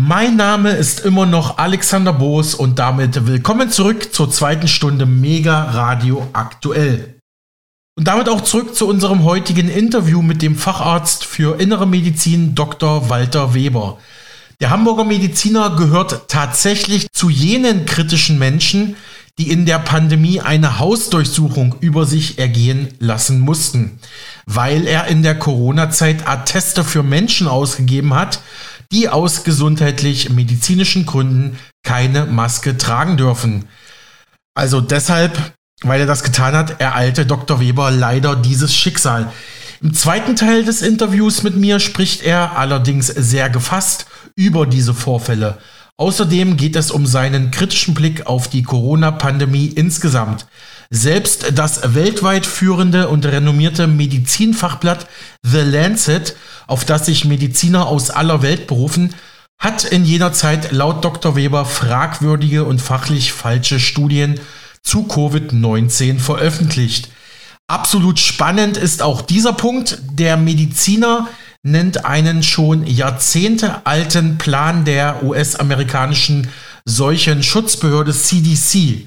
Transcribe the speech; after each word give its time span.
Mein 0.00 0.36
Name 0.36 0.70
ist 0.70 1.00
immer 1.00 1.26
noch 1.26 1.58
Alexander 1.58 2.12
Boos 2.12 2.54
und 2.54 2.78
damit 2.78 3.26
willkommen 3.26 3.68
zurück 3.68 4.14
zur 4.14 4.30
zweiten 4.30 4.68
Stunde 4.68 5.06
Mega 5.06 5.60
Radio 5.72 6.28
aktuell. 6.34 7.18
Und 7.96 8.06
damit 8.06 8.28
auch 8.28 8.42
zurück 8.42 8.76
zu 8.76 8.86
unserem 8.86 9.24
heutigen 9.24 9.68
Interview 9.68 10.22
mit 10.22 10.40
dem 10.40 10.54
Facharzt 10.54 11.24
für 11.24 11.60
Innere 11.60 11.84
Medizin 11.84 12.54
Dr. 12.54 13.08
Walter 13.10 13.54
Weber. 13.54 13.98
Der 14.60 14.70
Hamburger 14.70 15.02
Mediziner 15.02 15.74
gehört 15.74 16.28
tatsächlich 16.28 17.08
zu 17.10 17.28
jenen 17.28 17.84
kritischen 17.84 18.38
Menschen, 18.38 18.94
die 19.36 19.50
in 19.50 19.66
der 19.66 19.80
Pandemie 19.80 20.40
eine 20.40 20.78
Hausdurchsuchung 20.78 21.74
über 21.80 22.06
sich 22.06 22.38
ergehen 22.38 22.94
lassen 23.00 23.40
mussten, 23.40 23.98
weil 24.46 24.86
er 24.86 25.08
in 25.08 25.24
der 25.24 25.36
Corona-Zeit 25.36 26.28
Atteste 26.28 26.84
für 26.84 27.02
Menschen 27.02 27.48
ausgegeben 27.48 28.14
hat, 28.14 28.40
die 28.92 29.08
aus 29.08 29.44
gesundheitlich-medizinischen 29.44 31.06
Gründen 31.06 31.58
keine 31.82 32.24
Maske 32.26 32.78
tragen 32.78 33.16
dürfen. 33.16 33.66
Also 34.54 34.80
deshalb, 34.80 35.52
weil 35.82 36.00
er 36.00 36.06
das 36.06 36.22
getan 36.22 36.54
hat, 36.54 36.80
ereilte 36.80 37.26
Dr. 37.26 37.60
Weber 37.60 37.90
leider 37.90 38.34
dieses 38.34 38.74
Schicksal. 38.74 39.32
Im 39.80 39.94
zweiten 39.94 40.34
Teil 40.34 40.64
des 40.64 40.82
Interviews 40.82 41.42
mit 41.42 41.56
mir 41.56 41.78
spricht 41.78 42.22
er 42.22 42.56
allerdings 42.58 43.06
sehr 43.06 43.48
gefasst 43.48 44.06
über 44.34 44.66
diese 44.66 44.94
Vorfälle. 44.94 45.58
Außerdem 45.96 46.56
geht 46.56 46.76
es 46.76 46.90
um 46.90 47.06
seinen 47.06 47.50
kritischen 47.50 47.94
Blick 47.94 48.26
auf 48.26 48.48
die 48.48 48.62
Corona-Pandemie 48.62 49.66
insgesamt. 49.66 50.46
Selbst 50.90 51.52
das 51.54 51.94
weltweit 51.94 52.46
führende 52.46 53.08
und 53.08 53.26
renommierte 53.26 53.86
Medizinfachblatt 53.86 55.06
The 55.42 55.58
Lancet, 55.58 56.34
auf 56.66 56.86
das 56.86 57.06
sich 57.06 57.26
Mediziner 57.26 57.86
aus 57.86 58.10
aller 58.10 58.40
Welt 58.40 58.66
berufen, 58.66 59.14
hat 59.58 59.84
in 59.84 60.04
jener 60.04 60.32
Zeit 60.32 60.72
laut 60.72 61.04
Dr. 61.04 61.36
Weber 61.36 61.66
fragwürdige 61.66 62.64
und 62.64 62.80
fachlich 62.80 63.32
falsche 63.32 63.80
Studien 63.80 64.40
zu 64.82 65.02
Covid-19 65.02 66.20
veröffentlicht. 66.20 67.10
Absolut 67.66 68.18
spannend 68.18 68.78
ist 68.78 69.02
auch 69.02 69.20
dieser 69.20 69.52
Punkt. 69.52 69.98
Der 70.12 70.38
Mediziner 70.38 71.28
nennt 71.62 72.06
einen 72.06 72.42
schon 72.42 72.86
jahrzehntealten 72.86 74.38
Plan 74.38 74.86
der 74.86 75.22
US-amerikanischen 75.22 76.48
Seuchenschutzbehörde 76.86 78.14
CDC. 78.14 79.06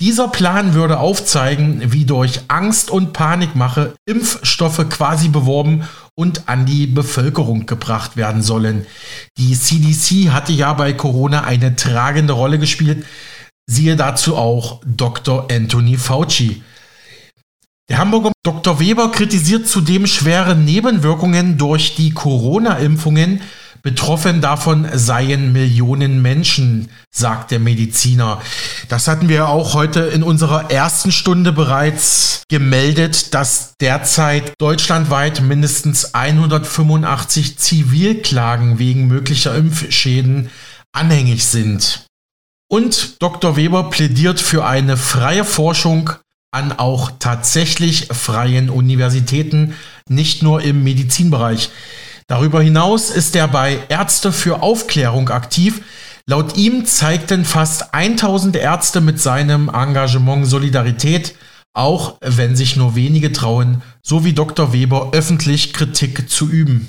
Dieser 0.00 0.28
Plan 0.28 0.74
würde 0.74 1.00
aufzeigen, 1.00 1.92
wie 1.92 2.04
durch 2.04 2.42
Angst 2.46 2.88
und 2.88 3.12
Panikmache 3.12 3.94
Impfstoffe 4.06 4.88
quasi 4.88 5.28
beworben 5.28 5.88
und 6.14 6.48
an 6.48 6.66
die 6.66 6.86
Bevölkerung 6.86 7.66
gebracht 7.66 8.16
werden 8.16 8.42
sollen. 8.42 8.86
Die 9.38 9.58
CDC 9.58 10.30
hatte 10.30 10.52
ja 10.52 10.72
bei 10.74 10.92
Corona 10.92 11.42
eine 11.42 11.74
tragende 11.74 12.34
Rolle 12.34 12.60
gespielt. 12.60 13.04
Siehe 13.66 13.96
dazu 13.96 14.36
auch 14.36 14.80
Dr. 14.86 15.48
Anthony 15.50 15.96
Fauci. 15.96 16.62
Der 17.88 17.98
Hamburger 17.98 18.30
Dr. 18.44 18.78
Weber 18.78 19.10
kritisiert 19.10 19.66
zudem 19.66 20.06
schwere 20.06 20.54
Nebenwirkungen 20.54 21.58
durch 21.58 21.96
die 21.96 22.10
Corona-Impfungen. 22.10 23.40
Betroffen 23.82 24.40
davon 24.40 24.86
seien 24.94 25.52
Millionen 25.52 26.20
Menschen, 26.22 26.88
sagt 27.10 27.50
der 27.50 27.60
Mediziner. 27.60 28.40
Das 28.88 29.08
hatten 29.08 29.28
wir 29.28 29.48
auch 29.48 29.74
heute 29.74 30.00
in 30.00 30.22
unserer 30.22 30.70
ersten 30.70 31.12
Stunde 31.12 31.52
bereits 31.52 32.42
gemeldet, 32.48 33.34
dass 33.34 33.74
derzeit 33.80 34.54
deutschlandweit 34.58 35.40
mindestens 35.40 36.14
185 36.14 37.58
Zivilklagen 37.58 38.78
wegen 38.78 39.06
möglicher 39.06 39.54
Impfschäden 39.54 40.50
anhängig 40.92 41.44
sind. 41.44 42.06
Und 42.70 43.22
Dr. 43.22 43.56
Weber 43.56 43.90
plädiert 43.90 44.40
für 44.40 44.66
eine 44.66 44.96
freie 44.96 45.44
Forschung 45.44 46.10
an 46.50 46.72
auch 46.72 47.12
tatsächlich 47.18 48.08
freien 48.10 48.70
Universitäten, 48.70 49.74
nicht 50.08 50.42
nur 50.42 50.62
im 50.62 50.82
Medizinbereich. 50.82 51.70
Darüber 52.28 52.60
hinaus 52.60 53.08
ist 53.08 53.34
er 53.36 53.48
bei 53.48 53.78
Ärzte 53.88 54.32
für 54.32 54.62
Aufklärung 54.62 55.30
aktiv. 55.30 55.80
Laut 56.26 56.58
ihm 56.58 56.84
zeigten 56.84 57.46
fast 57.46 57.94
1000 57.94 58.56
Ärzte 58.56 59.00
mit 59.00 59.18
seinem 59.18 59.70
Engagement 59.70 60.46
Solidarität, 60.46 61.34
auch 61.72 62.18
wenn 62.20 62.54
sich 62.54 62.76
nur 62.76 62.94
wenige 62.94 63.32
trauen, 63.32 63.80
so 64.02 64.26
wie 64.26 64.34
Dr. 64.34 64.74
Weber 64.74 65.12
öffentlich 65.14 65.72
Kritik 65.72 66.28
zu 66.28 66.46
üben. 66.50 66.86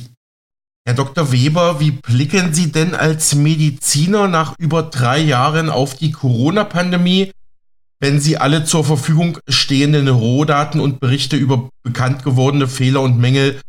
Herr 0.86 0.96
Dr. 0.96 1.32
Weber, 1.32 1.80
wie 1.80 1.92
blicken 1.92 2.54
Sie 2.54 2.74
denn 2.74 2.94
als 2.94 3.34
Mediziner 3.34 4.28
nach 4.28 4.56
über 4.60 4.84
drei 4.84 5.20
Jahren 5.20 5.70
auf 5.70 5.96
die 5.96 6.12
Corona-Pandemie 6.12 7.32
wenn 8.00 8.20
Sie 8.20 8.38
alle 8.38 8.64
zur 8.64 8.86
Verfügung 8.86 9.40
stehenden 9.48 10.08
Rohdaten 10.08 10.80
und 10.80 11.00
Berichte 11.00 11.36
über 11.36 11.70
bekannt 11.84 12.24
gewordene 12.24 12.68
Fehler 12.68 13.02
und 13.02 13.20
Mängel 13.20 13.60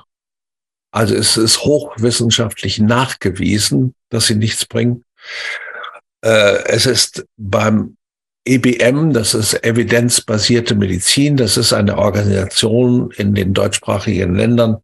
Also 0.91 1.15
es 1.15 1.37
ist 1.37 1.63
hochwissenschaftlich 1.63 2.79
nachgewiesen, 2.79 3.95
dass 4.09 4.27
sie 4.27 4.35
nichts 4.35 4.65
bringen. 4.65 5.05
Äh, 6.21 6.63
es 6.65 6.85
ist 6.85 7.25
beim 7.37 7.97
EBM, 8.45 9.13
das 9.13 9.33
ist 9.33 9.63
evidenzbasierte 9.63 10.75
Medizin, 10.75 11.37
das 11.37 11.57
ist 11.57 11.73
eine 11.73 11.97
Organisation 11.97 13.11
in 13.11 13.33
den 13.33 13.53
deutschsprachigen 13.53 14.35
Ländern. 14.35 14.77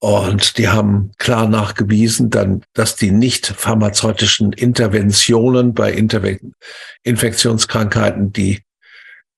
Und 0.00 0.58
die 0.58 0.68
haben 0.68 1.12
klar 1.18 1.48
nachgewiesen, 1.48 2.28
dann, 2.28 2.64
dass 2.74 2.96
die 2.96 3.12
nicht 3.12 3.46
pharmazeutischen 3.46 4.52
Interventionen 4.52 5.74
bei 5.74 5.92
Interve 5.92 6.40
Infektionskrankheiten, 7.04 8.32
die 8.32 8.62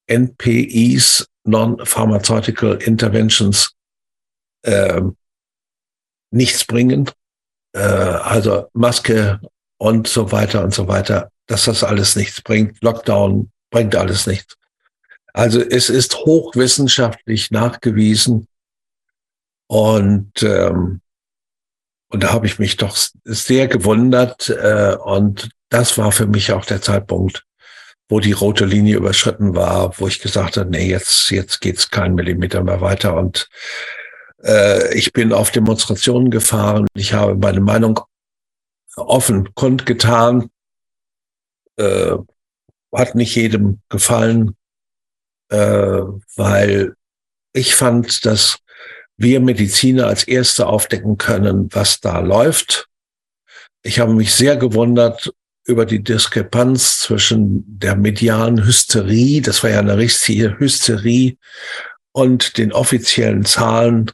NPIs, 0.06 1.28
Non-Pharmaceutical 1.44 2.74
Interventions, 2.82 3.74
äh, 4.62 5.02
nichts 6.30 6.64
bringen. 6.64 7.10
Äh, 7.72 7.80
also 7.80 8.68
Maske 8.72 9.40
und 9.78 10.08
so 10.08 10.32
weiter 10.32 10.64
und 10.64 10.72
so 10.72 10.88
weiter, 10.88 11.30
dass 11.46 11.66
das 11.66 11.84
alles 11.84 12.16
nichts 12.16 12.40
bringt. 12.40 12.82
Lockdown 12.82 13.50
bringt 13.70 13.94
alles 13.96 14.26
nichts. 14.26 14.56
Also 15.32 15.60
es 15.60 15.90
ist 15.90 16.14
hochwissenschaftlich 16.14 17.50
nachgewiesen 17.50 18.46
und 19.66 20.42
ähm, 20.42 21.00
und 22.08 22.22
da 22.22 22.32
habe 22.32 22.46
ich 22.46 22.60
mich 22.60 22.76
doch 22.76 22.96
sehr 23.24 23.66
gewundert 23.66 24.48
äh, 24.48 24.96
und 25.02 25.50
das 25.68 25.98
war 25.98 26.12
für 26.12 26.28
mich 26.28 26.52
auch 26.52 26.64
der 26.64 26.80
Zeitpunkt, 26.80 27.44
wo 28.08 28.20
die 28.20 28.32
rote 28.32 28.64
Linie 28.66 28.96
überschritten 28.96 29.54
war, 29.54 29.98
wo 29.98 30.06
ich 30.06 30.20
gesagt 30.20 30.56
habe, 30.56 30.70
nee, 30.70 30.88
jetzt 30.88 31.30
jetzt 31.30 31.60
geht's 31.60 31.90
keinen 31.90 32.14
Millimeter 32.14 32.62
mehr 32.62 32.80
weiter 32.80 33.16
und 33.16 33.48
äh, 34.42 34.94
ich 34.94 35.12
bin 35.12 35.32
auf 35.32 35.50
Demonstrationen 35.50 36.30
gefahren. 36.30 36.86
Ich 36.94 37.14
habe 37.14 37.34
meine 37.34 37.60
Meinung 37.60 38.00
offen 38.96 39.54
kundgetan. 39.54 40.50
Äh, 41.76 42.16
hat 42.94 43.14
nicht 43.16 43.34
jedem 43.34 43.80
gefallen, 43.88 44.56
äh, 45.48 46.02
weil 46.36 46.94
ich 47.52 47.74
fand, 47.74 48.24
dass 48.24 48.58
wir 49.16 49.40
Mediziner 49.40 50.06
als 50.06 50.24
Erste 50.24 50.66
aufdecken 50.66 51.18
können, 51.18 51.68
was 51.72 52.00
da 52.00 52.20
läuft. 52.20 52.88
Ich 53.82 53.98
habe 53.98 54.14
mich 54.14 54.34
sehr 54.34 54.56
gewundert 54.56 55.32
über 55.66 55.86
die 55.86 56.02
Diskrepanz 56.02 56.98
zwischen 56.98 57.64
der 57.66 57.96
medialen 57.96 58.64
Hysterie, 58.64 59.40
das 59.40 59.62
war 59.62 59.70
ja 59.70 59.78
eine 59.78 59.96
richtige 59.96 60.58
Hysterie, 60.58 61.36
und 62.12 62.58
den 62.58 62.72
offiziellen 62.72 63.44
Zahlen. 63.44 64.10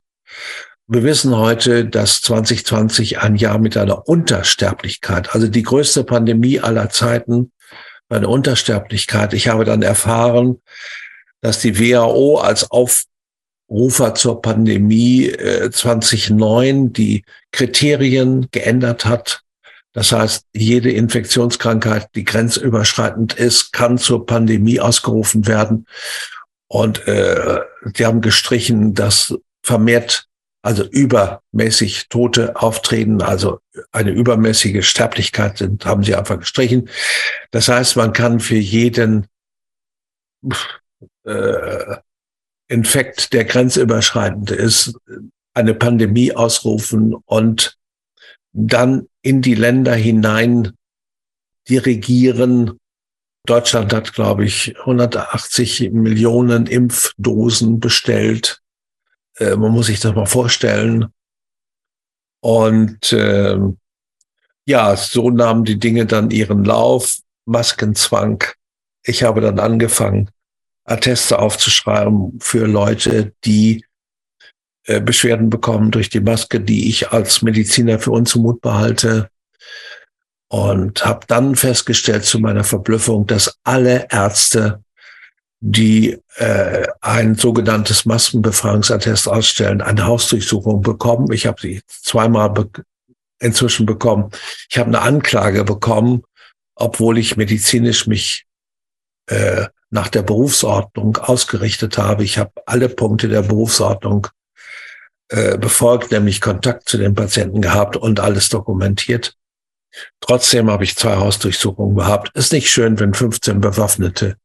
Wir 0.87 1.03
wissen 1.03 1.37
heute, 1.37 1.85
dass 1.85 2.23
2020 2.23 3.19
ein 3.19 3.37
Jahr 3.37 3.59
mit 3.59 3.77
einer 3.77 4.09
Untersterblichkeit, 4.09 5.35
also 5.35 5.47
die 5.49 5.63
größte 5.63 6.05
Pandemie 6.05 6.61
aller 6.61 6.89
Zeiten, 6.89 7.53
eine 8.09 8.29
Untersterblichkeit. 8.29 9.35
Ich 9.35 9.49
habe 9.49 9.65
dann 9.65 9.83
erfahren, 9.83 10.61
dass 11.41 11.61
die 11.61 11.79
WHO 11.79 12.39
als 12.39 12.71
Aufrufer 12.71 14.15
zur 14.15 14.43
Pandemie 14.43 15.27
äh, 15.27 15.71
2009 15.71 16.93
die 16.93 17.25
Kriterien 17.53 18.49
geändert 18.51 19.05
hat. 19.05 19.43
Das 19.93 20.13
heißt, 20.13 20.47
jede 20.53 20.91
Infektionskrankheit, 20.93 22.09
die 22.15 22.25
grenzüberschreitend 22.25 23.35
ist, 23.35 23.73
kann 23.73 23.99
zur 23.99 24.25
Pandemie 24.25 24.81
ausgerufen 24.81 25.47
werden. 25.47 25.87
Und 26.69 27.07
äh, 27.09 27.61
die 27.97 28.07
haben 28.07 28.21
gestrichen, 28.21 28.95
dass 28.95 29.35
vermehrt, 29.63 30.27
also 30.63 30.85
übermäßig 30.85 32.09
Tote 32.09 32.55
auftreten, 32.57 33.23
also 33.23 33.61
eine 33.93 34.11
übermäßige 34.11 34.87
Sterblichkeit 34.87 35.59
sind, 35.59 35.85
haben 35.87 36.05
sie 36.05 36.15
einfach 36.15 36.39
gestrichen. 36.39 36.89
Das 37.51 37.69
heißt, 37.69 37.97
man 37.97 38.13
kann 38.13 38.41
für 38.41 38.57
jeden 38.57 39.27
äh, 41.25 41.97
Infekt, 42.69 43.33
der 43.33 43.45
grenzüberschreitend 43.47 44.53
ist, 44.53 44.95
eine 45.55 45.75
Pandemie 45.75 46.33
ausrufen 46.33 47.15
und 47.25 47.80
dann 48.53 49.09
in 49.23 49.43
die 49.43 49.55
Länder 49.55 49.95
hinein 49.95 50.73
dirigieren. 51.69 52.79
Deutschland 53.47 53.93
hat, 53.93 54.13
glaube 54.13 54.45
ich, 54.45 54.79
180 54.81 55.91
Millionen 55.93 56.67
Impfdosen 56.67 57.81
bestellt. 57.81 58.61
Äh, 59.37 59.57
man 59.57 59.73
muss 59.73 59.87
sich 59.87 60.01
das 60.01 60.15
mal 60.15 60.27
vorstellen. 60.27 61.07
Und 62.41 63.13
äh, 63.13 63.59
ja, 64.67 64.97
so 64.97 65.31
nahmen 65.31 65.65
die 65.65 65.79
Dinge 65.79 66.07
dann 66.07 66.31
ihren 66.31 66.65
Lauf. 66.65 67.19
Maskenzwang. 67.47 68.45
Ich 69.03 69.23
habe 69.23 69.41
dann 69.41 69.59
angefangen, 69.59 70.31
Atteste 70.85 71.39
aufzuschreiben 71.39 72.39
für 72.41 72.67
Leute, 72.67 73.35
die 73.45 73.85
äh, 74.91 75.01
Beschwerden 75.01 75.51
bekommen 75.51 75.93
durch 75.93 76.09
die 76.09 76.19
Maske, 76.19 76.61
die 76.61 76.89
ich 76.89 77.13
als 77.13 77.43
Mediziner 77.43 78.01
für 78.01 78.11
unzumutbar 78.11 78.79
halte. 78.79 79.31
Und 80.49 81.05
habe 81.05 81.27
dann 81.29 81.55
festgestellt 81.55 82.25
zu 82.25 82.41
meiner 82.41 82.65
Verblüffung, 82.65 83.25
dass 83.29 83.57
alle 83.63 84.09
Ärzte, 84.11 84.83
die 85.61 86.19
äh, 86.39 86.89
ein 87.03 87.37
sogenanntes 87.37 88.05
Maskenbefragungsattest 88.05 89.29
ausstellen, 89.29 89.81
eine 89.81 90.07
Hausdurchsuchung 90.07 90.83
bekommen. 90.83 91.31
Ich 91.31 91.47
habe 91.47 91.61
sie 91.61 91.83
zweimal 91.87 92.51
be 92.51 92.69
inzwischen 93.39 93.87
bekommen. 93.87 94.33
Ich 94.69 94.77
habe 94.77 94.89
eine 94.89 95.03
Anklage 95.03 95.63
bekommen, 95.63 96.25
obwohl 96.75 97.17
ich 97.17 97.37
medizinisch 97.37 98.09
mich 98.09 98.45
äh, 99.27 99.67
nach 99.91 100.09
der 100.09 100.23
Berufsordnung 100.23 101.17
ausgerichtet 101.17 101.97
habe. 101.97 102.25
Ich 102.25 102.39
habe 102.39 102.51
alle 102.67 102.89
Punkte 102.89 103.29
der 103.29 103.43
Berufsordnung 103.43 104.27
äh, 105.31 105.57
befolgt, 105.59 106.11
nämlich 106.11 106.41
Kontakt 106.41 106.89
zu 106.89 106.99
den 106.99 107.15
Patienten 107.15 107.63
gehabt 107.63 107.97
und 107.97 108.21
alles 108.21 108.49
dokumentiert. 108.49 109.37
Trotzdem 110.21 110.71
habe 110.71 110.85
ich 110.85 110.97
zwei 110.97 111.17
Hausdurchsuchungen 111.17 111.97
gehabt. 111.97 112.31
Ist 112.35 112.53
nicht 112.53 112.71
schön, 112.71 112.99
wenn 112.99 113.15
15 113.15 113.61
bewaffnete 113.61 114.37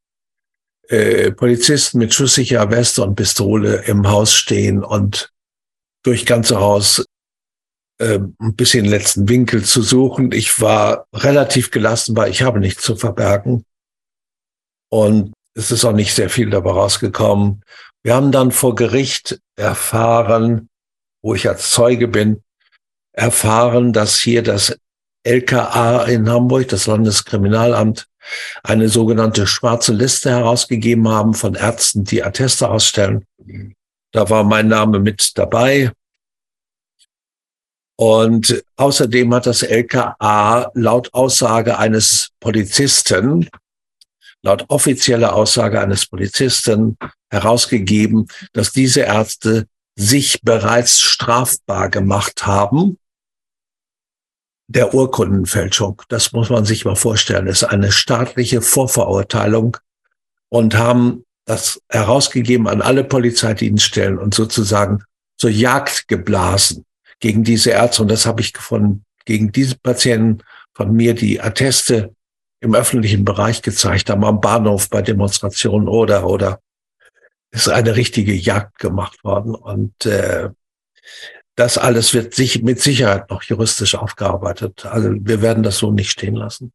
äh, 0.89 1.31
Polizisten 1.31 1.97
mit 1.97 2.13
schusssicherer 2.13 2.69
Weste 2.69 3.03
und 3.03 3.15
Pistole 3.15 3.83
im 3.85 4.07
Haus 4.07 4.33
stehen 4.33 4.83
und 4.83 5.31
durch 6.03 6.27
ganze 6.27 6.59
Haus 6.59 7.03
äh, 7.97 8.19
ein 8.19 8.55
bisschen 8.55 8.85
letzten 8.85 9.27
Winkel 9.27 9.63
zu 9.63 9.81
suchen. 9.81 10.31
Ich 10.31 10.61
war 10.61 11.07
relativ 11.13 11.71
gelassen, 11.71 12.15
weil 12.15 12.29
ich 12.29 12.43
habe 12.43 12.59
nichts 12.59 12.83
zu 12.83 12.95
verbergen. 12.95 13.65
Und 14.91 15.33
es 15.55 15.71
ist 15.71 15.83
auch 15.85 15.93
nicht 15.93 16.13
sehr 16.13 16.29
viel 16.29 16.49
dabei 16.49 16.71
rausgekommen. 16.71 17.63
Wir 18.03 18.13
haben 18.13 18.31
dann 18.31 18.51
vor 18.51 18.75
Gericht 18.75 19.39
erfahren, 19.55 20.69
wo 21.25 21.33
ich 21.33 21.49
als 21.49 21.71
Zeuge 21.71 22.07
bin, 22.07 22.43
erfahren, 23.11 23.93
dass 23.93 24.19
hier 24.19 24.43
das 24.43 24.77
LKA 25.23 26.03
in 26.03 26.29
Hamburg, 26.29 26.67
das 26.67 26.85
Landeskriminalamt, 26.85 28.07
eine 28.61 28.89
sogenannte 28.89 29.47
schwarze 29.47 29.91
Liste 29.91 30.29
herausgegeben 30.29 31.07
haben 31.07 31.33
von 31.33 31.55
Ärzten, 31.55 32.03
die 32.03 32.23
Atteste 32.23 32.69
ausstellen. 32.69 33.25
Da 34.11 34.29
war 34.29 34.43
mein 34.43 34.67
Name 34.67 34.99
mit 34.99 35.35
dabei. 35.35 35.91
Und 37.97 38.63
außerdem 38.75 39.33
hat 39.33 39.47
das 39.47 39.63
LKA 39.63 40.69
laut 40.75 41.11
Aussage 41.11 41.79
eines 41.79 42.33
Polizisten 42.39 43.49
laut 44.43 44.63
offizieller 44.67 45.33
Aussage 45.33 45.81
eines 45.81 46.05
Polizisten 46.05 46.99
herausgegeben, 47.31 48.27
dass 48.53 48.71
diese 48.71 49.01
Ärzte 49.01 49.65
sich 49.95 50.41
bereits 50.41 51.01
strafbar 51.01 51.89
gemacht 51.89 52.45
haben. 52.45 52.97
Der 54.67 54.93
Urkundenfälschung, 54.93 56.01
das 56.09 56.31
muss 56.31 56.49
man 56.49 56.65
sich 56.65 56.85
mal 56.85 56.95
vorstellen, 56.95 57.47
ist 57.47 57.63
eine 57.63 57.91
staatliche 57.91 58.61
Vorverurteilung 58.61 59.77
und 60.49 60.75
haben 60.75 61.23
das 61.45 61.79
herausgegeben 61.89 62.67
an 62.67 62.81
alle 62.81 63.03
Polizeidienststellen 63.03 64.17
und 64.17 64.33
sozusagen 64.33 65.03
zur 65.37 65.51
Jagd 65.51 66.07
geblasen 66.07 66.85
gegen 67.19 67.43
diese 67.43 67.71
Ärzte. 67.71 68.01
Und 68.01 68.09
das 68.09 68.25
habe 68.25 68.41
ich 68.41 68.53
gefunden, 68.53 69.05
gegen 69.25 69.51
diese 69.51 69.77
Patienten 69.77 70.43
von 70.73 70.91
mir, 70.93 71.13
die 71.13 71.39
Atteste 71.39 72.13
im 72.59 72.73
öffentlichen 72.73 73.23
Bereich 73.23 73.61
gezeigt 73.61 74.09
haben, 74.09 74.25
am 74.25 74.41
Bahnhof 74.41 74.89
bei 74.89 75.01
Demonstrationen 75.01 75.87
oder, 75.87 76.25
oder 76.27 76.59
ist 77.51 77.69
eine 77.69 77.95
richtige 77.95 78.33
Jagd 78.33 78.79
gemacht 78.79 79.23
worden. 79.23 79.55
Und 79.55 80.05
äh, 80.05 80.49
das 81.55 81.77
alles 81.77 82.13
wird 82.13 82.33
sich 82.33 82.63
mit 82.63 82.81
Sicherheit 82.81 83.29
noch 83.29 83.43
juristisch 83.43 83.95
aufgearbeitet. 83.95 84.85
Also 84.85 85.09
wir 85.11 85.41
werden 85.41 85.63
das 85.63 85.77
so 85.77 85.91
nicht 85.91 86.11
stehen 86.11 86.35
lassen. 86.35 86.73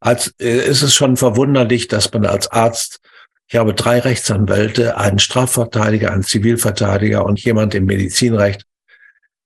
Als 0.00 0.34
äh, 0.40 0.66
ist 0.66 0.82
es 0.82 0.94
schon 0.94 1.16
verwunderlich, 1.16 1.88
dass 1.88 2.12
man 2.12 2.26
als 2.26 2.48
Arzt, 2.48 3.00
ich 3.46 3.56
habe 3.56 3.74
drei 3.74 3.98
Rechtsanwälte, 4.00 4.96
einen 4.96 5.18
Strafverteidiger, 5.18 6.10
einen 6.12 6.22
Zivilverteidiger 6.22 7.24
und 7.24 7.42
jemand 7.44 7.74
im 7.74 7.84
Medizinrecht, 7.84 8.66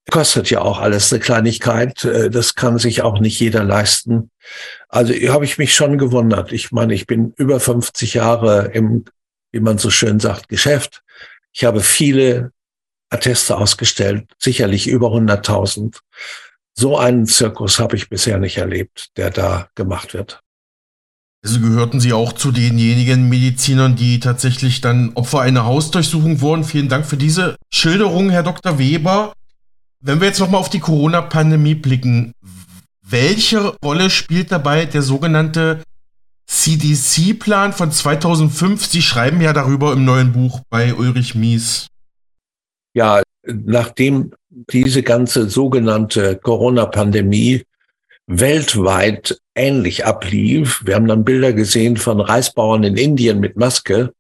Kostet 0.09 0.51
ja 0.51 0.61
auch 0.61 0.79
alles 0.79 1.13
eine 1.13 1.19
Kleinigkeit. 1.21 2.05
Äh, 2.05 2.31
das 2.31 2.55
kann 2.55 2.79
sich 2.79 3.03
auch 3.03 3.19
nicht 3.19 3.41
jeder 3.41 3.65
leisten. 3.65 4.31
Also 4.89 5.13
habe 5.13 5.45
ich 5.45 5.59
mich 5.59 5.75
schon 5.75 5.99
gewundert. 5.99 6.53
Ich 6.53 6.71
meine, 6.71 6.95
ich 6.95 7.07
bin 7.07 7.33
über 7.37 7.59
50 7.59 8.15
Jahre 8.15 8.71
im, 8.73 9.05
wie 9.57 9.61
man 9.61 9.79
so 9.79 9.89
schön 9.89 10.21
sagt, 10.21 10.49
Geschäft. 10.49 11.03
Ich 11.53 11.65
habe 11.65 11.81
viele 11.81 12.53
Atteste 13.09 13.57
ausgestellt, 13.57 14.27
sicherlich 14.39 14.87
über 14.87 15.09
100.000. 15.09 15.97
So 16.75 16.99
einen 16.99 17.25
Zirkus 17.25 17.79
habe 17.79 17.97
ich 17.97 18.11
bisher 18.11 18.39
nicht 18.39 18.59
erlebt, 18.59 19.17
der 19.17 19.31
da 19.31 19.69
gemacht 19.75 20.13
wird. 20.13 20.41
Also 21.43 21.61
gehörten 21.61 22.01
Sie 22.01 22.13
auch 22.13 22.35
zu 22.35 22.53
denjenigen 22.53 23.31
Medizinern, 23.31 23.97
die 23.97 24.21
tatsächlich 24.21 24.83
dann 24.83 25.13
Opfer 25.15 25.41
einer 25.41 25.65
Hausdurchsuchung 25.65 26.43
wurden. 26.43 26.65
Vielen 26.65 26.91
Dank 26.91 27.07
für 27.07 27.17
diese 27.17 27.57
Schilderung, 27.73 28.29
Herr 28.29 28.43
Dr. 28.43 28.79
Weber. 28.79 29.33
Wenn 30.01 30.21
wir 30.21 30.27
jetzt 30.27 30.41
nochmal 30.41 30.61
auf 30.61 30.69
die 30.69 30.81
Corona-Pandemie 30.81 31.77
blicken, 31.77 32.33
welche 33.01 33.75
Rolle 33.83 34.11
spielt 34.11 34.53
dabei 34.53 34.85
der 34.85 35.01
sogenannte 35.01 35.81
CDC-Plan 36.47 37.73
von 37.73 37.91
2005? 37.91 38.87
Sie 38.87 39.03
schreiben 39.03 39.41
ja 39.41 39.53
darüber 39.53 39.93
im 39.93 40.05
neuen 40.05 40.33
Buch 40.33 40.61
bei 40.71 40.95
Ulrich 40.95 41.35
Mies. 41.35 41.89
Ja, 42.95 43.23
nachdem 43.47 44.33
diese 44.49 45.03
ganze 45.03 45.51
sogenannte 45.51 46.37
Corona-Pandemie 46.37 47.65
weltweit 48.27 49.41
ähnlich 49.55 50.05
ablief. 50.05 50.83
Wir 50.85 50.95
haben 50.95 51.07
dann 51.07 51.25
Bilder 51.25 51.53
gesehen 51.53 51.97
von 51.97 52.21
Reisbauern 52.21 52.83
in 52.85 52.97
Indien 52.97 53.41
mit 53.41 53.57
Maske. 53.57 54.13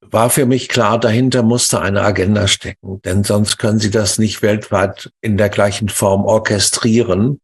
War 0.00 0.30
für 0.30 0.46
mich 0.46 0.68
klar, 0.68 1.00
dahinter 1.00 1.42
musste 1.42 1.80
eine 1.80 2.02
Agenda 2.02 2.46
stecken, 2.46 3.02
denn 3.02 3.24
sonst 3.24 3.58
können 3.58 3.80
Sie 3.80 3.90
das 3.90 4.18
nicht 4.18 4.40
weltweit 4.40 5.10
in 5.20 5.36
der 5.36 5.48
gleichen 5.48 5.88
Form 5.88 6.24
orchestrieren. 6.24 7.40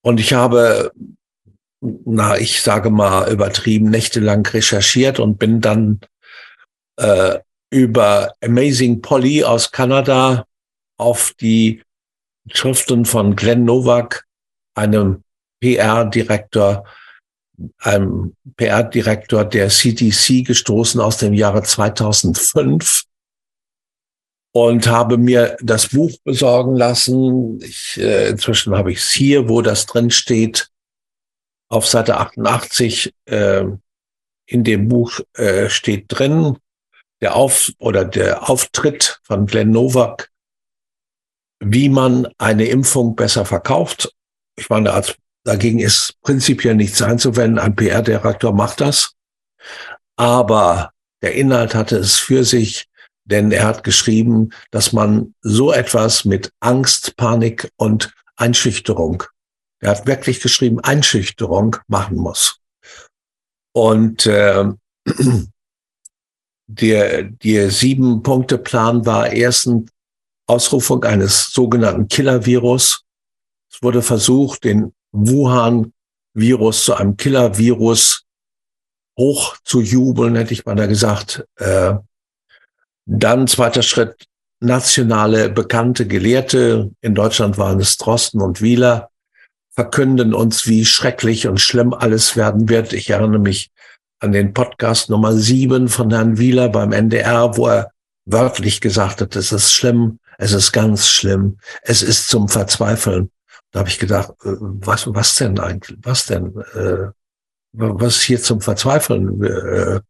Und 0.00 0.20
ich 0.20 0.32
habe, 0.32 0.92
na, 2.04 2.38
ich 2.38 2.62
sage 2.62 2.90
mal 2.90 3.30
übertrieben, 3.30 3.90
nächtelang 3.90 4.46
recherchiert 4.46 5.18
und 5.20 5.38
bin 5.38 5.60
dann 5.60 6.00
äh, 6.96 7.38
über 7.70 8.34
Amazing 8.42 9.02
Polly 9.02 9.44
aus 9.44 9.70
Kanada 9.70 10.46
auf 10.96 11.34
die 11.40 11.82
Schriften 12.50 13.04
von 13.04 13.36
Glenn 13.36 13.64
Nowak, 13.64 14.24
einem 14.74 15.22
PR-Direktor, 15.60 16.84
einem 17.78 18.34
PR-Direktor 18.56 19.44
der 19.44 19.68
CDC 19.68 20.44
gestoßen 20.44 21.00
aus 21.00 21.18
dem 21.18 21.34
Jahre 21.34 21.62
2005 21.62 23.04
und 24.52 24.86
habe 24.86 25.18
mir 25.18 25.56
das 25.60 25.88
Buch 25.88 26.12
besorgen 26.22 26.76
lassen. 26.76 27.60
Ich, 27.60 27.98
äh, 27.98 28.30
inzwischen 28.30 28.76
habe 28.76 28.92
ich 28.92 28.98
es 28.98 29.10
hier, 29.10 29.48
wo 29.48 29.62
das 29.62 29.86
drin 29.86 30.10
steht, 30.10 30.70
auf 31.74 31.86
Seite 31.86 32.16
88 32.16 33.12
äh, 33.26 33.64
in 34.46 34.64
dem 34.64 34.88
Buch 34.88 35.20
äh, 35.34 35.68
steht 35.68 36.06
drin 36.08 36.58
der 37.20 37.36
Auf 37.36 37.72
oder 37.78 38.04
der 38.04 38.48
Auftritt 38.50 39.20
von 39.24 39.46
Glenn 39.46 39.70
Nowak 39.70 40.30
wie 41.64 41.88
man 41.88 42.28
eine 42.38 42.66
Impfung 42.66 43.16
besser 43.16 43.44
verkauft. 43.44 44.12
Ich 44.56 44.68
meine, 44.68 44.92
als, 44.92 45.16
dagegen 45.44 45.78
ist 45.78 46.14
prinzipiell 46.22 46.74
nichts 46.74 47.02
einzuwenden. 47.02 47.58
Ein 47.58 47.74
PR-Direktor 47.74 48.52
macht 48.52 48.80
das. 48.80 49.14
Aber 50.16 50.90
der 51.22 51.34
Inhalt 51.34 51.74
hatte 51.74 51.96
es 51.96 52.18
für 52.18 52.44
sich, 52.44 52.86
denn 53.24 53.50
er 53.50 53.64
hat 53.64 53.84
geschrieben, 53.84 54.50
dass 54.70 54.92
man 54.92 55.34
so 55.40 55.72
etwas 55.72 56.24
mit 56.24 56.52
Angst, 56.60 57.16
Panik 57.16 57.70
und 57.76 58.12
Einschüchterung, 58.36 59.24
er 59.84 59.90
hat 59.90 60.06
wirklich 60.06 60.40
geschrieben, 60.40 60.80
Einschüchterung 60.80 61.76
machen 61.88 62.16
muss. 62.16 62.58
Und 63.72 64.24
äh, 64.24 64.64
der, 66.66 67.24
der 67.24 67.70
Sieben-Punkte-Plan 67.70 69.04
war 69.04 69.30
erstens 69.30 69.90
Ausrufung 70.46 71.04
eines 71.04 71.52
sogenannten 71.52 72.08
Killer-Virus. 72.08 73.04
Es 73.70 73.82
wurde 73.82 74.00
versucht, 74.00 74.64
den 74.64 74.94
Wuhan-Virus 75.12 76.84
zu 76.84 76.94
einem 76.94 77.18
Killer-Virus 77.18 78.24
hoch 79.18 79.58
zu 79.64 79.82
jubeln, 79.82 80.34
hätte 80.34 80.54
ich 80.54 80.64
mal 80.64 80.76
da 80.76 80.86
gesagt. 80.86 81.46
Äh, 81.56 81.96
dann 83.04 83.46
zweiter 83.48 83.82
Schritt, 83.82 84.24
nationale 84.60 85.50
bekannte 85.50 86.06
Gelehrte, 86.06 86.90
in 87.02 87.14
Deutschland 87.14 87.58
waren 87.58 87.80
es 87.80 87.98
Drosten 87.98 88.40
und 88.40 88.62
Wieler, 88.62 89.10
verkünden 89.76 90.34
uns, 90.34 90.66
wie 90.66 90.84
schrecklich 90.84 91.46
und 91.48 91.60
schlimm 91.60 91.92
alles 91.92 92.36
werden 92.36 92.68
wird. 92.68 92.92
Ich 92.92 93.10
erinnere 93.10 93.40
mich 93.40 93.70
an 94.20 94.32
den 94.32 94.52
Podcast 94.52 95.10
Nummer 95.10 95.32
sieben 95.32 95.88
von 95.88 96.10
Herrn 96.10 96.38
Wieler 96.38 96.68
beim 96.68 96.92
NDR, 96.92 97.56
wo 97.56 97.68
er 97.68 97.90
wörtlich 98.24 98.80
gesagt 98.80 99.20
hat, 99.20 99.36
es 99.36 99.52
ist 99.52 99.74
schlimm, 99.74 100.18
es 100.38 100.52
ist 100.52 100.72
ganz 100.72 101.08
schlimm. 101.08 101.58
Es 101.82 102.02
ist 102.02 102.28
zum 102.28 102.48
Verzweifeln. 102.48 103.30
Da 103.70 103.80
habe 103.80 103.88
ich 103.88 103.98
gedacht, 103.98 104.30
äh, 104.44 104.56
was, 104.58 105.12
was 105.12 105.34
denn 105.36 105.58
eigentlich? 105.58 105.98
Was 106.02 106.26
denn? 106.26 106.54
Äh, 106.74 107.10
was 107.72 108.22
hier 108.22 108.40
zum 108.40 108.60
Verzweifeln? 108.60 109.42
Äh, 109.42 109.94
habe 109.96 110.02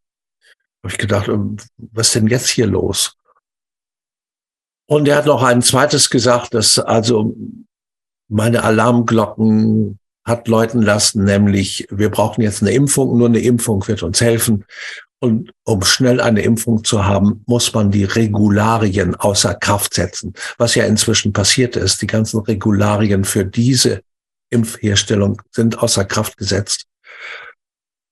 ich 0.88 0.98
gedacht, 0.98 1.28
ähm, 1.28 1.56
was 1.76 2.12
denn 2.12 2.26
jetzt 2.26 2.48
hier 2.48 2.66
los? 2.66 3.16
Und 4.86 5.08
er 5.08 5.16
hat 5.16 5.26
noch 5.26 5.42
ein 5.42 5.62
zweites 5.62 6.10
gesagt, 6.10 6.52
dass 6.52 6.78
also 6.78 7.34
meine 8.28 8.64
Alarmglocken 8.64 9.98
hat 10.24 10.48
läuten 10.48 10.80
lassen, 10.80 11.24
nämlich 11.24 11.86
wir 11.90 12.10
brauchen 12.10 12.42
jetzt 12.42 12.62
eine 12.62 12.72
Impfung, 12.72 13.18
nur 13.18 13.28
eine 13.28 13.40
Impfung 13.40 13.86
wird 13.86 14.02
uns 14.02 14.20
helfen. 14.20 14.64
Und 15.20 15.52
um 15.64 15.82
schnell 15.82 16.20
eine 16.20 16.42
Impfung 16.42 16.84
zu 16.84 17.04
haben, 17.04 17.42
muss 17.46 17.72
man 17.72 17.90
die 17.90 18.04
Regularien 18.04 19.14
außer 19.14 19.54
Kraft 19.54 19.94
setzen. 19.94 20.34
Was 20.58 20.74
ja 20.74 20.84
inzwischen 20.84 21.32
passiert 21.32 21.76
ist, 21.76 22.02
die 22.02 22.06
ganzen 22.06 22.40
Regularien 22.40 23.24
für 23.24 23.44
diese 23.44 24.02
Impfherstellung 24.50 25.40
sind 25.50 25.78
außer 25.78 26.04
Kraft 26.04 26.36
gesetzt. 26.36 26.86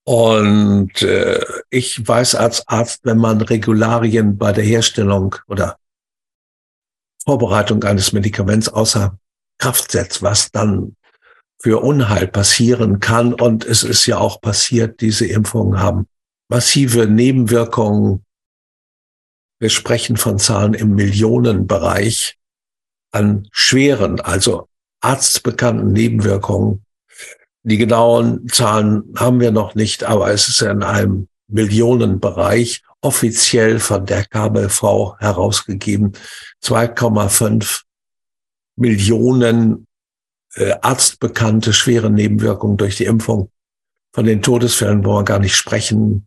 Und 0.04 1.02
äh, 1.02 1.44
ich 1.70 2.06
weiß 2.06 2.34
als 2.34 2.66
Arzt, 2.66 3.00
wenn 3.04 3.18
man 3.18 3.40
Regularien 3.40 4.36
bei 4.36 4.52
der 4.52 4.64
Herstellung 4.64 5.36
oder 5.48 5.76
Vorbereitung 7.24 7.84
eines 7.84 8.12
Medikaments 8.12 8.68
außer 8.68 9.16
Kraft 9.62 9.92
setzt, 9.92 10.22
was 10.22 10.50
dann 10.50 10.96
für 11.62 11.78
Unheil 11.84 12.26
passieren 12.26 12.98
kann. 12.98 13.32
Und 13.32 13.64
es 13.64 13.84
ist 13.84 14.06
ja 14.06 14.18
auch 14.18 14.40
passiert, 14.40 15.00
diese 15.00 15.24
Impfungen 15.24 15.78
haben 15.78 16.08
massive 16.48 17.06
Nebenwirkungen. 17.06 18.24
Wir 19.60 19.70
sprechen 19.70 20.16
von 20.16 20.40
Zahlen 20.40 20.74
im 20.74 20.96
Millionenbereich 20.96 22.38
an 23.12 23.46
schweren, 23.52 24.20
also 24.20 24.68
arztbekannten 25.00 25.92
Nebenwirkungen. 25.92 26.84
Die 27.62 27.78
genauen 27.78 28.48
Zahlen 28.48 29.14
haben 29.16 29.38
wir 29.38 29.52
noch 29.52 29.76
nicht, 29.76 30.02
aber 30.02 30.32
es 30.32 30.48
ist 30.48 30.60
in 30.62 30.82
einem 30.82 31.28
Millionenbereich 31.46 32.82
offiziell 33.00 33.78
von 33.78 34.06
der 34.06 34.24
KBV 34.24 35.20
herausgegeben. 35.20 36.14
2,5 36.64 37.82
Millionen 38.76 39.86
äh, 40.54 40.74
arztbekannte 40.80 41.72
schwere 41.72 42.10
Nebenwirkungen 42.10 42.76
durch 42.76 42.96
die 42.96 43.04
Impfung. 43.04 43.50
Von 44.14 44.26
den 44.26 44.42
Todesfällen 44.42 45.04
wollen 45.04 45.20
wir 45.20 45.24
gar 45.24 45.38
nicht 45.38 45.56
sprechen. 45.56 46.26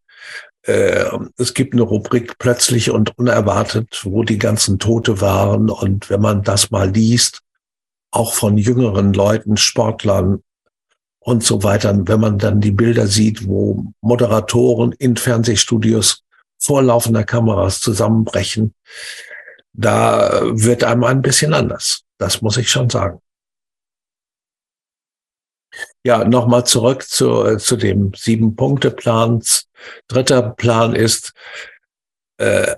Äh, 0.64 1.06
es 1.38 1.54
gibt 1.54 1.74
eine 1.74 1.84
Rubrik 1.84 2.38
plötzlich 2.40 2.90
und 2.90 3.18
unerwartet, 3.18 4.02
wo 4.04 4.24
die 4.24 4.40
ganzen 4.40 4.80
Tote 4.80 5.22
waren. 5.22 5.70
Und 5.70 6.10
wenn 6.10 6.22
man 6.22 6.42
das 6.42 6.72
mal 6.72 6.90
liest, 6.90 7.42
auch 8.12 8.34
von 8.34 8.58
jüngeren 8.58 9.14
Leuten, 9.14 9.58
Sportlern 9.58 10.42
und 11.20 11.44
so 11.44 11.64
weiter, 11.64 11.96
wenn 12.08 12.20
man 12.20 12.40
dann 12.40 12.62
die 12.62 12.72
Bilder 12.72 13.08
sieht, 13.08 13.48
wo 13.48 13.86
Moderatoren 14.02 14.94
in 14.94 15.18
Fernsehstudios 15.18 16.24
vor 16.58 16.82
laufender 16.82 17.24
Kameras 17.24 17.82
zusammenbrechen, 17.82 18.74
da 19.74 20.42
wird 20.44 20.84
einem 20.84 21.04
ein 21.04 21.22
bisschen 21.22 21.54
anders. 21.54 22.05
Das 22.18 22.42
muss 22.42 22.58
ich 22.58 22.70
schon 22.70 22.90
sagen. 22.90 23.22
Ja, 26.04 26.24
nochmal 26.24 26.66
zurück 26.66 27.04
zu, 27.04 27.44
äh, 27.44 27.58
zu 27.58 27.76
dem 27.76 28.14
Sieben-Punkte-Plans. 28.14 29.68
Dritter 30.08 30.42
Plan 30.52 30.96
ist, 30.96 31.34
äh, 32.38 32.76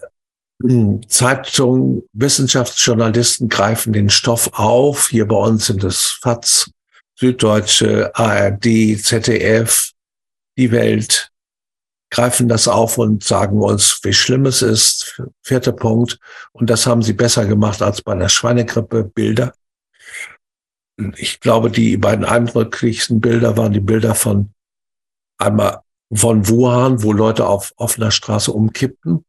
Zeitungen, 1.08 2.04
Wissenschaftsjournalisten 2.14 3.48
greifen 3.48 3.94
den 3.94 4.10
Stoff 4.10 4.50
auf. 4.54 5.10
Hier 5.10 5.28
bei 5.28 5.36
uns 5.36 5.68
sind 5.68 5.84
es 5.84 6.18
FATS, 6.24 6.72
Süddeutsche, 7.16 8.12
ARD, 8.16 8.98
ZDF, 8.98 9.92
die 10.58 10.72
Welt 10.72 11.32
greifen 12.10 12.48
das 12.48 12.68
auf 12.68 12.98
und 12.98 13.24
sagen 13.24 13.62
uns, 13.62 14.00
wie 14.04 14.14
schlimm 14.14 14.46
es 14.46 14.62
ist. 14.62 15.22
Vierter 15.42 15.74
Punkt. 15.74 16.20
Und 16.52 16.70
das 16.70 16.88
haben 16.88 17.02
sie 17.02 17.14
besser 17.14 17.46
gemacht 17.46 17.82
als 17.82 18.02
bei 18.02 18.16
der 18.16 18.30
Schweinegrippe 18.30 19.04
Bilder 19.04 19.54
ich 21.16 21.40
glaube, 21.40 21.70
die 21.70 21.98
beiden 21.98 22.26
eindrücklichsten 22.26 23.22
Bilder 23.22 23.56
waren 23.58 23.74
die 23.74 23.80
Bilder 23.80 24.16
von 24.16 24.52
einmal 25.38 25.82
von 26.12 26.48
Wuhan, 26.48 27.04
wo 27.04 27.12
Leute 27.12 27.48
auf 27.48 27.74
offener 27.76 28.12
Straße 28.12 28.52
umkippten, 28.52 29.26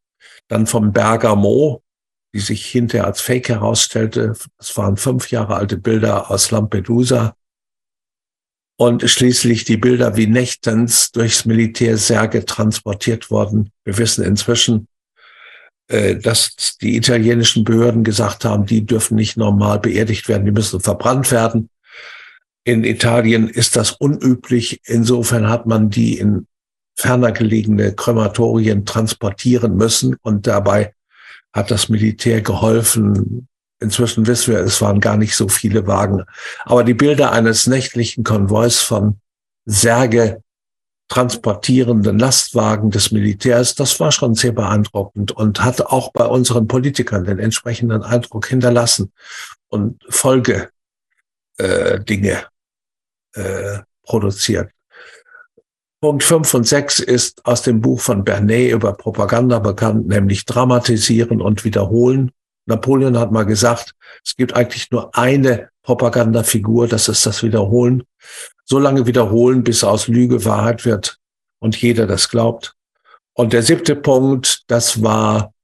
dann 0.47 0.67
vom 0.67 0.93
Bergamo, 0.93 1.83
die 2.33 2.41
sich 2.41 2.67
hinterher 2.67 3.07
als 3.07 3.21
Fake 3.21 3.49
herausstellte. 3.49 4.35
Es 4.59 4.77
waren 4.77 4.97
fünf 4.97 5.31
Jahre 5.31 5.57
alte 5.57 5.77
Bilder 5.77 6.31
aus 6.31 6.51
Lampedusa. 6.51 7.35
Und 8.81 9.11
schließlich 9.11 9.65
die 9.65 9.77
Bilder, 9.77 10.17
wie 10.17 10.29
nächtens 10.29 11.11
durchs 11.11 11.45
Militär 11.45 11.99
Särge 11.99 12.45
transportiert 12.45 13.29
wurden. 13.29 13.73
Wir 13.85 13.99
wissen 13.99 14.25
inzwischen, 14.25 14.87
äh, 15.89 16.15
dass 16.15 16.79
die 16.81 16.97
italienischen 16.97 17.65
Behörden 17.65 18.05
gesagt 18.05 18.45
haben, 18.45 18.67
die 18.67 18.87
dürfen 18.87 19.17
nicht 19.17 19.37
normal 19.37 19.81
beerdigt 19.81 20.29
werden, 20.29 20.45
die 20.45 20.53
müssen 20.53 20.79
verbrannt 20.79 21.33
werden. 21.33 21.71
In 22.63 22.85
Italien 22.85 23.49
ist 23.49 23.75
das 23.75 23.91
unüblich. 23.91 24.81
Insofern 24.85 25.49
hat 25.49 25.67
man 25.67 25.91
die 25.91 26.17
in 26.19 26.47
ferner 26.97 27.33
gelegene 27.33 27.95
Krematorien 27.95 28.87
transportieren 28.87 29.77
müssen 29.77 30.17
und 30.23 30.47
dabei 30.47 30.95
hat 31.53 31.73
das 31.73 31.89
Militär 31.89 32.43
geholfen, 32.43 33.49
Inzwischen 33.81 34.27
wissen 34.27 34.55
wir, 34.55 34.61
es 34.61 34.81
waren 34.81 35.01
gar 35.01 35.17
nicht 35.17 35.37
so 35.37 35.49
viele 35.49 35.87
Wagen. 35.87 36.25
Aber 36.65 36.83
die 36.83 36.95
Bilder 36.95 37.33
eines 37.33 37.67
nächtlichen 37.67 38.25
Konvois 38.25 38.71
von 38.71 39.21
Särge 39.67 40.43
transportierenden 41.09 42.19
Lastwagen 42.19 42.91
des 42.91 43.13
Militärs, 43.13 43.75
das 43.75 43.99
war 43.99 44.13
schon 44.13 44.35
sehr 44.35 44.53
beeindruckend 44.53 45.33
und 45.33 45.65
hat 45.65 45.81
auch 45.81 46.13
bei 46.13 46.27
unseren 46.27 46.69
Politikern 46.69 47.25
den 47.25 47.39
entsprechenden 47.39 48.03
Eindruck 48.03 48.47
hinterlassen 48.47 49.13
und 49.69 50.05
Folge 50.11 50.71
äh, 51.59 51.99
äh, 53.35 53.79
produziert. 54.03 54.71
Punkt 56.01 56.23
5 56.23 56.55
und 56.55 56.67
6 56.67 57.01
ist 57.01 57.45
aus 57.45 57.63
dem 57.63 57.81
Buch 57.81 58.01
von 58.01 58.23
Bernet 58.23 58.73
über 58.73 58.93
Propaganda 58.93 59.59
bekannt, 59.59 60.07
nämlich 60.07 60.45
dramatisieren 60.45 61.41
und 61.41 61.65
wiederholen. 61.65 62.31
Napoleon 62.69 63.19
hat 63.19 63.33
mal 63.33 63.45
gesagt, 63.45 63.95
es 64.25 64.37
gibt 64.37 64.55
eigentlich 64.55 64.91
nur 64.91 65.17
eine 65.17 65.71
Propagandafigur, 65.83 66.87
das 66.87 67.09
ist 67.09 67.25
das 67.25 67.43
Wiederholen. 67.43 68.03
So 68.65 68.79
lange 68.79 69.07
wiederholen, 69.07 69.65
bis 69.65 69.83
aus 69.83 70.07
Lüge 70.07 70.45
Wahrheit 70.45 70.85
wird 70.85 71.19
und 71.61 71.81
jeder 71.81 72.07
das 72.07 72.29
glaubt. 72.29 72.75
Und 73.33 73.53
der 73.53 73.63
siebte 73.63 73.97
Punkt, 73.97 74.65
das 74.67 75.03
war 75.03 75.55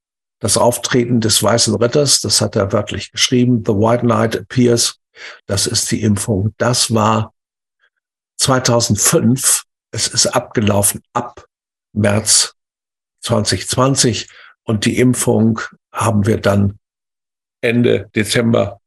das 0.41 0.57
Auftreten 0.57 1.21
des 1.21 1.43
Weißen 1.43 1.75
Ritters. 1.75 2.21
Das 2.21 2.41
hat 2.41 2.57
er 2.57 2.73
wörtlich 2.73 3.13
geschrieben. 3.13 3.65
The 3.67 3.73
White 3.73 4.03
Knight 4.03 4.37
appears. 4.37 4.99
Das 5.47 5.67
ist 5.67 5.91
die 5.91 6.03
Impfung. 6.03 6.55
Das 6.59 6.95
war 6.95 7.35
2005. 8.37 9.65
Es 9.91 10.09
ist 10.09 10.27
abgelaufen 10.27 11.03
ab 11.13 11.47
März 11.93 12.55
2020. 13.21 14.29
Und 14.63 14.85
die 14.85 14.99
Impfung 14.99 15.61
haben 15.93 16.27
wir 16.27 16.41
dann 16.41 16.79
Ende 17.65 18.11
Dezember 18.15 18.81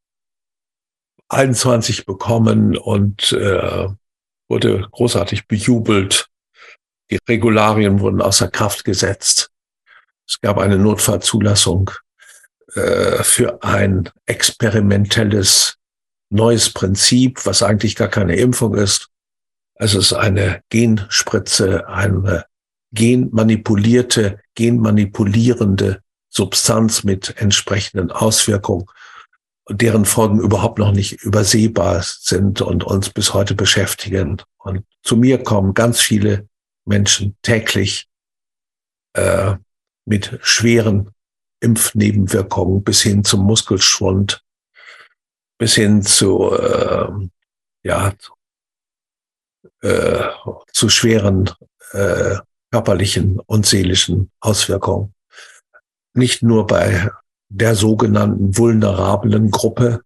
21 1.29 2.05
bekommen 2.05 2.77
und 2.77 3.31
äh, 3.34 3.88
wurde 4.48 4.88
großartig 4.91 5.48
bejubelt. 5.48 6.29
Die 7.10 7.19
Regularien 7.27 8.00
wurden 8.00 8.22
außer 8.22 8.50
Kraft 8.50 8.86
gesetzt. 8.86 9.50
Es 10.27 10.39
gab 10.41 10.57
eine 10.57 10.77
Notfallzulassung 10.77 11.91
äh, 12.75 13.24
für 13.24 13.63
ein 13.63 14.10
experimentelles 14.25 15.77
neues 16.29 16.72
Prinzip, 16.72 17.46
was 17.46 17.63
eigentlich 17.63 17.96
gar 17.96 18.10
keine 18.10 18.36
Impfung 18.36 18.75
ist. 18.75 19.07
Es 19.75 19.96
ist 19.96 20.13
eine 20.13 20.62
Genspritze, 20.69 21.88
eine 21.88 22.46
genmanipulierte, 22.91 24.39
genmanipulierende 24.55 26.01
Substanz 26.29 27.03
mit 27.03 27.36
entsprechenden 27.38 28.12
Auswirkungen, 28.12 28.86
deren 29.69 30.05
Folgen 30.05 30.39
überhaupt 30.39 30.79
noch 30.79 30.91
nicht 30.91 31.24
übersehbar 31.24 32.01
sind 32.03 32.62
und 32.62 32.84
uns 32.84 33.10
bis 33.10 33.34
heute 33.34 33.55
beschäftigen. 33.55 34.41
Und 34.57 34.86
zu 35.03 35.17
mir 35.17 35.43
kommen 35.43 35.74
ganz 35.74 36.00
viele 36.00 36.48
Menschen 36.86 37.38
täglich 37.41 38.07
äh, 39.13 39.55
mit 40.05 40.39
schweren 40.41 41.12
Impfnebenwirkungen 41.60 42.84
bis 42.84 43.01
hin 43.01 43.24
zum 43.24 43.43
Muskelschwund, 43.43 44.43
bis 45.57 45.75
hin 45.75 46.01
zu, 46.04 46.51
äh, 46.54 47.08
ja, 47.84 48.13
äh, 49.82 50.23
zu 50.71 50.89
schweren 50.89 51.49
äh, 51.91 52.38
körperlichen 52.71 53.39
und 53.39 53.65
seelischen 53.65 54.32
Auswirkungen 54.39 55.13
nicht 56.17 56.43
nur 56.43 56.67
bei 56.67 57.10
der 57.49 57.75
sogenannten 57.75 58.58
vulnerablen 58.58 59.51
Gruppe, 59.51 60.01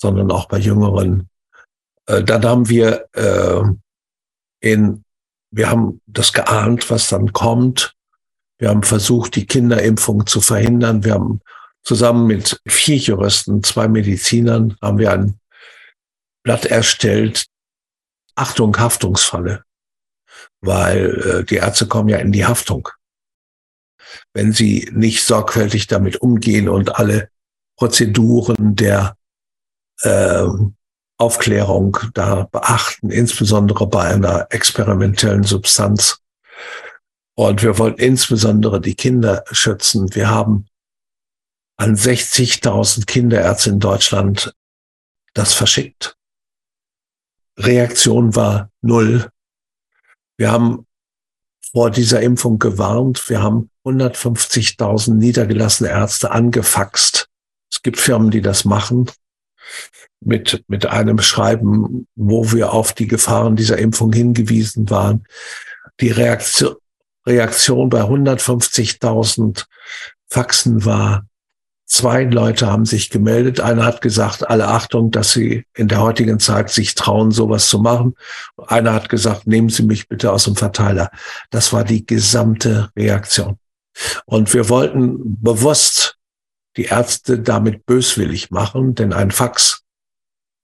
sondern 0.00 0.30
auch 0.30 0.46
bei 0.46 0.58
Jüngeren. 0.58 1.28
Äh, 2.06 2.24
dann 2.24 2.44
haben 2.44 2.68
wir 2.68 3.06
äh, 3.12 3.62
in, 4.60 5.04
wir 5.50 5.70
haben 5.70 6.00
das 6.06 6.32
geahnt, 6.32 6.90
was 6.90 7.08
dann 7.08 7.32
kommt. 7.32 7.94
Wir 8.58 8.68
haben 8.68 8.82
versucht, 8.82 9.36
die 9.36 9.46
Kinderimpfung 9.46 10.26
zu 10.26 10.40
verhindern. 10.40 11.04
Wir 11.04 11.14
haben 11.14 11.40
zusammen 11.82 12.26
mit 12.26 12.60
vier 12.66 12.96
Juristen, 12.96 13.62
zwei 13.62 13.88
Medizinern, 13.88 14.76
haben 14.80 14.98
wir 14.98 15.12
ein 15.12 15.38
Blatt 16.42 16.66
erstellt. 16.66 17.46
Achtung, 18.34 18.76
Haftungsfalle. 18.78 19.64
Weil 20.60 21.20
äh, 21.20 21.44
die 21.44 21.56
Ärzte 21.56 21.86
kommen 21.86 22.08
ja 22.08 22.18
in 22.18 22.32
die 22.32 22.46
Haftung 22.46 22.88
wenn 24.32 24.52
sie 24.52 24.90
nicht 24.92 25.24
sorgfältig 25.24 25.86
damit 25.86 26.16
umgehen 26.16 26.68
und 26.68 26.96
alle 26.96 27.30
Prozeduren 27.76 28.76
der 28.76 29.16
äh, 30.02 30.46
Aufklärung 31.18 31.98
da 32.14 32.48
beachten, 32.50 33.10
insbesondere 33.10 33.86
bei 33.86 34.04
einer 34.04 34.46
experimentellen 34.50 35.44
Substanz. 35.44 36.20
Und 37.34 37.62
wir 37.62 37.78
wollen 37.78 37.96
insbesondere 37.96 38.80
die 38.80 38.94
Kinder 38.94 39.44
schützen. 39.50 40.14
Wir 40.14 40.28
haben 40.28 40.66
an 41.76 41.94
60.000 41.94 43.06
Kinderärzte 43.06 43.70
in 43.70 43.80
Deutschland 43.80 44.54
das 45.34 45.54
verschickt. 45.54 46.16
Reaktion 47.58 48.34
war 48.34 48.70
null. 48.80 49.30
Wir 50.36 50.50
haben 50.50 50.86
vor 51.72 51.90
dieser 51.90 52.20
Impfung 52.20 52.58
gewarnt. 52.58 53.28
Wir 53.28 53.42
haben 53.42 53.70
150.000 53.84 55.14
niedergelassene 55.14 55.90
Ärzte 55.90 56.30
angefaxt. 56.30 57.28
Es 57.70 57.82
gibt 57.82 57.98
Firmen, 57.98 58.30
die 58.30 58.42
das 58.42 58.64
machen 58.64 59.10
mit, 60.20 60.64
mit 60.68 60.86
einem 60.86 61.18
Schreiben, 61.18 62.06
wo 62.14 62.52
wir 62.52 62.72
auf 62.72 62.92
die 62.92 63.08
Gefahren 63.08 63.56
dieser 63.56 63.78
Impfung 63.78 64.12
hingewiesen 64.12 64.90
waren. 64.90 65.24
Die 66.00 66.10
Reaktion, 66.10 66.76
Reaktion 67.26 67.88
bei 67.88 68.02
150.000 68.02 69.64
Faxen 70.28 70.84
war, 70.84 71.26
Zwei 71.86 72.24
Leute 72.24 72.68
haben 72.68 72.86
sich 72.86 73.10
gemeldet. 73.10 73.60
Einer 73.60 73.84
hat 73.84 74.00
gesagt, 74.00 74.48
alle 74.48 74.68
Achtung, 74.68 75.10
dass 75.10 75.32
sie 75.32 75.66
in 75.74 75.88
der 75.88 76.00
heutigen 76.00 76.38
Zeit 76.38 76.70
sich 76.70 76.94
trauen, 76.94 77.32
sowas 77.32 77.68
zu 77.68 77.80
machen. 77.80 78.14
Einer 78.56 78.94
hat 78.94 79.08
gesagt, 79.08 79.46
nehmen 79.46 79.68
Sie 79.68 79.82
mich 79.82 80.08
bitte 80.08 80.32
aus 80.32 80.44
dem 80.44 80.56
Verteiler. 80.56 81.10
Das 81.50 81.72
war 81.72 81.84
die 81.84 82.06
gesamte 82.06 82.90
Reaktion. 82.96 83.58
Und 84.24 84.54
wir 84.54 84.68
wollten 84.68 85.42
bewusst 85.42 86.16
die 86.76 86.84
Ärzte 86.84 87.38
damit 87.38 87.84
böswillig 87.84 88.50
machen, 88.50 88.94
denn 88.94 89.12
ein 89.12 89.30
Fax, 89.30 89.82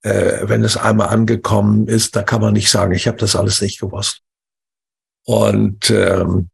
äh, 0.01 0.47
wenn 0.47 0.63
es 0.63 0.77
einmal 0.77 1.09
angekommen 1.09 1.87
ist, 1.87 2.15
da 2.15 2.23
kann 2.23 2.41
man 2.41 2.53
nicht 2.53 2.71
sagen, 2.71 2.93
ich 2.93 3.07
habe 3.07 3.17
das 3.17 3.35
alles 3.35 3.61
nicht 3.61 3.79
gewusst. 3.79 4.21
Und 5.25 5.91
ähm, 5.91 6.49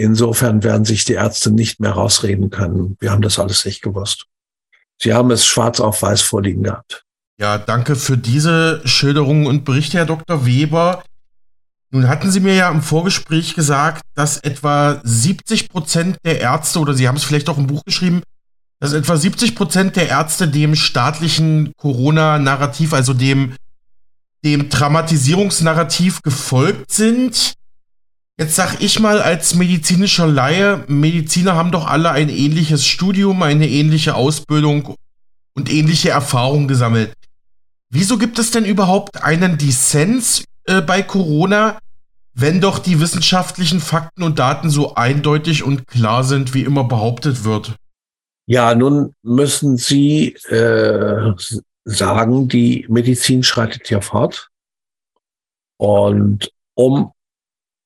Insofern 0.00 0.62
werden 0.62 0.86
sich 0.86 1.04
die 1.04 1.12
Ärzte 1.12 1.50
nicht 1.50 1.78
mehr 1.78 1.92
rausreden 1.92 2.48
können. 2.48 2.96
Wir 3.00 3.10
haben 3.10 3.20
das 3.20 3.38
alles 3.38 3.66
nicht 3.66 3.82
gewusst. 3.82 4.24
Sie 4.98 5.12
haben 5.12 5.30
es 5.30 5.44
schwarz 5.44 5.78
auf 5.78 6.00
weiß 6.00 6.22
vorliegen 6.22 6.62
gehabt. 6.62 7.04
Ja, 7.38 7.58
danke 7.58 7.96
für 7.96 8.16
diese 8.16 8.80
Schilderungen 8.86 9.46
und 9.46 9.66
Berichte, 9.66 9.98
Herr 9.98 10.06
Dr. 10.06 10.46
Weber. 10.46 11.02
Nun 11.90 12.08
hatten 12.08 12.30
Sie 12.30 12.40
mir 12.40 12.54
ja 12.54 12.70
im 12.70 12.80
Vorgespräch 12.80 13.54
gesagt, 13.54 14.00
dass 14.14 14.38
etwa 14.38 15.02
70 15.04 15.68
Prozent 15.68 16.16
der 16.24 16.40
Ärzte, 16.40 16.78
oder 16.78 16.94
Sie 16.94 17.06
haben 17.06 17.16
es 17.16 17.24
vielleicht 17.24 17.50
auch 17.50 17.58
im 17.58 17.66
Buch 17.66 17.84
geschrieben, 17.84 18.22
dass 18.78 18.94
etwa 18.94 19.18
70 19.18 19.54
Prozent 19.54 19.96
der 19.96 20.08
Ärzte 20.08 20.48
dem 20.48 20.76
staatlichen 20.76 21.72
Corona-Narrativ, 21.76 22.94
also 22.94 23.12
dem, 23.12 23.54
dem 24.46 24.70
Dramatisierungsnarrativ 24.70 26.22
gefolgt 26.22 26.90
sind. 26.90 27.52
Jetzt 28.40 28.56
sag 28.56 28.80
ich 28.80 28.98
mal 29.00 29.20
als 29.20 29.54
medizinischer 29.54 30.26
Laie, 30.26 30.82
Mediziner 30.88 31.56
haben 31.56 31.72
doch 31.72 31.86
alle 31.86 32.10
ein 32.10 32.30
ähnliches 32.30 32.86
Studium, 32.86 33.42
eine 33.42 33.68
ähnliche 33.68 34.14
Ausbildung 34.14 34.94
und 35.54 35.70
ähnliche 35.70 36.08
Erfahrungen 36.08 36.66
gesammelt. 36.66 37.12
Wieso 37.90 38.16
gibt 38.16 38.38
es 38.38 38.50
denn 38.50 38.64
überhaupt 38.64 39.22
einen 39.22 39.58
Dissens 39.58 40.42
äh, 40.64 40.80
bei 40.80 41.02
Corona, 41.02 41.78
wenn 42.32 42.62
doch 42.62 42.78
die 42.78 42.98
wissenschaftlichen 42.98 43.78
Fakten 43.78 44.22
und 44.22 44.38
Daten 44.38 44.70
so 44.70 44.94
eindeutig 44.94 45.62
und 45.62 45.86
klar 45.86 46.24
sind, 46.24 46.54
wie 46.54 46.64
immer 46.64 46.84
behauptet 46.84 47.44
wird? 47.44 47.76
Ja, 48.46 48.74
nun 48.74 49.12
müssen 49.22 49.76
Sie 49.76 50.32
äh, 50.48 51.34
sagen, 51.84 52.48
die 52.48 52.86
Medizin 52.88 53.42
schreitet 53.42 53.90
ja 53.90 54.00
fort. 54.00 54.48
Und 55.76 56.50
um 56.74 57.12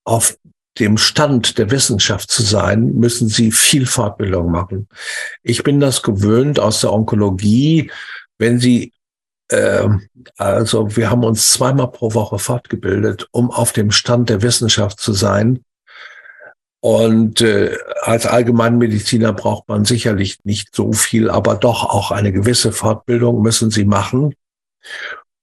auf 0.04 0.36
dem 0.78 0.98
Stand 0.98 1.58
der 1.58 1.70
Wissenschaft 1.70 2.30
zu 2.30 2.42
sein, 2.42 2.94
müssen 2.94 3.28
sie 3.28 3.52
viel 3.52 3.86
Fortbildung 3.86 4.50
machen. 4.50 4.88
Ich 5.42 5.62
bin 5.62 5.80
das 5.80 6.02
gewöhnt 6.02 6.58
aus 6.58 6.80
der 6.80 6.92
Onkologie, 6.92 7.90
wenn 8.38 8.58
sie 8.58 8.92
äh, 9.48 9.88
also 10.36 10.96
wir 10.96 11.10
haben 11.10 11.24
uns 11.24 11.52
zweimal 11.52 11.90
pro 11.90 12.14
Woche 12.14 12.38
fortgebildet, 12.38 13.28
um 13.30 13.50
auf 13.50 13.72
dem 13.72 13.90
Stand 13.90 14.30
der 14.30 14.42
Wissenschaft 14.42 14.98
zu 15.00 15.12
sein. 15.12 15.64
Und 16.80 17.40
äh, 17.40 17.76
als 18.02 18.26
Allgemeinmediziner 18.26 19.32
braucht 19.32 19.68
man 19.68 19.86
sicherlich 19.86 20.44
nicht 20.44 20.74
so 20.74 20.92
viel, 20.92 21.30
aber 21.30 21.54
doch 21.54 21.84
auch 21.84 22.10
eine 22.10 22.30
gewisse 22.30 22.72
Fortbildung 22.72 23.40
müssen 23.40 23.70
Sie 23.70 23.86
machen. 23.86 24.34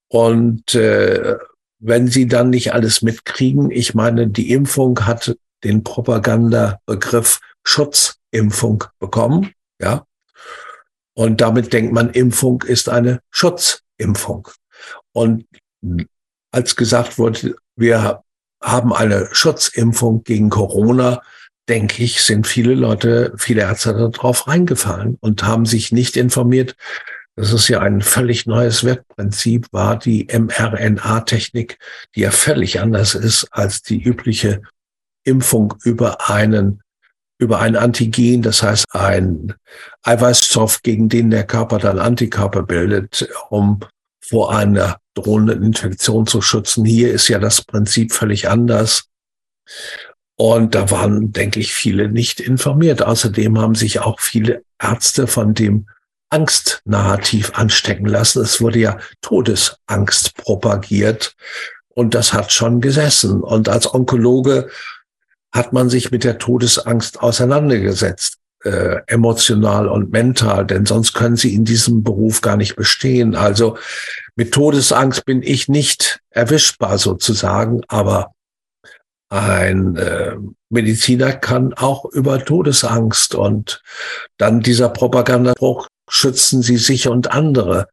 Und 0.07 0.75
äh, 0.75 1.37
wenn 1.81 2.07
Sie 2.07 2.27
dann 2.27 2.51
nicht 2.51 2.73
alles 2.73 3.01
mitkriegen, 3.01 3.71
ich 3.71 3.93
meine, 3.93 4.27
die 4.27 4.51
Impfung 4.51 5.05
hat 5.05 5.35
den 5.63 5.83
Propagandabegriff 5.83 7.39
Schutzimpfung 7.63 8.83
bekommen, 8.99 9.51
ja. 9.81 10.05
Und 11.13 11.41
damit 11.41 11.73
denkt 11.73 11.91
man, 11.91 12.11
Impfung 12.11 12.61
ist 12.61 12.87
eine 12.87 13.19
Schutzimpfung. 13.31 14.47
Und 15.11 15.45
als 16.51 16.75
gesagt 16.75 17.17
wurde, 17.17 17.55
wir 17.75 18.23
haben 18.61 18.93
eine 18.93 19.27
Schutzimpfung 19.31 20.23
gegen 20.23 20.49
Corona, 20.49 21.21
denke 21.67 22.03
ich, 22.03 22.21
sind 22.21 22.47
viele 22.47 22.75
Leute, 22.75 23.33
viele 23.37 23.61
Ärzte 23.61 23.93
darauf 23.93 24.47
reingefallen 24.47 25.17
und 25.19 25.43
haben 25.43 25.65
sich 25.65 25.91
nicht 25.91 26.15
informiert. 26.15 26.75
Das 27.41 27.53
ist 27.53 27.69
ja 27.69 27.79
ein 27.79 28.01
völlig 28.01 28.45
neues 28.45 28.83
Wertprinzip, 28.83 29.65
war 29.71 29.97
die 29.97 30.27
mRNA-Technik, 30.31 31.79
die 32.13 32.19
ja 32.19 32.29
völlig 32.29 32.79
anders 32.79 33.15
ist 33.15 33.47
als 33.49 33.81
die 33.81 33.99
übliche 33.99 34.61
Impfung 35.23 35.73
über 35.83 36.29
einen 36.29 36.83
über 37.39 37.59
ein 37.59 37.75
Antigen, 37.75 38.43
das 38.43 38.61
heißt 38.61 38.85
ein 38.91 39.55
Eiweißstoff, 40.03 40.83
gegen 40.83 41.09
den 41.09 41.31
der 41.31 41.43
Körper 41.43 41.79
dann 41.79 41.97
Antikörper 41.97 42.61
bildet, 42.61 43.27
um 43.49 43.79
vor 44.23 44.55
einer 44.55 44.99
drohenden 45.15 45.63
Infektion 45.63 46.27
zu 46.27 46.43
schützen. 46.43 46.85
Hier 46.85 47.11
ist 47.11 47.27
ja 47.27 47.39
das 47.39 47.63
Prinzip 47.63 48.13
völlig 48.13 48.49
anders. 48.49 49.05
Und 50.35 50.75
da 50.75 50.91
waren, 50.91 51.31
denke 51.31 51.59
ich, 51.59 51.73
viele 51.73 52.07
nicht 52.07 52.39
informiert. 52.39 53.01
Außerdem 53.01 53.59
haben 53.59 53.73
sich 53.73 53.99
auch 53.99 54.19
viele 54.19 54.63
Ärzte 54.79 55.25
von 55.25 55.55
dem 55.55 55.87
Angstnarrativ 56.31 57.51
anstecken 57.53 58.07
lassen. 58.07 58.41
Es 58.41 58.61
wurde 58.61 58.79
ja 58.79 58.97
Todesangst 59.21 60.35
propagiert 60.37 61.35
und 61.89 62.15
das 62.15 62.33
hat 62.33 62.51
schon 62.51 62.81
gesessen. 62.81 63.41
Und 63.41 63.69
als 63.69 63.93
Onkologe 63.93 64.69
hat 65.53 65.73
man 65.73 65.89
sich 65.89 66.11
mit 66.11 66.23
der 66.23 66.37
Todesangst 66.37 67.21
auseinandergesetzt 67.21 68.37
äh, 68.63 69.01
emotional 69.07 69.87
und 69.87 70.11
mental, 70.11 70.65
denn 70.65 70.85
sonst 70.85 71.13
können 71.13 71.35
sie 71.35 71.53
in 71.53 71.65
diesem 71.65 72.03
Beruf 72.03 72.41
gar 72.41 72.57
nicht 72.57 72.75
bestehen. 72.75 73.35
Also 73.35 73.77
mit 74.35 74.53
Todesangst 74.53 75.25
bin 75.25 75.41
ich 75.43 75.67
nicht 75.67 76.19
erwischbar 76.29 76.97
sozusagen, 76.97 77.81
aber 77.87 78.33
ein 79.29 79.95
äh, 79.95 80.35
Mediziner 80.69 81.33
kann 81.33 81.73
auch 81.73 82.05
über 82.05 82.43
Todesangst 82.43 83.33
und 83.33 83.81
dann 84.37 84.61
dieser 84.61 84.89
Propagandabruch 84.89 85.87
schützen 86.11 86.61
Sie 86.61 86.77
sich 86.77 87.07
und 87.07 87.31
andere 87.31 87.87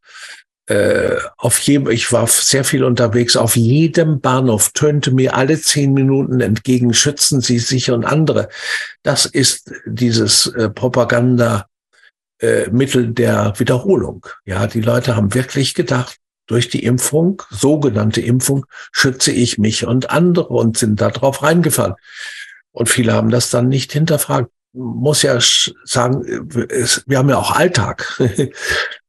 äh, 0.67 1.17
auf 1.37 1.57
jedem, 1.59 1.89
ich 1.89 2.11
war 2.11 2.27
sehr 2.27 2.63
viel 2.63 2.83
unterwegs, 2.83 3.35
auf 3.35 3.55
jedem 3.55 4.21
Bahnhof 4.21 4.69
tönte 4.73 5.11
mir 5.11 5.35
alle 5.35 5.59
zehn 5.59 5.93
Minuten 5.93 6.41
entgegen, 6.41 6.93
schützen 6.93 7.41
Sie 7.41 7.57
sich 7.57 7.89
und 7.89 8.05
andere. 8.05 8.49
Das 9.01 9.25
ist 9.25 9.71
dieses 9.87 10.45
äh, 10.47 10.69
Propaganda, 10.69 11.67
äh, 12.39 12.69
Mittel 12.69 13.07
der 13.07 13.53
Wiederholung. 13.57 14.27
Ja, 14.45 14.67
die 14.67 14.81
Leute 14.81 15.15
haben 15.15 15.33
wirklich 15.33 15.73
gedacht, 15.73 16.17
durch 16.45 16.69
die 16.69 16.83
Impfung, 16.83 17.41
sogenannte 17.49 18.21
Impfung, 18.21 18.65
schütze 18.91 19.31
ich 19.31 19.57
mich 19.57 19.87
und 19.87 20.11
andere 20.11 20.49
und 20.49 20.77
sind 20.77 21.01
da 21.01 21.09
drauf 21.09 21.41
reingefallen. 21.41 21.95
Und 22.71 22.89
viele 22.89 23.13
haben 23.13 23.29
das 23.29 23.49
dann 23.49 23.69
nicht 23.69 23.91
hinterfragt. 23.91 24.51
Muss 24.73 25.23
ja 25.23 25.39
sagen, 25.83 26.23
äh, 26.25 26.85
wir 27.05 27.17
haben 27.17 27.29
ja 27.29 27.37
auch 27.37 27.51
Alltag. 27.51 28.19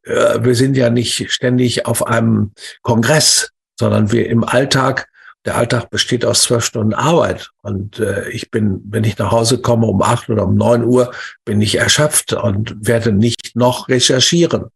Wir 0.03 0.55
sind 0.55 0.79
ja 0.79 0.89
nicht 0.89 1.31
ständig 1.31 1.85
auf 1.87 2.07
einem 2.07 2.53
Kongress, 2.83 3.51
sondern 3.79 4.13
wir 4.13 4.29
im 4.29 4.45
Alltag, 4.45 5.09
der 5.45 5.57
Alltag 5.57 5.91
besteht 5.91 6.25
aus 6.25 6.43
zwölf 6.43 6.65
Stunden 6.65 6.95
Arbeit. 6.95 7.51
Und 7.63 7.99
äh, 7.99 8.29
ich 8.31 8.51
bin, 8.51 8.83
wenn 8.85 9.05
ich 9.05 9.19
nach 9.19 9.31
Hause 9.31 9.59
komme 9.59 9.87
um 9.87 10.03
acht 10.03 10.29
oder 10.29 10.45
um 10.45 10.55
neun 10.55 10.85
Uhr, 10.85 11.13
bin 11.45 11.61
ich 11.63 11.77
erschöpft 11.77 12.33
und 12.35 12.75
werde 12.87 13.13
nicht 13.13 13.57
noch 13.57 13.89
recherchieren. 13.89 14.67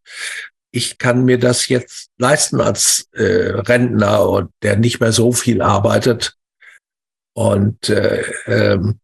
Ich 0.70 0.98
kann 0.98 1.24
mir 1.24 1.38
das 1.38 1.68
jetzt 1.68 2.10
leisten 2.18 2.60
als 2.60 3.08
äh, 3.12 3.50
Rentner 3.50 4.28
und 4.28 4.50
der 4.62 4.76
nicht 4.76 5.00
mehr 5.00 5.12
so 5.12 5.32
viel 5.32 5.60
arbeitet. 5.60 6.34
Und 7.34 7.88
äh, 7.90 8.22
ähm, 8.46 9.00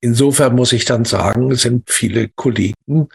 insofern 0.00 0.54
muss 0.54 0.72
ich 0.72 0.84
dann 0.84 1.04
sagen, 1.04 1.54
sind 1.54 1.90
viele 1.90 2.28
Kollegen 2.28 3.08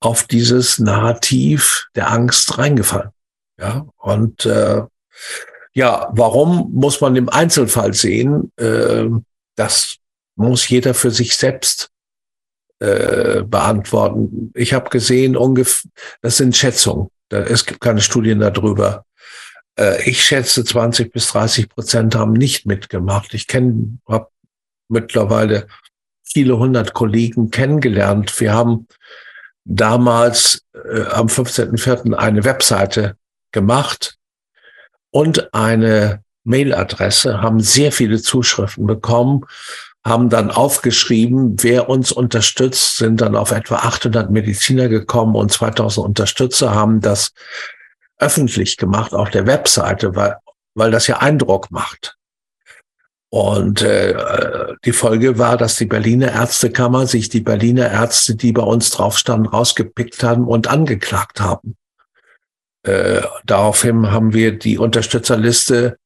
auf 0.00 0.24
dieses 0.24 0.78
Narrativ 0.78 1.86
der 1.94 2.10
Angst 2.10 2.58
reingefallen. 2.58 3.10
Ja, 3.58 3.86
und 3.98 4.44
äh, 4.46 4.82
ja, 5.74 6.10
warum 6.12 6.70
muss 6.74 7.00
man 7.00 7.16
im 7.16 7.28
Einzelfall 7.28 7.94
sehen? 7.94 8.52
Äh, 8.56 9.08
das 9.54 9.96
muss 10.34 10.68
jeder 10.68 10.94
für 10.94 11.10
sich 11.10 11.36
selbst 11.36 11.90
äh, 12.80 13.42
beantworten. 13.42 14.50
Ich 14.54 14.72
habe 14.74 14.90
gesehen, 14.90 15.36
ungefähr, 15.36 15.90
das 16.20 16.38
sind 16.38 16.56
Schätzungen. 16.56 17.08
Es 17.30 17.64
gibt 17.64 17.80
keine 17.80 18.00
Studien 18.00 18.40
darüber. 18.40 19.04
Äh, 19.78 20.08
ich 20.08 20.24
schätze, 20.24 20.64
20 20.64 21.12
bis 21.12 21.28
30 21.28 21.68
Prozent 21.68 22.14
haben 22.14 22.32
nicht 22.32 22.66
mitgemacht. 22.66 23.34
Ich 23.34 23.46
kenne, 23.46 23.98
habe 24.08 24.28
mittlerweile 24.88 25.68
viele 26.24 26.58
hundert 26.58 26.94
Kollegen 26.94 27.50
kennengelernt. 27.50 28.40
Wir 28.40 28.52
haben 28.52 28.86
damals 29.64 30.64
äh, 30.74 31.02
am 31.10 31.26
15.04. 31.26 32.14
eine 32.14 32.44
Webseite 32.44 33.16
gemacht 33.52 34.16
und 35.10 35.54
eine 35.54 36.22
Mailadresse, 36.44 37.40
haben 37.40 37.60
sehr 37.60 37.92
viele 37.92 38.20
Zuschriften 38.20 38.86
bekommen, 38.86 39.44
haben 40.04 40.30
dann 40.30 40.50
aufgeschrieben, 40.50 41.62
wer 41.62 41.88
uns 41.88 42.10
unterstützt, 42.10 42.96
sind 42.96 43.20
dann 43.20 43.36
auf 43.36 43.52
etwa 43.52 43.76
800 43.76 44.30
Mediziner 44.30 44.88
gekommen 44.88 45.36
und 45.36 45.52
2000 45.52 46.04
Unterstützer 46.04 46.74
haben 46.74 47.00
das 47.00 47.32
öffentlich 48.18 48.76
gemacht 48.76 49.14
auf 49.14 49.30
der 49.30 49.46
Webseite, 49.46 50.16
weil, 50.16 50.36
weil 50.74 50.90
das 50.90 51.06
ja 51.06 51.18
Eindruck 51.18 51.70
macht. 51.70 52.16
Und 53.34 53.80
äh, 53.80 54.74
die 54.84 54.92
Folge 54.92 55.38
war, 55.38 55.56
dass 55.56 55.76
die 55.76 55.86
Berliner 55.86 56.32
Ärztekammer 56.32 57.06
sich 57.06 57.30
die 57.30 57.40
Berliner 57.40 57.90
Ärzte, 57.90 58.34
die 58.34 58.52
bei 58.52 58.62
uns 58.62 58.90
drauf 58.90 59.16
standen, 59.16 59.46
rausgepickt 59.46 60.22
haben 60.22 60.46
und 60.46 60.68
angeklagt 60.68 61.40
haben. 61.40 61.74
Äh, 62.82 63.22
daraufhin 63.46 64.10
haben 64.10 64.34
wir 64.34 64.58
die 64.58 64.76
Unterstützerliste 64.76 65.96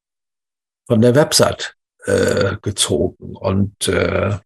von 0.86 1.00
der 1.00 1.16
Website 1.16 1.74
äh, 2.04 2.58
gezogen. 2.62 3.34
Und 3.34 3.88
äh, 3.88 4.38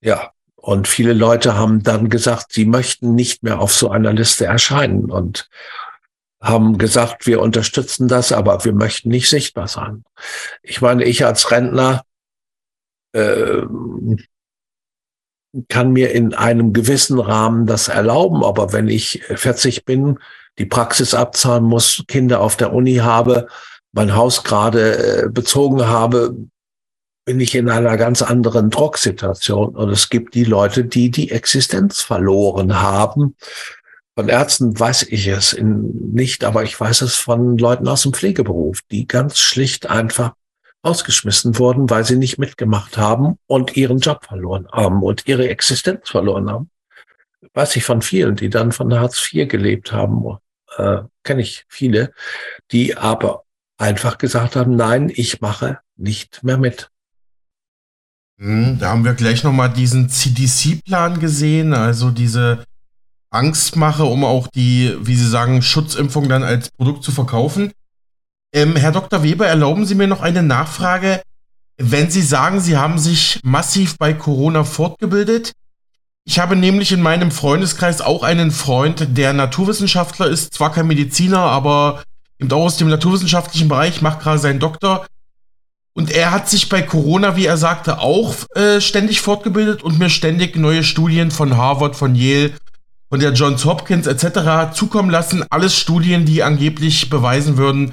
ja, 0.00 0.30
und 0.54 0.86
viele 0.86 1.12
Leute 1.12 1.56
haben 1.56 1.82
dann 1.82 2.08
gesagt, 2.08 2.52
sie 2.52 2.66
möchten 2.66 3.16
nicht 3.16 3.42
mehr 3.42 3.58
auf 3.58 3.74
so 3.74 3.90
einer 3.90 4.12
Liste 4.12 4.44
erscheinen. 4.44 5.10
Und 5.10 5.50
haben 6.40 6.78
gesagt, 6.78 7.26
wir 7.26 7.40
unterstützen 7.40 8.08
das, 8.08 8.32
aber 8.32 8.64
wir 8.64 8.72
möchten 8.72 9.10
nicht 9.10 9.28
sichtbar 9.28 9.68
sein. 9.68 10.04
Ich 10.62 10.80
meine, 10.80 11.04
ich 11.04 11.24
als 11.24 11.50
Rentner 11.50 12.02
äh, 13.12 13.62
kann 15.68 15.92
mir 15.92 16.12
in 16.12 16.34
einem 16.34 16.72
gewissen 16.72 17.18
Rahmen 17.18 17.66
das 17.66 17.88
erlauben, 17.88 18.44
aber 18.44 18.72
wenn 18.72 18.88
ich 18.88 19.22
40 19.34 19.84
bin, 19.84 20.18
die 20.58 20.66
Praxis 20.66 21.14
abzahlen 21.14 21.64
muss, 21.64 22.04
Kinder 22.08 22.40
auf 22.40 22.56
der 22.56 22.72
Uni 22.72 22.96
habe, 22.96 23.48
mein 23.92 24.14
Haus 24.14 24.44
gerade 24.44 25.24
äh, 25.24 25.28
bezogen 25.28 25.86
habe, 25.86 26.36
bin 27.24 27.40
ich 27.40 27.54
in 27.54 27.68
einer 27.68 27.96
ganz 27.96 28.22
anderen 28.22 28.70
Drucksituation. 28.70 29.76
Und 29.76 29.90
es 29.90 30.08
gibt 30.08 30.34
die 30.34 30.44
Leute, 30.44 30.84
die 30.84 31.10
die 31.10 31.30
Existenz 31.30 32.00
verloren 32.00 32.80
haben, 32.80 33.36
von 34.16 34.28
Ärzten 34.28 34.78
weiß 34.78 35.04
ich 35.04 35.26
es 35.28 35.56
nicht, 35.60 36.44
aber 36.44 36.64
ich 36.64 36.78
weiß 36.78 37.02
es 37.02 37.16
von 37.16 37.56
Leuten 37.58 37.88
aus 37.88 38.02
dem 38.02 38.12
Pflegeberuf, 38.12 38.80
die 38.90 39.06
ganz 39.06 39.38
schlicht 39.38 39.88
einfach 39.88 40.34
ausgeschmissen 40.82 41.58
wurden, 41.58 41.90
weil 41.90 42.04
sie 42.04 42.16
nicht 42.16 42.38
mitgemacht 42.38 42.96
haben 42.96 43.38
und 43.46 43.76
ihren 43.76 43.98
Job 43.98 44.24
verloren 44.24 44.66
haben 44.72 45.02
und 45.02 45.26
ihre 45.26 45.48
Existenz 45.48 46.08
verloren 46.08 46.50
haben. 46.50 46.70
Weiß 47.54 47.76
ich 47.76 47.84
von 47.84 48.02
vielen, 48.02 48.36
die 48.36 48.50
dann 48.50 48.72
von 48.72 48.92
Hartz 48.92 49.32
IV 49.32 49.48
gelebt 49.48 49.92
haben, 49.92 50.38
äh, 50.76 51.02
kenne 51.22 51.42
ich 51.42 51.64
viele, 51.68 52.12
die 52.70 52.96
aber 52.96 53.44
einfach 53.78 54.18
gesagt 54.18 54.56
haben, 54.56 54.76
nein, 54.76 55.10
ich 55.14 55.40
mache 55.40 55.78
nicht 55.96 56.42
mehr 56.42 56.58
mit. 56.58 56.90
Hm, 58.38 58.78
da 58.78 58.90
haben 58.90 59.04
wir 59.04 59.14
gleich 59.14 59.44
nochmal 59.44 59.70
diesen 59.70 60.08
CDC-Plan 60.08 61.20
gesehen, 61.20 61.74
also 61.74 62.10
diese 62.10 62.64
Angstmache, 63.30 64.04
um 64.04 64.24
auch 64.24 64.48
die, 64.48 64.96
wie 65.00 65.16
Sie 65.16 65.28
sagen, 65.28 65.62
Schutzimpfung 65.62 66.28
dann 66.28 66.42
als 66.42 66.70
Produkt 66.70 67.04
zu 67.04 67.12
verkaufen. 67.12 67.72
Ähm, 68.52 68.76
Herr 68.76 68.92
Dr. 68.92 69.22
Weber, 69.22 69.46
erlauben 69.46 69.86
Sie 69.86 69.94
mir 69.94 70.08
noch 70.08 70.20
eine 70.20 70.42
Nachfrage. 70.42 71.22
Wenn 71.78 72.10
Sie 72.10 72.22
sagen, 72.22 72.60
Sie 72.60 72.76
haben 72.76 72.98
sich 72.98 73.40
massiv 73.42 73.96
bei 73.98 74.12
Corona 74.12 74.64
fortgebildet, 74.64 75.52
ich 76.24 76.38
habe 76.38 76.54
nämlich 76.54 76.92
in 76.92 77.02
meinem 77.02 77.30
Freundeskreis 77.30 78.00
auch 78.00 78.22
einen 78.22 78.50
Freund, 78.50 79.16
der 79.16 79.32
Naturwissenschaftler 79.32 80.26
ist, 80.26 80.54
zwar 80.54 80.72
kein 80.72 80.86
Mediziner, 80.86 81.40
aber 81.40 82.02
eben 82.38 82.52
auch 82.52 82.66
aus 82.66 82.76
dem 82.76 82.88
naturwissenschaftlichen 82.88 83.68
Bereich, 83.68 84.02
macht 84.02 84.20
gerade 84.20 84.38
seinen 84.38 84.60
Doktor. 84.60 85.06
Und 85.92 86.10
er 86.10 86.30
hat 86.30 86.48
sich 86.48 86.68
bei 86.68 86.82
Corona, 86.82 87.36
wie 87.36 87.46
er 87.46 87.56
sagte, 87.56 87.98
auch 87.98 88.34
äh, 88.54 88.80
ständig 88.80 89.20
fortgebildet 89.20 89.82
und 89.82 89.98
mir 89.98 90.08
ständig 90.08 90.56
neue 90.56 90.84
Studien 90.84 91.30
von 91.30 91.56
Harvard, 91.56 91.96
von 91.96 92.14
Yale, 92.14 92.52
von 93.10 93.20
der 93.20 93.32
Johns 93.32 93.64
Hopkins 93.64 94.06
etc. 94.06 94.72
zukommen 94.72 95.10
lassen. 95.10 95.44
Alles 95.50 95.76
Studien, 95.76 96.24
die 96.24 96.42
angeblich 96.42 97.10
beweisen 97.10 97.56
würden, 97.56 97.92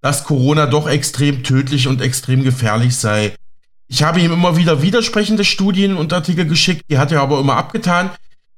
dass 0.00 0.24
Corona 0.24 0.66
doch 0.66 0.88
extrem 0.88 1.44
tödlich 1.44 1.86
und 1.86 2.00
extrem 2.00 2.42
gefährlich 2.42 2.96
sei. 2.96 3.36
Ich 3.86 4.02
habe 4.02 4.20
ihm 4.20 4.32
immer 4.32 4.56
wieder 4.56 4.82
widersprechende 4.82 5.44
Studien 5.44 5.96
und 5.96 6.12
Artikel 6.12 6.46
geschickt, 6.46 6.86
die 6.90 6.98
hat 6.98 7.12
er 7.12 7.20
aber 7.20 7.38
immer 7.38 7.56
abgetan. 7.56 8.10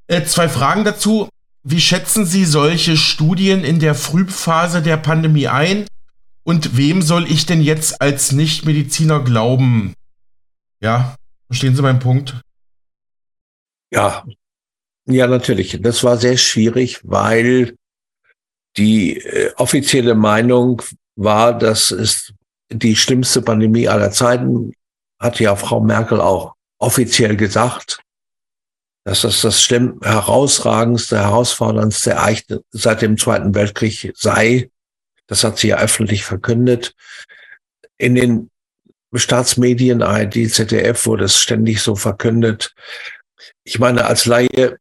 Äh, 0.07 0.23
zwei 0.23 0.47
Fragen 0.47 0.85
dazu. 0.85 1.29
Wie 1.63 1.81
schätzen 1.81 2.25
Sie 2.25 2.45
solche 2.45 2.95
Studien 2.95 3.65
in 3.65 3.79
der 3.79 3.93
Frühphase 3.93 4.81
der 4.81 4.95
Pandemie 4.95 5.49
ein? 5.49 5.85
Und 6.43 6.77
wem 6.77 7.01
soll 7.01 7.29
ich 7.29 7.45
denn 7.45 7.61
jetzt 7.61 8.01
als 8.01 8.31
Nichtmediziner 8.31 9.21
glauben? 9.21 9.93
Ja, 10.79 11.15
verstehen 11.47 11.75
Sie 11.75 11.81
meinen 11.81 11.99
Punkt? 11.99 12.39
Ja, 13.91 14.23
ja, 15.07 15.27
natürlich. 15.27 15.79
Das 15.81 16.03
war 16.03 16.17
sehr 16.17 16.37
schwierig, 16.37 16.99
weil 17.03 17.75
die 18.77 19.17
äh, 19.17 19.51
offizielle 19.55 20.15
Meinung 20.15 20.81
war, 21.15 21.57
dass 21.57 21.91
es 21.91 22.33
die 22.69 22.95
schlimmste 22.95 23.41
Pandemie 23.41 23.87
aller 23.87 24.11
Zeiten 24.11 24.73
hat 25.19 25.39
ja 25.39 25.55
Frau 25.55 25.79
Merkel 25.79 26.21
auch 26.21 26.53
offiziell 26.79 27.35
gesagt, 27.35 28.01
dass 29.03 29.21
das 29.21 29.41
das 29.41 29.63
schlimm 29.63 29.99
herausragendste, 30.03 31.17
herausforderndste 31.17 32.11
Ereignis 32.11 32.59
seit 32.71 33.01
dem 33.01 33.17
Zweiten 33.17 33.55
Weltkrieg 33.55 34.13
sei. 34.15 34.69
Das 35.27 35.43
hat 35.43 35.57
sie 35.57 35.69
ja 35.69 35.77
öffentlich 35.77 36.23
verkündet. 36.23 36.93
In 37.97 38.15
den 38.15 38.51
Staatsmedien, 39.13 40.03
ARD, 40.03 40.51
ZDF 40.51 41.05
wurde 41.05 41.25
es 41.25 41.37
ständig 41.37 41.81
so 41.81 41.95
verkündet. 41.95 42.75
Ich 43.63 43.79
meine, 43.79 44.05
als 44.05 44.25
Laie 44.25 44.77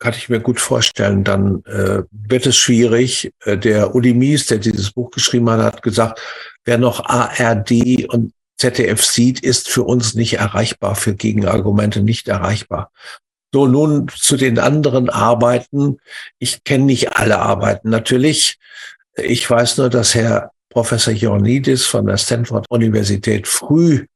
kann 0.00 0.14
ich 0.14 0.28
mir 0.28 0.40
gut 0.40 0.58
vorstellen, 0.58 1.24
dann 1.24 1.62
äh, 1.66 2.02
wird 2.10 2.46
es 2.46 2.56
schwierig. 2.56 3.32
Äh, 3.44 3.58
der 3.58 3.94
Uli 3.94 4.14
Mies, 4.14 4.46
der 4.46 4.58
dieses 4.58 4.90
Buch 4.90 5.10
geschrieben 5.10 5.48
hat, 5.50 5.60
hat 5.60 5.82
gesagt, 5.82 6.20
wer 6.64 6.78
noch 6.78 7.04
ARD 7.04 8.08
und 8.08 8.32
ZDF 8.56 9.04
sieht, 9.04 9.40
ist 9.40 9.68
für 9.68 9.84
uns 9.84 10.14
nicht 10.14 10.34
erreichbar, 10.34 10.96
für 10.96 11.14
Gegenargumente 11.14 12.02
nicht 12.02 12.28
erreichbar. 12.28 12.90
So, 13.52 13.66
nun 13.66 14.08
zu 14.14 14.36
den 14.36 14.58
anderen 14.58 15.10
Arbeiten. 15.10 15.98
Ich 16.38 16.64
kenne 16.64 16.84
nicht 16.84 17.16
alle 17.16 17.38
Arbeiten 17.38 17.90
natürlich. 17.90 18.58
Ich 19.16 19.48
weiß 19.48 19.78
nur, 19.78 19.90
dass 19.90 20.14
Herr 20.14 20.52
Professor 20.70 21.12
Ioannidis 21.12 21.84
von 21.84 22.06
der 22.06 22.16
Stanford 22.16 22.66
Universität 22.70 23.46
früh 23.48 24.06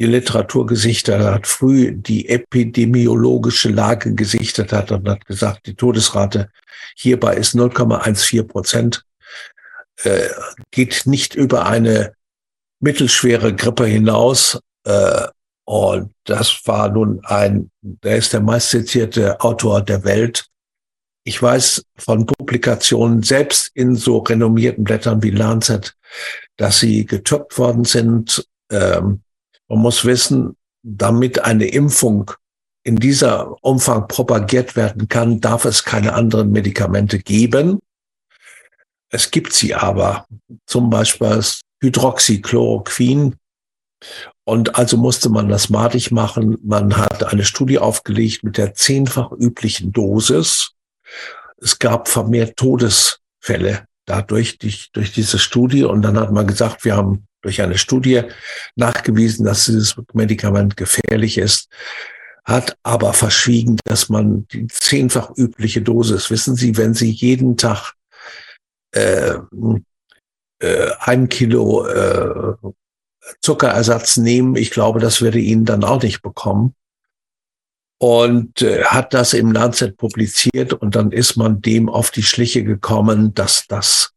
die 0.00 0.06
Literatur 0.06 0.66
gesichtet 0.66 1.20
hat, 1.20 1.46
früh 1.46 1.92
die 1.92 2.30
epidemiologische 2.30 3.68
Lage 3.68 4.14
gesichtet 4.14 4.72
hat 4.72 4.90
und 4.90 5.06
hat 5.06 5.26
gesagt, 5.26 5.66
die 5.66 5.74
Todesrate 5.74 6.48
hierbei 6.96 7.36
ist 7.36 7.54
0,14 7.54 8.44
Prozent, 8.44 9.04
äh, 10.02 10.28
geht 10.70 11.02
nicht 11.04 11.34
über 11.34 11.66
eine 11.66 12.14
mittelschwere 12.80 13.54
Grippe 13.54 13.84
hinaus. 13.84 14.58
Äh, 14.84 15.28
und 15.66 16.14
das 16.24 16.62
war 16.64 16.88
nun 16.88 17.20
ein, 17.24 17.70
der 17.82 18.16
ist 18.16 18.32
der 18.32 18.40
meistzitierte 18.40 19.38
Autor 19.40 19.82
der 19.82 20.02
Welt. 20.04 20.46
Ich 21.24 21.42
weiß 21.42 21.84
von 21.98 22.24
Publikationen, 22.24 23.22
selbst 23.22 23.70
in 23.74 23.96
so 23.96 24.18
renommierten 24.18 24.82
Blättern 24.82 25.22
wie 25.22 25.30
Lancet, 25.30 25.94
dass 26.56 26.80
sie 26.80 27.04
getürkt 27.04 27.58
worden 27.58 27.84
sind. 27.84 28.48
Ähm, 28.70 29.20
man 29.70 29.78
muss 29.78 30.04
wissen, 30.04 30.56
damit 30.82 31.44
eine 31.44 31.66
Impfung 31.66 32.32
in 32.82 32.96
dieser 32.96 33.54
Umfang 33.62 34.08
propagiert 34.08 34.74
werden 34.74 35.08
kann, 35.08 35.40
darf 35.40 35.64
es 35.64 35.84
keine 35.84 36.14
anderen 36.14 36.50
Medikamente 36.50 37.20
geben. 37.20 37.78
Es 39.10 39.30
gibt 39.30 39.52
sie 39.52 39.74
aber, 39.74 40.26
zum 40.66 40.90
Beispiel 40.90 41.28
das 41.28 41.60
Hydroxychloroquin. 41.82 43.36
Und 44.44 44.76
also 44.76 44.96
musste 44.96 45.28
man 45.28 45.48
das 45.48 45.68
madig 45.68 46.10
machen. 46.10 46.58
Man 46.64 46.96
hat 46.96 47.22
eine 47.24 47.44
Studie 47.44 47.78
aufgelegt 47.78 48.42
mit 48.42 48.56
der 48.56 48.74
zehnfach 48.74 49.30
üblichen 49.32 49.92
Dosis. 49.92 50.72
Es 51.58 51.78
gab 51.78 52.08
vermehrt 52.08 52.56
Todesfälle 52.56 53.84
dadurch, 54.06 54.58
durch, 54.58 54.90
durch 54.92 55.12
diese 55.12 55.38
Studie. 55.38 55.84
Und 55.84 56.02
dann 56.02 56.18
hat 56.18 56.32
man 56.32 56.46
gesagt, 56.46 56.84
wir 56.84 56.96
haben 56.96 57.26
durch 57.42 57.62
eine 57.62 57.78
Studie 57.78 58.22
nachgewiesen, 58.76 59.44
dass 59.44 59.66
dieses 59.66 59.96
Medikament 60.12 60.76
gefährlich 60.76 61.38
ist, 61.38 61.68
hat 62.44 62.76
aber 62.82 63.12
verschwiegen, 63.12 63.78
dass 63.84 64.08
man 64.08 64.46
die 64.48 64.66
zehnfach 64.66 65.30
übliche 65.36 65.82
Dosis, 65.82 66.30
wissen 66.30 66.56
Sie, 66.56 66.76
wenn 66.76 66.94
Sie 66.94 67.10
jeden 67.10 67.56
Tag 67.56 67.94
äh, 68.92 69.34
äh, 70.60 70.90
ein 71.00 71.28
Kilo 71.28 71.86
äh, 71.86 72.54
Zuckerersatz 73.40 74.16
nehmen. 74.16 74.56
Ich 74.56 74.70
glaube, 74.70 75.00
das 75.00 75.20
würde 75.20 75.38
Ihnen 75.38 75.64
dann 75.64 75.84
auch 75.84 76.02
nicht 76.02 76.22
bekommen. 76.22 76.74
Und 77.98 78.62
äh, 78.62 78.84
hat 78.84 79.12
das 79.12 79.34
im 79.34 79.52
Lancet 79.52 79.96
publiziert 79.96 80.72
und 80.72 80.96
dann 80.96 81.12
ist 81.12 81.36
man 81.36 81.60
dem 81.60 81.88
auf 81.88 82.10
die 82.10 82.22
Schliche 82.22 82.64
gekommen, 82.64 83.34
dass 83.34 83.66
das 83.68 84.12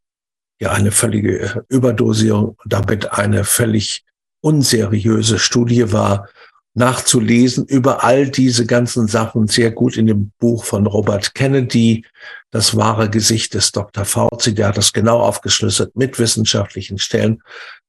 ja 0.63 0.71
eine 0.71 0.91
völlige 0.91 1.65
Überdosierung, 1.69 2.57
damit 2.65 3.13
eine 3.13 3.43
völlig 3.43 4.03
unseriöse 4.41 5.39
Studie 5.39 5.91
war, 5.91 6.27
nachzulesen 6.73 7.65
über 7.65 8.03
all 8.03 8.29
diese 8.29 8.65
ganzen 8.65 9.07
Sachen 9.07 9.47
sehr 9.47 9.71
gut 9.71 9.95
in 9.95 10.07
dem 10.07 10.31
Buch 10.39 10.63
von 10.63 10.87
Robert 10.87 11.35
Kennedy, 11.35 12.05
das 12.49 12.75
wahre 12.75 13.09
Gesicht 13.09 13.53
des 13.53 13.71
Dr. 13.71 14.05
Fauci, 14.05 14.55
der 14.55 14.69
hat 14.69 14.77
das 14.77 14.91
genau 14.91 15.19
aufgeschlüsselt 15.19 15.95
mit 15.95 16.17
wissenschaftlichen 16.17 16.97
Stellen, 16.97 17.43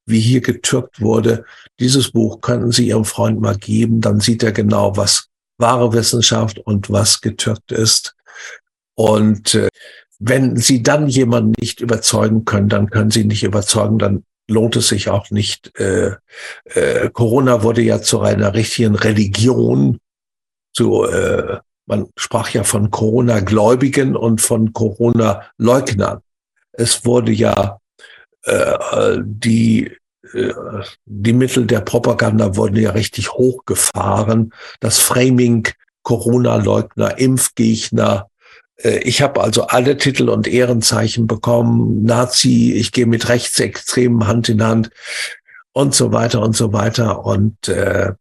wie 0.05 0.19
hier 0.19 0.41
getürkt 0.41 1.01
wurde. 1.01 1.45
Dieses 1.79 2.11
Buch 2.11 2.41
könnten 2.41 2.71
Sie 2.71 2.87
Ihrem 2.87 3.05
Freund 3.05 3.41
mal 3.41 3.57
geben, 3.57 4.01
dann 4.01 4.19
sieht 4.19 4.43
er 4.43 4.51
genau, 4.51 4.95
was 4.95 5.29
wahre 5.57 5.93
Wissenschaft 5.93 6.59
und 6.59 6.91
was 6.91 7.21
getürkt 7.21 7.71
ist. 7.71 8.15
Und 8.95 9.55
äh, 9.55 9.69
wenn 10.19 10.55
Sie 10.57 10.81
dann 10.81 11.07
jemanden 11.07 11.53
nicht 11.59 11.81
überzeugen 11.81 12.45
können, 12.45 12.69
dann 12.69 12.89
können 12.89 13.11
Sie 13.11 13.25
nicht 13.25 13.43
überzeugen, 13.43 13.99
dann 13.99 14.23
lohnt 14.47 14.75
es 14.75 14.87
sich 14.89 15.09
auch 15.09 15.31
nicht. 15.31 15.77
Äh, 15.79 16.15
äh, 16.65 17.09
Corona 17.11 17.63
wurde 17.63 17.81
ja 17.81 18.01
zu 18.01 18.21
einer 18.21 18.53
richtigen 18.53 18.95
Religion. 18.95 19.99
Zu, 20.73 21.05
äh, 21.05 21.59
man 21.85 22.07
sprach 22.15 22.49
ja 22.49 22.63
von 22.63 22.91
Corona-Gläubigen 22.91 24.15
und 24.15 24.41
von 24.41 24.73
Corona-Leugnern. 24.73 26.21
Es 26.73 27.05
wurde 27.05 27.31
ja 27.31 27.79
äh, 28.43 29.17
die 29.23 29.91
äh, 30.33 30.53
die 31.05 31.33
Mittel 31.33 31.65
der 31.65 31.81
Propaganda 31.81 32.55
wurden 32.55 32.77
ja 32.77 32.91
richtig 32.91 33.31
hochgefahren. 33.33 34.53
Das 34.79 34.99
Framing 34.99 35.67
Corona-Leugner, 36.03 37.17
Impfgegner, 37.17 38.29
ich 38.77 39.21
habe 39.21 39.41
also 39.41 39.67
alle 39.67 39.97
Titel 39.97 40.29
und 40.29 40.47
Ehrenzeichen 40.47 41.27
bekommen, 41.27 42.03
Nazi, 42.03 42.73
ich 42.73 42.91
gehe 42.91 43.05
mit 43.05 43.29
Rechtsextremen 43.29 44.27
Hand 44.27 44.49
in 44.49 44.63
Hand 44.63 44.89
und 45.71 45.95
so 45.95 46.11
weiter 46.11 46.41
und 46.41 46.55
so 46.55 46.73
weiter. 46.73 47.25
Und 47.25 47.67
äh, 47.67 48.13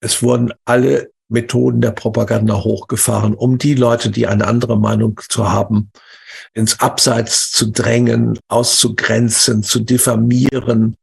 es 0.00 0.22
wurden 0.22 0.52
alle 0.64 1.10
Methoden 1.28 1.80
der 1.80 1.90
Propaganda 1.90 2.62
hochgefahren, 2.62 3.34
um 3.34 3.58
die 3.58 3.74
Leute, 3.74 4.10
die 4.10 4.26
eine 4.26 4.46
andere 4.46 4.78
Meinung 4.78 5.20
zu 5.28 5.50
haben, 5.50 5.90
ins 6.54 6.80
Abseits 6.80 7.52
zu 7.52 7.70
drängen, 7.70 8.38
auszugrenzen, 8.48 9.62
zu 9.62 9.80
diffamieren, 9.80 10.96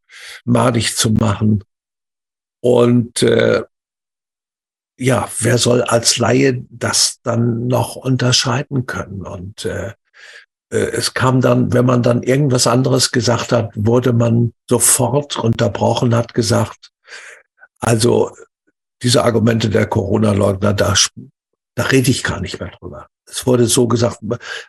madig 0.43 0.95
zu 0.95 1.11
machen. 1.11 1.63
Und 2.61 3.21
äh, 3.21 3.63
ja, 4.97 5.29
wer 5.39 5.57
soll 5.57 5.81
als 5.81 6.17
Laie 6.17 6.63
das 6.69 7.19
dann 7.23 7.67
noch 7.67 7.95
unterscheiden 7.95 8.85
können? 8.85 9.25
Und 9.25 9.65
äh, 9.65 9.93
äh, 10.71 10.77
es 10.77 11.13
kam 11.13 11.41
dann, 11.41 11.73
wenn 11.73 11.85
man 11.85 12.03
dann 12.03 12.23
irgendwas 12.23 12.67
anderes 12.67 13.11
gesagt 13.11 13.51
hat, 13.51 13.71
wurde 13.75 14.13
man 14.13 14.53
sofort 14.69 15.37
unterbrochen, 15.37 16.15
hat 16.15 16.33
gesagt, 16.33 16.91
also 17.79 18.31
diese 19.01 19.23
Argumente 19.23 19.69
der 19.69 19.85
Corona-Leugner, 19.85 20.73
da, 20.73 20.95
da 21.75 21.83
rede 21.83 22.11
ich 22.11 22.23
gar 22.23 22.39
nicht 22.39 22.59
mehr 22.59 22.71
drüber. 22.79 23.07
Es 23.27 23.45
wurde 23.45 23.67
so 23.67 23.87
gesagt, 23.87 24.19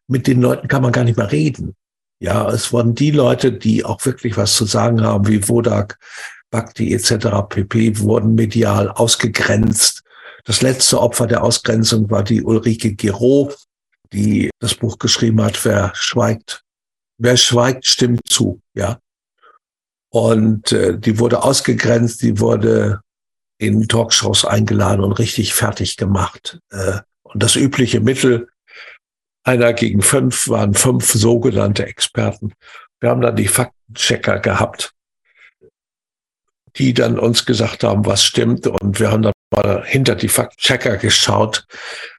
mit 0.09 0.27
den 0.27 0.41
Leuten 0.41 0.69
kann 0.69 0.83
man 0.83 0.93
gar 0.93 1.05
nicht 1.05 1.17
mehr 1.17 1.31
reden. 1.31 1.75
Ja, 2.19 2.49
es 2.49 2.73
wurden 2.73 2.95
die 2.95 3.11
Leute, 3.11 3.53
die 3.53 3.85
auch 3.85 4.05
wirklich 4.07 4.37
was 4.37 4.57
zu 4.57 4.65
sagen 4.65 5.03
haben, 5.03 5.29
wie 5.29 5.47
Wodak, 5.49 5.99
Bhakti 6.51 6.95
etc. 6.95 7.27
pp. 7.49 7.99
wurden 7.99 8.35
medial 8.35 8.89
ausgegrenzt. 8.89 10.03
Das 10.47 10.63
letzte 10.63 11.01
Opfer 11.01 11.27
der 11.27 11.43
Ausgrenzung 11.43 12.09
war 12.09 12.23
die 12.23 12.43
Ulrike 12.43 12.95
Giro, 12.95 13.53
die 14.13 14.49
das 14.61 14.77
Buch 14.77 14.99
geschrieben 14.99 15.43
hat, 15.43 15.63
wer 15.65 15.91
schweigt, 15.95 16.63
wer 17.19 17.37
schweigt, 17.37 17.85
stimmt 17.85 18.29
zu, 18.29 18.63
ja. 18.73 19.01
Und 20.11 20.71
äh, 20.71 20.97
die 20.99 21.19
wurde 21.19 21.43
ausgegrenzt, 21.43 22.23
die 22.23 22.39
wurde 22.39 23.01
in 23.59 23.89
Talkshows 23.89 24.45
eingeladen 24.45 25.03
und 25.03 25.19
richtig 25.19 25.53
fertig 25.53 25.97
gemacht. 25.97 26.61
Äh, 26.71 27.01
und 27.25 27.43
das 27.43 27.57
übliche 27.57 28.01
Mittel, 28.01 28.49
einer 29.43 29.73
gegen 29.73 30.01
fünf, 30.01 30.49
waren 30.49 30.75
fünf 30.75 31.11
sogenannte 31.13 31.87
Experten. 31.87 32.53
Wir 33.01 33.11
haben 33.11 33.21
dann 33.21 33.35
die 33.35 33.49
Faktenchecker 33.49 34.39
gehabt, 34.39 34.95
die 36.77 36.95
dann 36.95 37.19
uns 37.19 37.45
gesagt 37.45 37.83
haben, 37.83 38.07
was 38.07 38.23
stimmt. 38.25 38.69
Und 38.69 39.01
wir 39.01 39.11
haben 39.11 39.23
dann 39.23 39.33
mal 39.51 39.85
hinter 39.85 40.15
die 40.15 40.29
Faktenchecker 40.29 40.97
geschaut. 40.97 41.67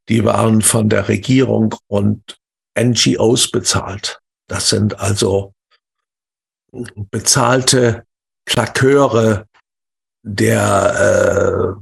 Die 0.09 0.23
waren 0.23 0.61
von 0.61 0.89
der 0.89 1.07
Regierung 1.07 1.75
und 1.87 2.39
NGOs 2.77 3.51
bezahlt. 3.51 4.19
Das 4.47 4.69
sind 4.69 4.99
also 4.99 5.53
bezahlte 7.11 8.05
Klaköre 8.45 9.47
der, 10.23 11.77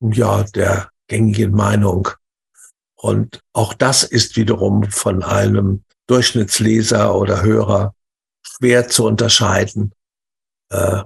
äh, 0.00 0.08
ja, 0.14 0.42
der 0.42 0.90
gängigen 1.08 1.52
Meinung. 1.52 2.08
Und 2.94 3.40
auch 3.52 3.74
das 3.74 4.02
ist 4.02 4.36
wiederum 4.36 4.90
von 4.90 5.22
einem 5.22 5.84
Durchschnittsleser 6.06 7.14
oder 7.14 7.42
Hörer 7.42 7.94
schwer 8.42 8.88
zu 8.88 9.06
unterscheiden. 9.06 9.92
Äh, 10.70 11.02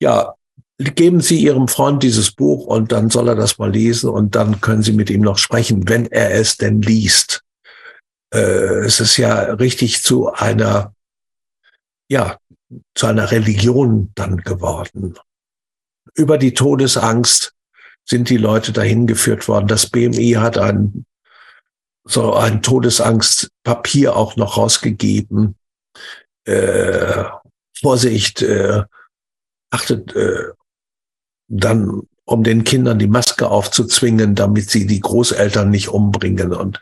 ja, 0.00 0.34
geben 0.80 1.20
Sie 1.20 1.38
Ihrem 1.38 1.68
Freund 1.68 2.02
dieses 2.02 2.30
Buch 2.32 2.66
und 2.66 2.90
dann 2.92 3.10
soll 3.10 3.28
er 3.28 3.34
das 3.34 3.58
mal 3.58 3.70
lesen 3.70 4.08
und 4.08 4.34
dann 4.34 4.60
können 4.60 4.82
Sie 4.82 4.92
mit 4.92 5.10
ihm 5.10 5.20
noch 5.20 5.36
sprechen, 5.36 5.88
wenn 5.88 6.06
er 6.06 6.32
es 6.34 6.56
denn 6.56 6.80
liest. 6.80 7.42
Äh, 8.32 8.84
es 8.84 8.98
ist 9.00 9.16
ja 9.18 9.40
richtig 9.54 10.02
zu 10.02 10.32
einer, 10.32 10.94
ja, 12.08 12.38
zu 12.94 13.06
einer 13.06 13.30
Religion 13.30 14.10
dann 14.14 14.38
geworden. 14.38 15.18
Über 16.14 16.38
die 16.38 16.54
Todesangst 16.54 17.52
sind 18.06 18.30
die 18.30 18.38
Leute 18.38 18.72
dahin 18.72 19.06
geführt 19.06 19.48
worden. 19.48 19.68
Das 19.68 19.86
BMI 19.86 20.32
hat 20.38 20.56
ein, 20.56 21.04
so 22.04 22.34
ein 22.34 22.62
Todesangstpapier 22.62 24.16
auch 24.16 24.36
noch 24.36 24.56
rausgegeben. 24.56 25.56
Äh, 26.44 27.24
Vorsicht, 27.78 28.42
äh, 28.42 28.82
achtet 29.70 30.14
äh, 30.16 30.48
dann, 31.50 32.02
um 32.24 32.44
den 32.44 32.64
Kindern 32.64 32.98
die 32.98 33.08
Maske 33.08 33.50
aufzuzwingen, 33.50 34.34
damit 34.34 34.70
sie 34.70 34.86
die 34.86 35.00
Großeltern 35.00 35.68
nicht 35.68 35.88
umbringen. 35.88 36.54
Und 36.54 36.80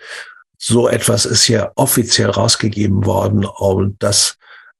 so 0.59 0.89
etwas 0.89 1.25
ist 1.25 1.45
hier 1.45 1.73
offiziell 1.75 2.31
rausgegeben 2.31 3.07
worden 3.07 3.45
und 3.45 4.03
das 4.03 4.37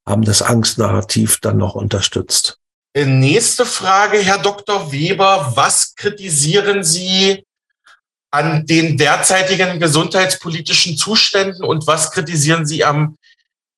haben 0.07 0.23
das 0.23 0.43
Angstnarrativ 0.43 1.39
dann 1.41 1.59
noch 1.59 1.75
unterstützt. 1.75 2.59
Nächste 2.97 3.67
Frage, 3.67 4.19
Herr 4.19 4.39
Dr. 4.39 4.91
Weber. 4.91 5.53
Was 5.55 5.95
kritisieren 5.95 6.83
Sie 6.83 7.45
an 8.31 8.67
den 8.67 8.97
derzeitigen 8.97 9.79
gesundheitspolitischen 9.79 10.97
Zuständen 10.97 11.65
und 11.65 11.87
was 11.87 12.11
kritisieren 12.11 12.67
Sie 12.67 12.85
am 12.85 13.17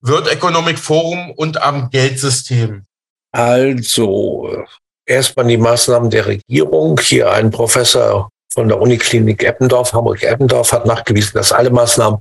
World 0.01 0.29
Economic 0.29 0.79
Forum 0.79 1.33
und 1.33 1.61
am 1.61 1.91
Geldsystem? 1.91 2.87
Also, 3.33 4.65
erstmal 5.07 5.47
die 5.47 5.57
Maßnahmen 5.57 6.11
der 6.11 6.27
Regierung. 6.27 6.99
Hier 7.01 7.31
ein 7.33 7.51
Professor 7.51 8.31
von 8.53 8.69
der 8.69 8.81
Uniklinik 8.81 9.43
Eppendorf, 9.43 9.93
Hamburg-Eppendorf, 9.93 10.73
hat 10.73 10.87
nachgewiesen, 10.87 11.33
dass 11.35 11.53
alle 11.53 11.71
Maßnahmen, 11.71 12.21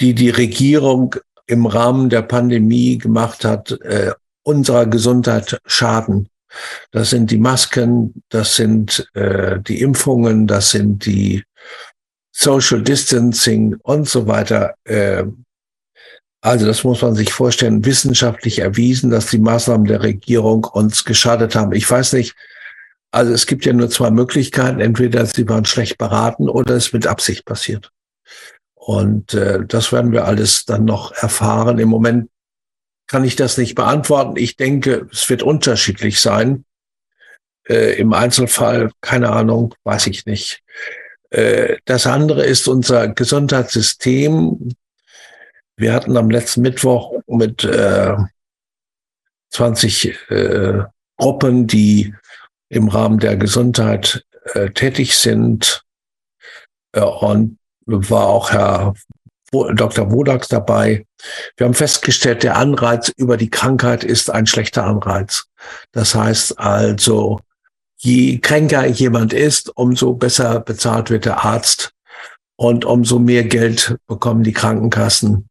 die 0.00 0.14
die 0.14 0.30
Regierung 0.30 1.14
im 1.46 1.66
Rahmen 1.66 2.08
der 2.08 2.22
Pandemie 2.22 2.98
gemacht 2.98 3.44
hat, 3.44 3.72
äh, 3.82 4.12
unserer 4.42 4.86
Gesundheit 4.86 5.58
schaden. 5.66 6.28
Das 6.90 7.10
sind 7.10 7.30
die 7.30 7.38
Masken, 7.38 8.22
das 8.28 8.56
sind 8.56 9.08
äh, 9.14 9.58
die 9.60 9.80
Impfungen, 9.80 10.46
das 10.46 10.70
sind 10.70 11.06
die 11.06 11.42
Social 12.34 12.82
Distancing 12.82 13.76
und 13.82 14.08
so 14.08 14.26
weiter. 14.26 14.74
Äh, 14.84 15.24
also 16.42 16.66
das 16.66 16.82
muss 16.82 17.00
man 17.02 17.14
sich 17.14 17.32
vorstellen, 17.32 17.84
wissenschaftlich 17.84 18.58
erwiesen, 18.58 19.10
dass 19.10 19.26
die 19.26 19.38
Maßnahmen 19.38 19.86
der 19.86 20.02
Regierung 20.02 20.64
uns 20.64 21.04
geschadet 21.04 21.54
haben. 21.54 21.72
Ich 21.72 21.88
weiß 21.88 22.14
nicht, 22.14 22.34
also 23.12 23.32
es 23.32 23.46
gibt 23.46 23.64
ja 23.64 23.72
nur 23.72 23.88
zwei 23.90 24.10
Möglichkeiten. 24.10 24.80
Entweder 24.80 25.24
sie 25.24 25.48
waren 25.48 25.64
schlecht 25.64 25.98
beraten 25.98 26.48
oder 26.48 26.74
es 26.74 26.92
mit 26.92 27.06
Absicht 27.06 27.44
passiert. 27.44 27.92
Und 28.74 29.34
äh, 29.34 29.64
das 29.64 29.92
werden 29.92 30.10
wir 30.10 30.24
alles 30.24 30.64
dann 30.64 30.84
noch 30.84 31.12
erfahren. 31.12 31.78
Im 31.78 31.88
Moment 31.88 32.28
kann 33.06 33.22
ich 33.22 33.36
das 33.36 33.56
nicht 33.56 33.76
beantworten. 33.76 34.36
Ich 34.36 34.56
denke, 34.56 35.06
es 35.12 35.30
wird 35.30 35.44
unterschiedlich 35.44 36.20
sein. 36.20 36.64
Äh, 37.68 38.00
Im 38.00 38.12
Einzelfall, 38.14 38.90
keine 39.00 39.30
Ahnung, 39.30 39.76
weiß 39.84 40.08
ich 40.08 40.26
nicht. 40.26 40.64
Äh, 41.30 41.76
das 41.84 42.08
andere 42.08 42.44
ist 42.44 42.66
unser 42.66 43.06
Gesundheitssystem. 43.06 44.74
Wir 45.82 45.94
hatten 45.94 46.16
am 46.16 46.30
letzten 46.30 46.62
Mittwoch 46.62 47.12
mit 47.26 47.64
äh, 47.64 48.14
20 49.50 50.30
äh, 50.30 50.84
Gruppen, 51.16 51.66
die 51.66 52.14
im 52.68 52.86
Rahmen 52.86 53.18
der 53.18 53.36
Gesundheit 53.36 54.24
äh, 54.54 54.70
tätig 54.70 55.16
sind. 55.16 55.82
Äh, 56.92 57.00
und 57.00 57.58
war 57.84 58.28
auch 58.28 58.52
Herr 58.52 58.94
Dr. 59.50 60.12
Wodak 60.12 60.48
dabei. 60.48 61.04
Wir 61.56 61.66
haben 61.66 61.74
festgestellt, 61.74 62.44
der 62.44 62.58
Anreiz 62.58 63.12
über 63.16 63.36
die 63.36 63.50
Krankheit 63.50 64.04
ist 64.04 64.30
ein 64.30 64.46
schlechter 64.46 64.84
Anreiz. 64.84 65.46
Das 65.90 66.14
heißt 66.14 66.60
also, 66.60 67.40
je 67.96 68.38
kränker 68.38 68.86
jemand 68.86 69.32
ist, 69.32 69.76
umso 69.76 70.14
besser 70.14 70.60
bezahlt 70.60 71.10
wird 71.10 71.24
der 71.24 71.44
Arzt 71.44 71.92
und 72.54 72.84
umso 72.84 73.18
mehr 73.18 73.42
Geld 73.42 73.96
bekommen 74.06 74.44
die 74.44 74.52
Krankenkassen. 74.52 75.48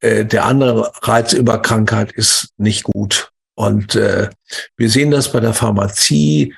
Äh, 0.00 0.24
der 0.24 0.44
andere 0.44 0.92
Reiz 1.02 1.32
über 1.32 1.60
Krankheit 1.60 2.12
ist 2.12 2.48
nicht 2.56 2.84
gut. 2.84 3.30
Und 3.54 3.94
äh, 3.94 4.30
wir 4.76 4.90
sehen 4.90 5.10
das 5.10 5.32
bei 5.32 5.40
der 5.40 5.54
Pharmazie. 5.54 6.54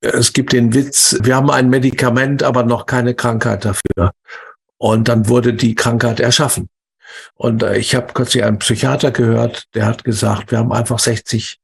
Es 0.00 0.32
gibt 0.32 0.52
den 0.52 0.74
Witz, 0.74 1.18
wir 1.22 1.36
haben 1.36 1.50
ein 1.50 1.68
Medikament, 1.70 2.42
aber 2.42 2.62
noch 2.62 2.86
keine 2.86 3.14
Krankheit 3.14 3.64
dafür. 3.64 4.12
Und 4.78 5.08
dann 5.08 5.28
wurde 5.28 5.54
die 5.54 5.74
Krankheit 5.74 6.20
erschaffen. 6.20 6.68
Und 7.34 7.62
äh, 7.62 7.78
ich 7.78 7.94
habe 7.94 8.12
kürzlich 8.12 8.44
einen 8.44 8.58
Psychiater 8.58 9.10
gehört, 9.10 9.64
der 9.74 9.86
hat 9.86 10.04
gesagt, 10.04 10.50
wir 10.50 10.58
haben 10.58 10.72
einfach 10.72 10.98
60, 10.98 11.58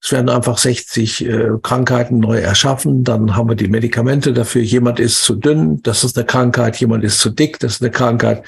es 0.00 0.12
werden 0.12 0.28
einfach 0.28 0.58
60 0.58 1.24
äh, 1.24 1.48
Krankheiten 1.62 2.18
neu 2.18 2.38
erschaffen, 2.38 3.04
dann 3.04 3.36
haben 3.36 3.48
wir 3.48 3.56
die 3.56 3.68
Medikamente 3.68 4.32
dafür. 4.32 4.62
Jemand 4.62 4.98
ist 5.00 5.22
zu 5.22 5.36
dünn, 5.36 5.80
das 5.82 6.04
ist 6.04 6.16
eine 6.16 6.26
Krankheit, 6.26 6.76
jemand 6.76 7.04
ist 7.04 7.20
zu 7.20 7.30
dick, 7.30 7.58
das 7.60 7.74
ist 7.74 7.82
eine 7.82 7.90
Krankheit, 7.90 8.44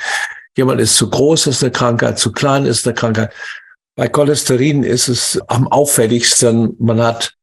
jemand 0.57 0.81
ist 0.81 0.97
zu 0.97 1.11
groß, 1.11 1.47
ist 1.49 1.63
eine 1.63 1.73
Krankheit, 1.73 2.19
zu 2.19 2.33
klein 2.33 2.67
ist 2.67 2.87
eine 2.87 2.95
Krankheit. 2.95 3.33
Bei 3.97 4.09
Cholesterin 4.09 4.83
ist 4.83 5.09
es 5.09 5.41
am 5.49 5.69
auffälligsten, 5.69 6.77
man 6.79 7.01
hat 7.01 7.37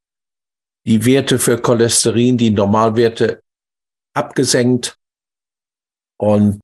die 0.86 1.06
Werte 1.06 1.40
für 1.40 1.58
Cholesterin, 1.58 2.38
die 2.38 2.52
Normalwerte 2.52 3.42
abgesenkt 4.14 4.98
und 6.18 6.62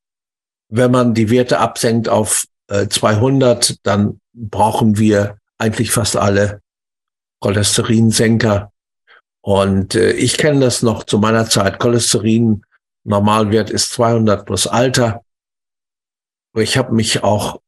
wenn 0.69 0.91
man 0.91 1.13
die 1.13 1.29
Werte 1.29 1.59
absenkt 1.59 2.09
auf 2.09 2.45
äh, 2.67 2.87
200, 2.87 3.77
dann 3.83 4.19
brauchen 4.33 4.97
wir 4.97 5.37
eigentlich 5.57 5.91
fast 5.91 6.15
alle 6.15 6.61
Cholesterinsenker. 7.39 8.71
Und 9.41 9.95
äh, 9.95 10.11
ich 10.11 10.37
kenne 10.37 10.59
das 10.59 10.83
noch 10.83 11.05
zu 11.05 11.19
meiner 11.19 11.49
Zeit. 11.49 11.79
Cholesterin 11.79 12.63
Normalwert 13.05 13.69
ist 13.69 13.91
200 13.93 14.45
plus 14.45 14.67
Alter. 14.67 15.23
Ich 16.57 16.77
habe 16.77 16.93
mich 16.93 17.23
auch 17.23 17.61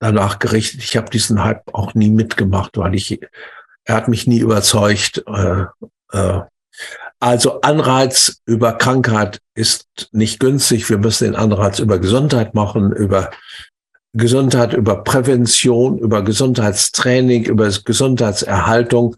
danach 0.00 0.38
gerichtet. 0.38 0.82
Ich 0.82 0.96
habe 0.96 1.10
diesen 1.10 1.42
Hype 1.44 1.74
auch 1.74 1.94
nie 1.94 2.10
mitgemacht, 2.10 2.76
weil 2.76 2.94
ich 2.94 3.20
er 3.84 3.96
hat 3.96 4.08
mich 4.08 4.26
nie 4.26 4.38
überzeugt. 4.38 5.24
Äh, 5.26 5.64
äh, 6.12 6.40
also 7.18 7.60
Anreiz 7.60 8.40
über 8.46 8.72
Krankheit 8.72 9.40
ist 9.54 9.86
nicht 10.12 10.40
günstig. 10.40 10.88
Wir 10.88 10.98
müssen 10.98 11.24
den 11.24 11.36
Anreiz 11.36 11.78
über 11.78 11.98
Gesundheit 11.98 12.54
machen, 12.54 12.92
über 12.92 13.30
Gesundheit 14.12 14.74
über 14.74 15.04
Prävention, 15.04 15.98
über 15.98 16.22
Gesundheitstraining, 16.22 17.44
über 17.44 17.70
Gesundheitserhaltung, 17.70 19.16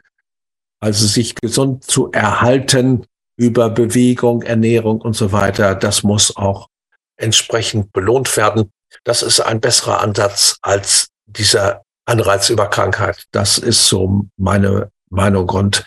also 0.80 1.06
sich 1.06 1.34
gesund 1.34 1.84
zu 1.84 2.12
erhalten 2.12 3.04
über 3.36 3.70
Bewegung, 3.70 4.42
Ernährung 4.42 5.00
und 5.00 5.16
so 5.16 5.32
weiter, 5.32 5.74
das 5.74 6.04
muss 6.04 6.36
auch 6.36 6.68
entsprechend 7.16 7.92
belohnt 7.92 8.36
werden. 8.36 8.70
Das 9.02 9.22
ist 9.22 9.40
ein 9.40 9.60
besserer 9.60 10.00
Ansatz 10.00 10.58
als 10.62 11.08
dieser 11.26 11.82
Anreiz 12.06 12.50
über 12.50 12.68
Krankheit. 12.68 13.24
Das 13.32 13.58
ist 13.58 13.86
so 13.86 14.26
meine 14.36 14.90
Meinung. 15.10 15.48
Und 15.48 15.84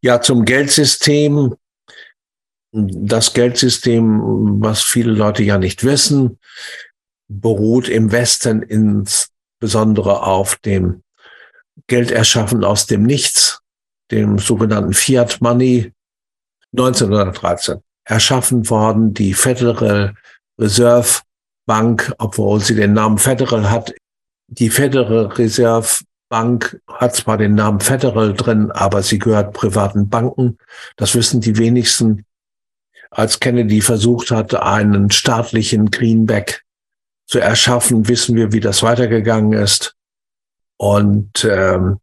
ja, 0.00 0.20
zum 0.20 0.44
Geldsystem. 0.44 1.54
Das 2.72 3.32
Geldsystem, 3.32 4.20
was 4.62 4.82
viele 4.82 5.10
Leute 5.10 5.42
ja 5.42 5.58
nicht 5.58 5.82
wissen, 5.82 6.38
beruht 7.26 7.88
im 7.88 8.12
Westen 8.12 8.62
insbesondere 8.62 10.22
auf 10.22 10.54
dem 10.56 11.02
Gelderschaffen 11.88 12.62
aus 12.62 12.86
dem 12.86 13.02
Nichts, 13.02 13.60
dem 14.12 14.38
sogenannten 14.38 14.92
Fiat 14.92 15.40
Money, 15.40 15.92
1913 16.72 17.82
erschaffen 18.04 18.70
worden, 18.70 19.14
die 19.14 19.34
Federal 19.34 20.14
Reserve 20.58 21.22
Bank, 21.66 22.12
obwohl 22.18 22.60
sie 22.60 22.74
den 22.74 22.92
Namen 22.94 23.18
Federal 23.18 23.70
hat. 23.70 23.92
Die 24.48 24.70
Federal 24.70 25.26
Reserve 25.26 26.02
Bank 26.28 26.80
hat 26.88 27.14
zwar 27.16 27.36
den 27.36 27.54
Namen 27.54 27.80
Federal 27.80 28.32
drin, 28.34 28.70
aber 28.70 29.02
sie 29.02 29.18
gehört 29.18 29.52
privaten 29.52 30.08
Banken. 30.08 30.58
Das 30.96 31.14
wissen 31.14 31.40
die 31.40 31.58
wenigsten. 31.58 32.24
Als 33.10 33.40
Kennedy 33.40 33.80
versucht 33.80 34.30
hatte, 34.30 34.62
einen 34.62 35.10
staatlichen 35.10 35.90
Greenback 35.90 36.64
zu 37.26 37.40
erschaffen, 37.40 38.08
wissen 38.08 38.36
wir, 38.36 38.52
wie 38.52 38.60
das 38.60 38.82
weitergegangen 38.82 39.52
ist. 39.52 39.96
Und 40.76 41.44
ähm, 41.44 41.98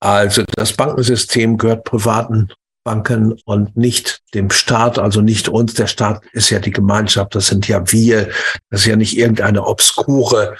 also 0.00 0.42
das 0.56 0.72
Bankensystem 0.72 1.58
gehört 1.58 1.84
privaten 1.84 2.48
Banken 2.84 3.32
und 3.44 3.76
nicht 3.76 4.22
dem 4.34 4.50
Staat, 4.50 4.98
also 4.98 5.20
nicht 5.22 5.48
uns. 5.48 5.74
Der 5.74 5.86
Staat 5.86 6.22
ist 6.32 6.50
ja 6.50 6.58
die 6.58 6.70
Gemeinschaft, 6.70 7.34
das 7.34 7.48
sind 7.48 7.66
ja 7.66 7.90
wir. 7.90 8.28
Das 8.70 8.80
ist 8.80 8.86
ja 8.86 8.96
nicht 8.96 9.16
irgendeine 9.16 9.66
obskure 9.66 10.56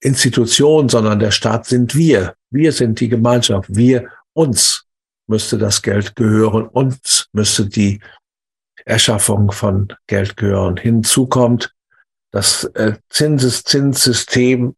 Institution, 0.00 0.88
sondern 0.88 1.20
der 1.20 1.30
Staat 1.30 1.66
sind 1.66 1.94
wir. 1.94 2.34
Wir 2.50 2.72
sind 2.72 3.00
die 3.00 3.08
Gemeinschaft. 3.08 3.74
Wir, 3.74 4.08
uns 4.32 4.84
müsste 5.28 5.58
das 5.58 5.80
Geld 5.80 6.16
gehören. 6.16 6.66
Uns 6.66 7.28
müsste 7.32 7.66
die 7.66 8.00
Erschaffung 8.84 9.52
von 9.52 9.88
Geld 10.06 10.36
gehören. 10.36 10.76
Hinzu 10.76 11.26
kommt 11.26 11.72
das 12.32 12.64
äh, 12.74 12.94
Zinseszins-System 13.10 14.74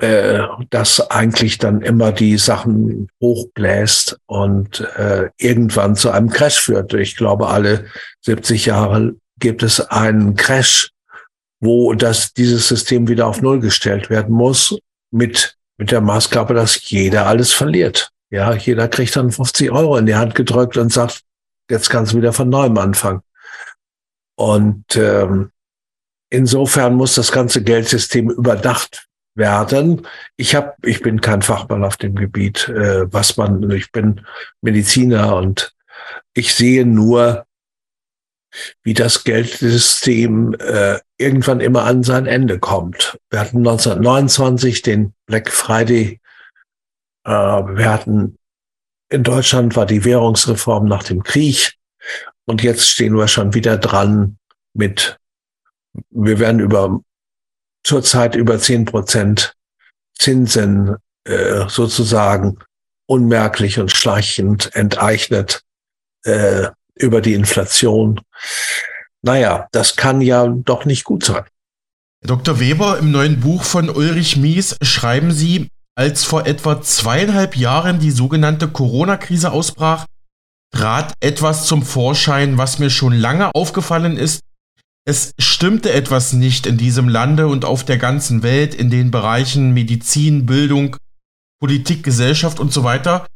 äh, 0.00 0.46
das 0.70 1.10
eigentlich 1.10 1.58
dann 1.58 1.82
immer 1.82 2.12
die 2.12 2.38
Sachen 2.38 3.08
hochbläst 3.20 4.18
und 4.26 4.80
äh, 4.96 5.28
irgendwann 5.38 5.94
zu 5.94 6.10
einem 6.10 6.30
Crash 6.30 6.58
führt. 6.60 6.94
Ich 6.94 7.16
glaube, 7.16 7.48
alle 7.48 7.86
70 8.22 8.66
Jahre 8.66 9.14
gibt 9.38 9.62
es 9.62 9.80
einen 9.80 10.36
Crash, 10.36 10.90
wo 11.60 11.92
das, 11.94 12.32
dieses 12.32 12.66
System 12.68 13.08
wieder 13.08 13.26
auf 13.26 13.42
Null 13.42 13.60
gestellt 13.60 14.08
werden 14.10 14.34
muss, 14.34 14.78
mit, 15.10 15.56
mit 15.76 15.90
der 15.90 16.00
Maßgabe, 16.00 16.54
dass 16.54 16.88
jeder 16.88 17.26
alles 17.26 17.52
verliert. 17.52 18.10
Ja, 18.30 18.54
jeder 18.54 18.88
kriegt 18.88 19.14
dann 19.16 19.30
50 19.30 19.70
Euro 19.70 19.96
in 19.96 20.06
die 20.06 20.14
Hand 20.14 20.34
gedrückt 20.34 20.76
und 20.76 20.92
sagt, 20.92 21.22
jetzt 21.68 21.90
kannst 21.90 22.12
du 22.12 22.16
wieder 22.16 22.32
von 22.32 22.48
neuem 22.48 22.78
anfangen. 22.78 23.20
Und 24.36 24.96
ähm, 24.96 25.50
insofern 26.30 26.94
muss 26.94 27.16
das 27.16 27.32
ganze 27.32 27.62
Geldsystem 27.62 28.30
überdacht 28.30 29.09
werden. 29.34 30.06
Ich 30.36 30.54
habe, 30.54 30.74
ich 30.82 31.00
bin 31.00 31.20
kein 31.20 31.42
Fachmann 31.42 31.84
auf 31.84 31.96
dem 31.96 32.14
Gebiet, 32.14 32.68
äh, 32.68 33.12
was 33.12 33.36
man, 33.36 33.70
ich 33.70 33.92
bin 33.92 34.26
Mediziner 34.60 35.36
und 35.36 35.74
ich 36.34 36.54
sehe 36.54 36.84
nur, 36.84 37.46
wie 38.82 38.94
das 38.94 39.24
Geldsystem 39.24 40.54
äh, 40.58 40.98
irgendwann 41.18 41.60
immer 41.60 41.84
an 41.84 42.02
sein 42.02 42.26
Ende 42.26 42.58
kommt. 42.58 43.18
Wir 43.30 43.40
hatten 43.40 43.58
1929 43.58 44.82
den 44.82 45.14
Black 45.26 45.50
Friday. 45.50 46.20
Äh, 47.24 47.30
wir 47.30 47.90
hatten 47.92 48.36
in 49.10 49.24
Deutschland 49.24 49.76
war 49.76 49.86
die 49.86 50.04
Währungsreform 50.04 50.86
nach 50.86 51.02
dem 51.02 51.22
Krieg 51.22 51.74
und 52.46 52.62
jetzt 52.62 52.88
stehen 52.88 53.16
wir 53.16 53.28
schon 53.28 53.54
wieder 53.54 53.76
dran 53.76 54.38
mit, 54.72 55.18
wir 56.10 56.38
werden 56.38 56.60
über 56.60 57.00
zurzeit 57.84 58.34
über 58.34 58.58
zehn 58.58 58.84
Prozent 58.84 59.54
Zinsen 60.18 60.96
äh, 61.24 61.68
sozusagen 61.68 62.58
unmerklich 63.06 63.78
und 63.78 63.90
schleichend 63.90 64.74
enteignet 64.74 65.62
äh, 66.24 66.68
über 66.94 67.20
die 67.20 67.34
Inflation. 67.34 68.20
Naja, 69.22 69.68
das 69.72 69.96
kann 69.96 70.20
ja 70.20 70.46
doch 70.46 70.84
nicht 70.84 71.04
gut 71.04 71.24
sein. 71.24 71.44
Dr. 72.22 72.60
Weber, 72.60 72.98
im 72.98 73.10
neuen 73.10 73.40
Buch 73.40 73.64
von 73.64 73.88
Ulrich 73.88 74.36
Mies 74.36 74.76
schreiben 74.82 75.32
Sie, 75.32 75.68
als 75.94 76.24
vor 76.24 76.46
etwa 76.46 76.82
zweieinhalb 76.82 77.56
Jahren 77.56 77.98
die 77.98 78.10
sogenannte 78.10 78.68
Corona-Krise 78.68 79.50
ausbrach, 79.52 80.06
trat 80.70 81.14
etwas 81.20 81.66
zum 81.66 81.82
Vorschein, 81.82 82.58
was 82.58 82.78
mir 82.78 82.90
schon 82.90 83.14
lange 83.14 83.54
aufgefallen 83.54 84.16
ist 84.16 84.40
es 85.04 85.32
stimmte 85.38 85.92
etwas 85.92 86.32
nicht 86.32 86.66
in 86.66 86.76
diesem 86.76 87.08
Lande 87.08 87.48
und 87.48 87.64
auf 87.64 87.84
der 87.84 87.98
ganzen 87.98 88.42
Welt 88.42 88.74
in 88.74 88.90
den 88.90 89.10
Bereichen 89.10 89.72
Medizin, 89.72 90.46
Bildung, 90.46 90.96
Politik, 91.60 92.02
Gesellschaft 92.02 92.60
und 92.60 92.72
so 92.72 92.84
weiter. 92.84 93.26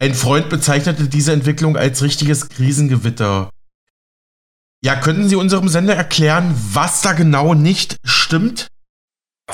Ein 0.00 0.14
Freund 0.14 0.48
bezeichnete 0.48 1.08
diese 1.08 1.32
Entwicklung 1.32 1.76
als 1.76 2.02
richtiges 2.02 2.48
Krisengewitter. 2.48 3.50
Ja, 4.84 4.96
könnten 4.96 5.28
Sie 5.28 5.36
unserem 5.36 5.68
Sender 5.68 5.94
erklären, 5.94 6.54
was 6.72 7.02
da 7.02 7.12
genau 7.12 7.54
nicht 7.54 7.98
stimmt? 8.02 8.68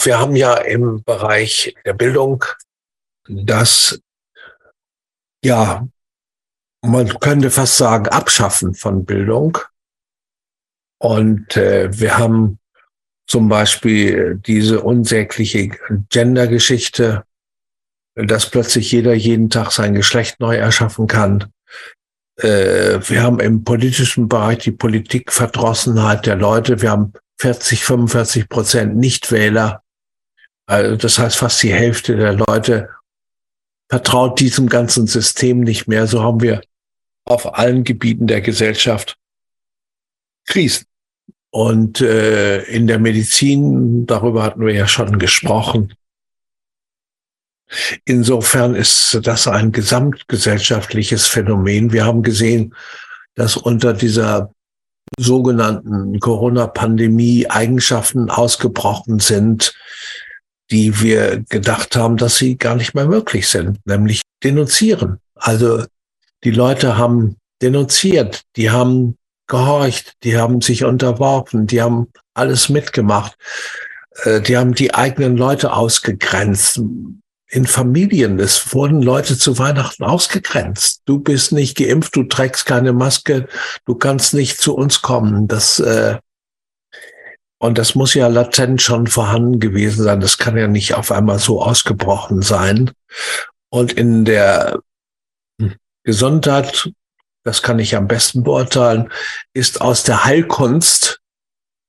Wir 0.02 0.18
haben 0.18 0.36
ja 0.36 0.54
im 0.54 1.02
Bereich 1.02 1.74
der 1.84 1.92
Bildung 1.92 2.44
das, 3.28 4.00
ja, 5.44 5.86
man 6.82 7.18
könnte 7.20 7.50
fast 7.50 7.76
sagen, 7.76 8.08
Abschaffen 8.08 8.74
von 8.74 9.04
Bildung 9.04 9.58
und 10.98 11.56
äh, 11.56 11.88
wir 11.98 12.18
haben 12.18 12.58
zum 13.26 13.48
Beispiel 13.48 14.40
diese 14.46 14.80
unsägliche 14.80 15.70
Gender-Geschichte, 16.08 17.24
dass 18.14 18.50
plötzlich 18.50 18.90
jeder 18.90 19.14
jeden 19.14 19.50
Tag 19.50 19.70
sein 19.70 19.94
Geschlecht 19.94 20.40
neu 20.40 20.56
erschaffen 20.56 21.06
kann. 21.06 21.52
Äh, 22.36 23.00
wir 23.08 23.22
haben 23.22 23.38
im 23.38 23.64
politischen 23.64 24.28
Bereich 24.28 24.58
die 24.58 24.72
Politikverdrossenheit 24.72 26.26
der 26.26 26.36
Leute. 26.36 26.80
Wir 26.82 26.90
haben 26.90 27.12
40, 27.40 27.84
45 27.84 28.48
Prozent 28.48 28.96
Nichtwähler. 28.96 29.82
Also 30.66 30.96
das 30.96 31.18
heißt, 31.18 31.36
fast 31.36 31.62
die 31.62 31.72
Hälfte 31.72 32.16
der 32.16 32.32
Leute 32.32 32.88
vertraut 33.88 34.40
diesem 34.40 34.68
ganzen 34.68 35.06
System 35.06 35.60
nicht 35.60 35.86
mehr. 35.86 36.06
So 36.06 36.22
haben 36.22 36.40
wir 36.40 36.60
auf 37.24 37.58
allen 37.58 37.84
Gebieten 37.84 38.26
der 38.26 38.40
Gesellschaft 38.40 39.16
Krisen. 40.48 40.86
Und 41.50 42.00
äh, 42.00 42.62
in 42.64 42.86
der 42.86 42.98
Medizin, 42.98 44.06
darüber 44.06 44.42
hatten 44.42 44.64
wir 44.64 44.74
ja 44.74 44.88
schon 44.88 45.18
gesprochen. 45.18 45.94
Insofern 48.04 48.74
ist 48.74 49.18
das 49.22 49.46
ein 49.46 49.72
gesamtgesellschaftliches 49.72 51.26
Phänomen. 51.26 51.92
Wir 51.92 52.06
haben 52.06 52.22
gesehen, 52.22 52.74
dass 53.34 53.56
unter 53.56 53.92
dieser 53.92 54.52
sogenannten 55.18 56.18
Corona-Pandemie 56.18 57.46
Eigenschaften 57.48 58.30
ausgebrochen 58.30 59.20
sind, 59.20 59.74
die 60.70 61.00
wir 61.00 61.44
gedacht 61.48 61.96
haben, 61.96 62.16
dass 62.16 62.36
sie 62.36 62.56
gar 62.56 62.74
nicht 62.74 62.94
mehr 62.94 63.06
möglich 63.06 63.48
sind, 63.48 63.78
nämlich 63.86 64.22
denunzieren. 64.42 65.18
Also 65.34 65.84
die 66.44 66.50
Leute 66.50 66.96
haben 66.96 67.36
denunziert, 67.60 68.42
die 68.56 68.70
haben 68.70 69.17
gehorcht, 69.48 70.14
die 70.22 70.36
haben 70.36 70.60
sich 70.60 70.84
unterworfen, 70.84 71.66
die 71.66 71.82
haben 71.82 72.08
alles 72.34 72.68
mitgemacht, 72.68 73.36
äh, 74.24 74.40
die 74.40 74.56
haben 74.56 74.74
die 74.74 74.94
eigenen 74.94 75.36
Leute 75.36 75.72
ausgegrenzt. 75.72 76.80
In 77.50 77.66
Familien, 77.66 78.38
es 78.38 78.74
wurden 78.74 79.00
Leute 79.00 79.38
zu 79.38 79.58
Weihnachten 79.58 80.04
ausgegrenzt. 80.04 81.00
Du 81.06 81.18
bist 81.18 81.50
nicht 81.52 81.78
geimpft, 81.78 82.14
du 82.14 82.24
trägst 82.24 82.66
keine 82.66 82.92
Maske, 82.92 83.48
du 83.86 83.94
kannst 83.94 84.34
nicht 84.34 84.60
zu 84.60 84.76
uns 84.76 85.00
kommen. 85.00 85.48
Das 85.48 85.80
äh, 85.80 86.18
und 87.58 87.76
das 87.76 87.94
muss 87.94 88.14
ja 88.14 88.28
latent 88.28 88.80
schon 88.82 89.08
vorhanden 89.08 89.58
gewesen 89.58 90.04
sein. 90.04 90.20
Das 90.20 90.38
kann 90.38 90.56
ja 90.56 90.68
nicht 90.68 90.94
auf 90.94 91.10
einmal 91.10 91.38
so 91.38 91.60
ausgebrochen 91.60 92.40
sein. 92.42 92.92
Und 93.68 93.92
in 93.92 94.24
der 94.24 94.78
Gesundheit 96.04 96.90
das 97.44 97.62
kann 97.62 97.78
ich 97.78 97.96
am 97.96 98.08
besten 98.08 98.42
beurteilen, 98.42 99.10
ist 99.54 99.80
aus 99.80 100.02
der 100.02 100.24
Heilkunst 100.24 101.20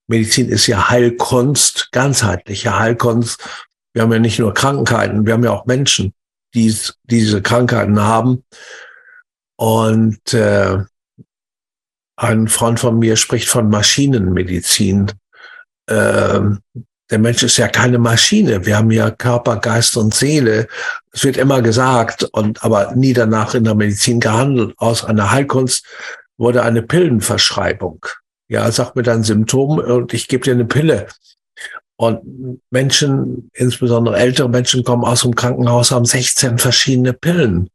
Medizin 0.09 0.49
ist 0.49 0.65
ja 0.67 0.89
Heilkunst, 0.89 1.91
ganzheitliche 1.91 2.77
Heilkunst. 2.77 3.47
Wir 3.93 4.01
haben 4.01 4.11
ja 4.11 4.19
nicht 4.19 4.39
nur 4.39 4.53
Krankheiten, 4.53 5.25
wir 5.25 5.33
haben 5.33 5.43
ja 5.43 5.51
auch 5.51 5.67
Menschen, 5.67 6.13
die 6.55 6.75
diese 7.03 7.41
Krankheiten 7.43 8.01
haben. 8.01 8.43
Und 9.55 10.33
äh, 10.33 10.79
ein 12.17 12.47
Freund 12.47 12.79
von 12.79 12.97
mir 12.97 13.17
spricht 13.17 13.47
von 13.47 13.69
Maschinenmedizin. 13.69 15.11
Ähm, 15.87 16.59
der 17.11 17.19
Mensch 17.19 17.43
ist 17.43 17.57
ja 17.57 17.67
keine 17.67 17.99
Maschine. 17.99 18.65
Wir 18.65 18.77
haben 18.77 18.91
ja 18.91 19.11
Körper, 19.11 19.57
Geist 19.57 19.95
und 19.95 20.15
Seele. 20.15 20.67
Es 21.11 21.23
wird 21.23 21.37
immer 21.37 21.61
gesagt 21.61 22.23
und 22.31 22.63
aber 22.63 22.95
nie 22.95 23.13
danach 23.13 23.55
in 23.55 23.63
der 23.63 23.75
Medizin 23.75 24.19
gehandelt. 24.19 24.73
Aus 24.77 25.03
einer 25.03 25.31
Heilkunst 25.31 25.85
wurde 26.37 26.63
eine 26.63 26.81
Pillenverschreibung. 26.81 28.05
Ja, 28.47 28.71
sag 28.71 28.95
mir 28.95 29.03
dein 29.03 29.23
Symptom 29.23 29.79
und 29.79 30.13
ich 30.13 30.27
gebe 30.27 30.43
dir 30.43 30.53
eine 30.53 30.65
Pille. 30.65 31.07
Und 31.95 32.61
Menschen, 32.71 33.49
insbesondere 33.53 34.17
ältere 34.17 34.49
Menschen, 34.49 34.83
kommen 34.83 35.03
aus 35.03 35.21
dem 35.21 35.35
Krankenhaus, 35.35 35.91
haben 35.91 36.05
16 36.05 36.57
verschiedene 36.57 37.13
Pillen 37.13 37.69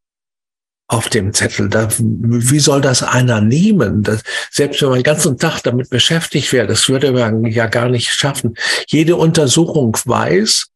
auf 0.89 1.09
dem 1.09 1.32
Zettel. 1.32 1.68
Da, 1.68 1.89
wie 1.99 2.59
soll 2.59 2.80
das 2.80 3.03
einer 3.03 3.41
nehmen? 3.41 4.03
Das, 4.03 4.22
selbst 4.51 4.80
wenn 4.80 4.89
man 4.91 4.99
den 4.99 5.05
ganzen 5.05 5.39
Tag 5.39 5.62
damit 5.62 5.91
beschäftigt 5.91 6.53
wäre, 6.53 6.66
das 6.66 6.89
würde 6.89 7.12
man 7.12 7.45
ja 7.45 7.66
gar 7.66 7.89
nicht 7.89 8.11
schaffen. 8.11 8.55
Jede 8.87 9.16
Untersuchung 9.16 9.97
weiß, 10.05 10.68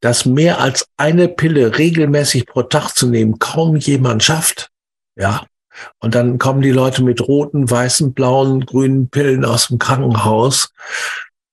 dass 0.00 0.24
mehr 0.24 0.60
als 0.60 0.86
eine 0.96 1.28
Pille 1.28 1.78
regelmäßig 1.78 2.46
pro 2.46 2.62
Tag 2.62 2.92
zu 2.94 3.06
nehmen 3.08 3.38
kaum 3.38 3.76
jemand 3.76 4.22
schafft. 4.22 4.70
Ja. 5.16 5.46
Und 5.98 6.14
dann 6.14 6.38
kommen 6.38 6.62
die 6.62 6.70
Leute 6.70 7.02
mit 7.02 7.20
roten, 7.20 7.68
weißen, 7.68 8.14
blauen, 8.14 8.64
grünen 8.64 9.08
Pillen 9.08 9.44
aus 9.44 9.68
dem 9.68 9.78
Krankenhaus 9.78 10.72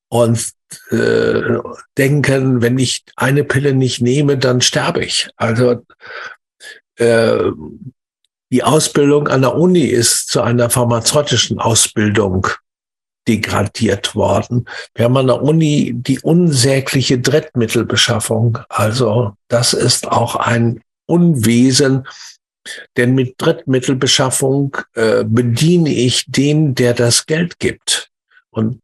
und 0.10 0.52
äh, 0.92 1.58
denken, 1.98 2.62
wenn 2.62 2.78
ich 2.78 3.04
eine 3.16 3.44
Pille 3.44 3.74
nicht 3.74 4.02
nehme, 4.02 4.38
dann 4.38 4.62
sterbe 4.62 5.04
ich. 5.04 5.30
Also 5.38 5.84
äh, 6.98 7.52
die 8.52 8.64
Ausbildung 8.64 9.28
an 9.28 9.42
der 9.42 9.56
Uni 9.56 9.86
ist 9.86 10.28
zu 10.28 10.42
einer 10.42 10.70
pharmazeutischen 10.70 11.60
Ausbildung 11.60 12.48
degradiert 13.28 14.16
worden. 14.16 14.66
Wir 14.96 15.06
haben 15.06 15.18
an 15.18 15.28
der 15.28 15.42
Uni 15.42 15.94
die 15.96 16.20
unsägliche 16.20 17.20
Drittmittelbeschaffung. 17.20 18.60
Also 18.70 19.34
das 19.48 19.74
ist 19.74 20.08
auch 20.08 20.36
ein 20.36 20.82
Unwesen, 21.06 22.08
denn 22.98 23.16
mit 23.16 23.36
Drittmittelbeschaffung 23.38 24.78
äh, 24.94 25.24
bediene 25.26 25.94
ich 25.94 26.26
den, 26.28 26.76
der 26.76 26.94
das 26.94 27.26
Geld 27.26 27.60
gibt 27.60 28.10
und 28.50 28.82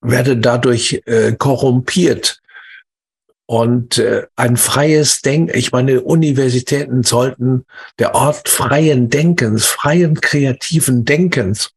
werde 0.00 0.36
dadurch 0.36 1.02
äh, 1.06 1.32
korrumpiert. 1.32 2.40
Und 3.46 3.96
äh, 3.96 4.26
ein 4.36 4.58
freies 4.58 5.22
Denken, 5.22 5.56
ich 5.56 5.72
meine, 5.72 6.02
Universitäten 6.02 7.02
sollten 7.02 7.64
der 7.98 8.14
Ort 8.14 8.48
freien 8.48 9.08
Denkens, 9.08 9.64
freien 9.64 10.20
kreativen 10.20 11.06
Denkens. 11.06 11.70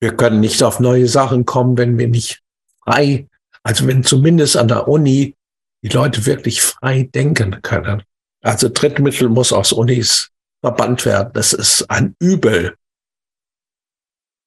Wir 0.00 0.16
können 0.16 0.40
nicht 0.40 0.62
auf 0.62 0.80
neue 0.80 1.08
Sachen 1.08 1.44
kommen, 1.44 1.76
wenn 1.76 1.98
wir 1.98 2.08
nicht 2.08 2.42
frei, 2.82 3.28
also 3.62 3.86
wenn 3.86 4.02
zumindest 4.02 4.56
an 4.56 4.68
der 4.68 4.88
Uni 4.88 5.36
die 5.82 5.88
Leute 5.88 6.26
wirklich 6.26 6.62
frei 6.62 7.08
denken 7.14 7.62
können. 7.62 8.02
Also 8.42 8.68
Drittmittel 8.68 9.28
muss 9.28 9.52
aus 9.52 9.72
Unis 9.72 10.30
verbannt 10.62 11.04
werden. 11.04 11.30
Das 11.34 11.52
ist 11.52 11.90
ein 11.90 12.16
Übel. 12.18 12.76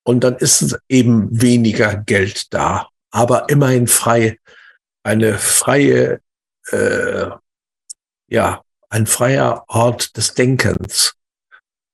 Und 0.04 0.24
dann 0.24 0.36
ist 0.36 0.78
eben 0.90 1.30
weniger 1.32 1.96
Geld 1.96 2.54
da, 2.54 2.90
aber 3.12 3.50
immerhin 3.50 3.88
frei, 3.88 4.40
eine 5.04 5.38
freie 5.38 6.20
äh, 6.72 7.30
ja, 8.28 8.64
ein 8.90 9.06
freier 9.08 9.64
Ort 9.68 10.18
des 10.18 10.34
Denkens. 10.34 11.14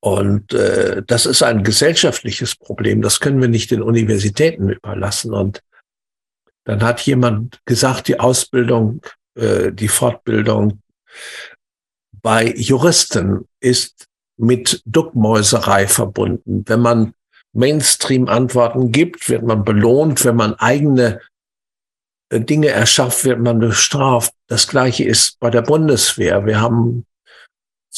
Und 0.02 0.54
äh, 0.54 1.04
das 1.06 1.26
ist 1.26 1.44
ein 1.44 1.64
gesellschaftliches 1.64 2.56
Problem. 2.56 3.02
Das 3.02 3.20
können 3.20 3.42
wir 3.42 3.50
nicht 3.50 3.72
den 3.72 3.82
Universitäten 3.82 4.70
überlassen. 4.70 5.34
Und 5.34 5.62
dann 6.64 6.84
hat 6.84 7.02
jemand 7.02 7.60
gesagt, 7.66 8.08
die 8.08 8.20
Ausbildung, 8.20 9.02
äh, 9.36 9.72
die 9.72 9.90
Fortbildung 9.90 10.82
bei 12.22 12.54
Juristen 12.56 13.48
ist 13.60 14.06
mit 14.38 14.82
Duckmäuserei 14.86 15.88
verbunden. 15.88 16.64
Wenn 16.66 16.80
man 16.80 17.14
Mainstream-Antworten 17.54 18.92
gibt, 18.92 19.28
wird 19.28 19.44
man 19.44 19.66
belohnt. 19.66 20.24
Wenn 20.24 20.36
man 20.36 20.54
eigene 20.56 21.20
Dinge 22.32 22.68
erschafft, 22.68 23.26
wird 23.26 23.40
man 23.40 23.60
bestraft. 23.60 24.34
Das 24.48 24.68
Gleiche 24.68 25.04
ist 25.04 25.40
bei 25.40 25.50
der 25.50 25.64
Bundeswehr. 25.64 26.46
Wir 26.46 26.62
haben 26.62 27.06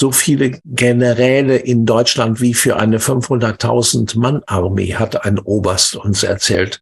so 0.01 0.11
viele 0.11 0.59
Generäle 0.65 1.57
in 1.57 1.85
Deutschland 1.85 2.41
wie 2.41 2.55
für 2.55 2.77
eine 2.77 2.97
500.000 2.97 4.17
Mann 4.17 4.41
Armee, 4.47 4.95
hat 4.95 5.23
ein 5.25 5.37
Oberst 5.37 5.95
uns 5.95 6.23
erzählt. 6.23 6.81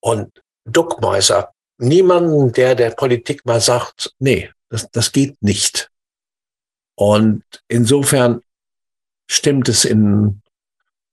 Und 0.00 0.42
Duckmäuser, 0.64 1.52
niemanden, 1.78 2.52
der 2.52 2.74
der 2.74 2.90
Politik 2.90 3.46
mal 3.46 3.60
sagt, 3.60 4.12
nee, 4.18 4.50
das, 4.70 4.90
das 4.90 5.12
geht 5.12 5.40
nicht. 5.40 5.88
Und 6.96 7.44
insofern 7.68 8.40
stimmt 9.30 9.68
es 9.68 9.84
in 9.84 10.42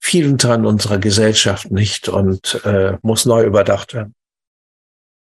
vielen 0.02 0.40
Teilen 0.40 0.66
unserer 0.66 0.98
Gesellschaft 0.98 1.70
nicht 1.70 2.10
und 2.10 2.60
äh, 2.66 2.98
muss 3.04 3.26
neu 3.26 3.44
überdacht 3.44 3.94
werden. 3.94 4.16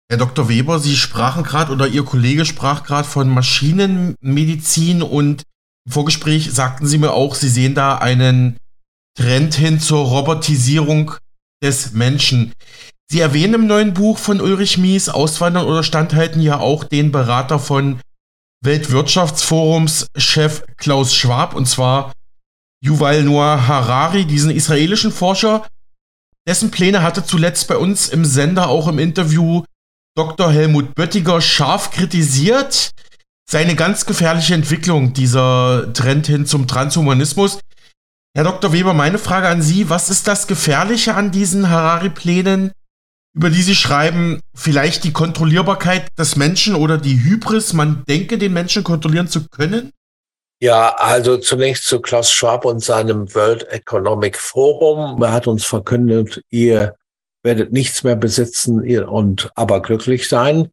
Herr 0.07 0.19
Dr. 0.19 0.49
Weber, 0.49 0.77
Sie 0.77 0.95
sprachen 0.95 1.43
gerade 1.43 1.71
oder 1.71 1.87
Ihr 1.87 2.05
Kollege 2.05 2.45
sprach 2.45 2.83
gerade 2.83 3.07
von 3.07 3.27
Maschinenmedizin 3.27 5.01
und 5.01 5.48
Vorgespräch 5.89 6.51
sagten 6.51 6.87
Sie 6.87 6.97
mir 6.97 7.13
auch, 7.13 7.35
Sie 7.35 7.49
sehen 7.49 7.75
da 7.75 7.97
einen 7.97 8.57
Trend 9.17 9.55
hin 9.55 9.79
zur 9.79 10.05
Robotisierung 10.05 11.13
des 11.63 11.93
Menschen. 11.93 12.53
Sie 13.11 13.19
erwähnen 13.19 13.55
im 13.55 13.67
neuen 13.67 13.93
Buch 13.93 14.17
von 14.17 14.39
Ulrich 14.39 14.77
Mies, 14.77 15.09
Auswandern 15.09 15.65
oder 15.65 15.83
Standhalten, 15.83 16.41
ja 16.41 16.59
auch 16.59 16.83
den 16.83 17.11
Berater 17.11 17.59
von 17.59 17.99
Weltwirtschaftsforums 18.61 20.07
Chef 20.15 20.63
Klaus 20.77 21.15
Schwab, 21.15 21.55
und 21.55 21.65
zwar 21.65 22.13
Yuval 22.81 23.23
Noah 23.23 23.67
Harari, 23.67 24.25
diesen 24.25 24.51
israelischen 24.51 25.11
Forscher, 25.11 25.67
dessen 26.47 26.71
Pläne 26.71 27.01
hatte 27.01 27.25
zuletzt 27.25 27.67
bei 27.67 27.77
uns 27.77 28.09
im 28.09 28.25
Sender 28.25 28.69
auch 28.69 28.87
im 28.87 28.99
Interview 28.99 29.63
Dr. 30.15 30.51
Helmut 30.51 30.95
Böttiger 30.95 31.41
scharf 31.41 31.91
kritisiert. 31.91 32.91
Seine 33.51 33.75
ganz 33.75 34.05
gefährliche 34.05 34.53
Entwicklung, 34.53 35.13
dieser 35.13 35.91
Trend 35.93 36.27
hin 36.27 36.45
zum 36.45 36.67
Transhumanismus. 36.67 37.59
Herr 38.35 38.43
Dr. 38.43 38.73
Weber, 38.73 38.93
meine 38.93 39.17
Frage 39.17 39.47
an 39.47 39.63
Sie, 39.63 39.89
was 39.89 40.11
ist 40.11 40.27
das 40.27 40.45
Gefährliche 40.45 41.15
an 41.15 41.31
diesen 41.31 41.67
Harari-Plänen, 41.67 42.73
über 43.35 43.49
die 43.49 43.63
Sie 43.63 43.73
schreiben, 43.73 44.39
vielleicht 44.53 45.03
die 45.03 45.13
Kontrollierbarkeit 45.13 46.09
des 46.15 46.35
Menschen 46.35 46.75
oder 46.75 46.99
die 46.99 47.23
Hybris, 47.23 47.73
man 47.73 48.03
denke, 48.07 48.37
den 48.37 48.53
Menschen 48.53 48.83
kontrollieren 48.83 49.27
zu 49.27 49.47
können? 49.49 49.93
Ja, 50.61 50.93
also 50.97 51.37
zunächst 51.37 51.85
zu 51.85 52.01
Klaus 52.01 52.31
Schwab 52.31 52.65
und 52.65 52.83
seinem 52.83 53.33
World 53.33 53.67
Economic 53.69 54.37
Forum. 54.37 55.19
Er 55.23 55.31
hat 55.31 55.47
uns 55.47 55.65
verkündet, 55.65 56.43
ihr 56.51 56.95
werdet 57.41 57.71
nichts 57.73 58.03
mehr 58.03 58.15
besitzen 58.15 58.87
und 59.07 59.49
aber 59.55 59.81
glücklich 59.81 60.29
sein. 60.29 60.69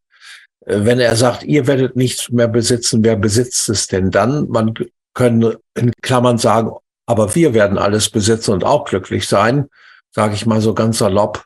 Äh, 0.67 0.85
wenn 0.85 1.01
er 1.01 1.17
sagt, 1.17 1.45
ihr 1.45 1.67
werdet 1.67 1.97
nichts 1.97 2.31
mehr 2.31 2.49
besitzen, 2.49 3.03
wer 3.03 3.17
besitzt 3.17 3.69
es 3.69 3.87
denn 3.87 4.11
dann? 4.11 4.49
Man 4.49 4.75
können 5.15 5.55
in 5.75 5.93
Klammern 6.03 6.37
sagen, 6.37 6.73
aber 7.07 7.35
wir 7.35 7.55
werden 7.55 7.79
alles 7.79 8.11
besitzen 8.11 8.53
und 8.53 8.65
auch 8.65 8.85
glücklich 8.85 9.27
sein, 9.27 9.69
sage 10.11 10.35
ich 10.35 10.45
mal 10.45 10.61
so 10.61 10.75
ganz 10.75 10.99
salopp. 10.99 11.45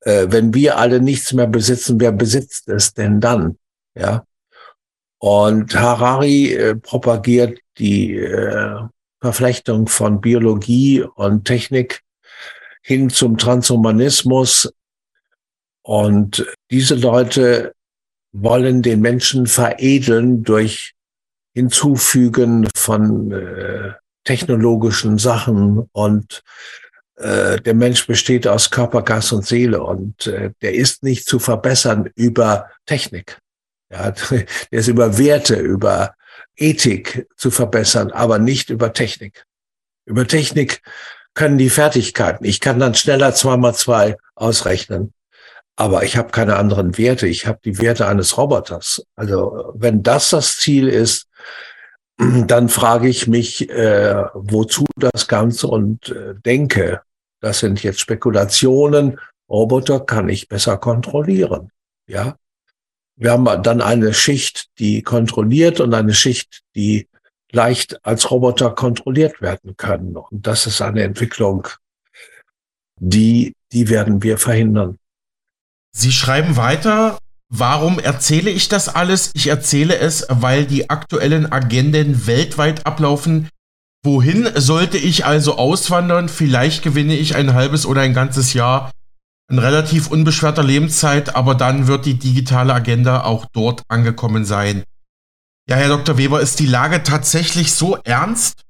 Äh, 0.00 0.26
wenn 0.28 0.52
wir 0.52 0.78
alle 0.78 1.00
nichts 1.00 1.32
mehr 1.32 1.46
besitzen, 1.46 2.00
wer 2.00 2.12
besitzt 2.12 2.68
es 2.68 2.92
denn 2.92 3.20
dann? 3.20 3.58
Ja. 3.94 4.24
Und 5.18 5.74
Harari 5.74 6.52
äh, 6.52 6.74
propagiert 6.74 7.60
die 7.78 8.16
äh, 8.16 8.80
Verflechtung 9.20 9.86
von 9.86 10.20
Biologie 10.20 11.02
und 11.02 11.44
Technik 11.44 12.02
hin 12.82 13.08
zum 13.08 13.38
Transhumanismus. 13.38 14.72
Und 15.82 16.44
diese 16.70 16.96
Leute 16.96 17.72
wollen 18.32 18.82
den 18.82 19.00
Menschen 19.00 19.46
veredeln 19.46 20.42
durch 20.42 20.94
Hinzufügen 21.54 22.68
von 22.74 23.30
äh, 23.32 23.92
technologischen 24.24 25.18
Sachen 25.18 25.88
und 25.92 26.42
äh, 27.16 27.60
der 27.60 27.74
Mensch 27.74 28.06
besteht 28.06 28.46
aus 28.46 28.70
Körper, 28.70 29.02
Geist 29.02 29.32
und 29.32 29.46
Seele 29.46 29.82
und 29.82 30.26
äh, 30.26 30.50
der 30.62 30.74
ist 30.74 31.02
nicht 31.02 31.26
zu 31.26 31.38
verbessern 31.38 32.10
über 32.14 32.70
Technik. 32.86 33.38
Ja, 33.90 34.10
der 34.30 34.46
ist 34.70 34.88
über 34.88 35.18
Werte, 35.18 35.56
über 35.56 36.14
Ethik 36.56 37.26
zu 37.36 37.50
verbessern, 37.50 38.10
aber 38.10 38.38
nicht 38.38 38.70
über 38.70 38.92
Technik. 38.92 39.44
Über 40.06 40.26
Technik 40.26 40.82
können 41.34 41.58
die 41.58 41.70
Fertigkeiten. 41.70 42.44
Ich 42.44 42.60
kann 42.60 42.78
dann 42.78 42.94
schneller 42.94 43.34
zwei 43.34 43.56
mal 43.56 43.74
zwei 43.74 44.16
ausrechnen. 44.34 45.12
Aber 45.76 46.04
ich 46.04 46.16
habe 46.16 46.30
keine 46.30 46.56
anderen 46.56 46.98
Werte. 46.98 47.26
Ich 47.26 47.46
habe 47.46 47.58
die 47.64 47.78
Werte 47.78 48.06
eines 48.06 48.36
Roboters. 48.36 49.04
Also 49.16 49.72
wenn 49.74 50.02
das 50.02 50.30
das 50.30 50.56
Ziel 50.58 50.88
ist, 50.88 51.28
dann 52.18 52.68
frage 52.68 53.08
ich 53.08 53.26
mich, 53.26 53.68
äh, 53.70 54.24
wozu 54.34 54.84
das 54.96 55.28
Ganze 55.28 55.68
und 55.68 56.10
äh, 56.10 56.34
denke, 56.44 57.02
das 57.40 57.60
sind 57.60 57.82
jetzt 57.82 58.00
Spekulationen. 58.00 59.18
Roboter 59.48 60.00
kann 60.00 60.28
ich 60.28 60.48
besser 60.48 60.78
kontrollieren. 60.78 61.70
Ja. 62.06 62.36
Wir 63.16 63.32
haben 63.32 63.62
dann 63.62 63.82
eine 63.82 64.14
Schicht, 64.14 64.68
die 64.78 65.02
kontrolliert 65.02 65.80
und 65.80 65.92
eine 65.92 66.14
Schicht, 66.14 66.62
die 66.74 67.08
leicht 67.50 68.04
als 68.04 68.30
Roboter 68.30 68.70
kontrolliert 68.70 69.40
werden 69.42 69.76
können. 69.76 70.16
Und 70.16 70.46
das 70.46 70.66
ist 70.66 70.80
eine 70.80 71.02
Entwicklung, 71.02 71.68
die, 72.98 73.54
die 73.72 73.88
werden 73.88 74.22
wir 74.22 74.38
verhindern. 74.38 74.98
Sie 75.94 76.12
schreiben 76.12 76.56
weiter, 76.56 77.18
warum 77.48 77.98
erzähle 77.98 78.50
ich 78.50 78.68
das 78.68 78.88
alles? 78.88 79.30
Ich 79.34 79.46
erzähle 79.46 79.98
es, 79.98 80.26
weil 80.28 80.66
die 80.66 80.90
aktuellen 80.90 81.50
Agenden 81.52 82.26
weltweit 82.26 82.86
ablaufen. 82.86 83.48
Wohin 84.04 84.48
sollte 84.56 84.98
ich 84.98 85.26
also 85.26 85.56
auswandern? 85.56 86.28
Vielleicht 86.28 86.82
gewinne 86.82 87.14
ich 87.14 87.36
ein 87.36 87.54
halbes 87.54 87.86
oder 87.86 88.00
ein 88.00 88.14
ganzes 88.14 88.52
Jahr 88.52 88.90
in 89.50 89.58
relativ 89.58 90.10
unbeschwerter 90.10 90.62
Lebenszeit, 90.62 91.36
aber 91.36 91.54
dann 91.54 91.86
wird 91.86 92.06
die 92.06 92.18
digitale 92.18 92.72
Agenda 92.72 93.24
auch 93.24 93.44
dort 93.52 93.82
angekommen 93.88 94.44
sein. 94.44 94.82
Ja, 95.68 95.76
Herr 95.76 95.88
Dr. 95.88 96.16
Weber, 96.18 96.40
ist 96.40 96.58
die 96.58 96.66
Lage 96.66 97.02
tatsächlich 97.02 97.72
so 97.72 97.96
ernst? 97.96 98.62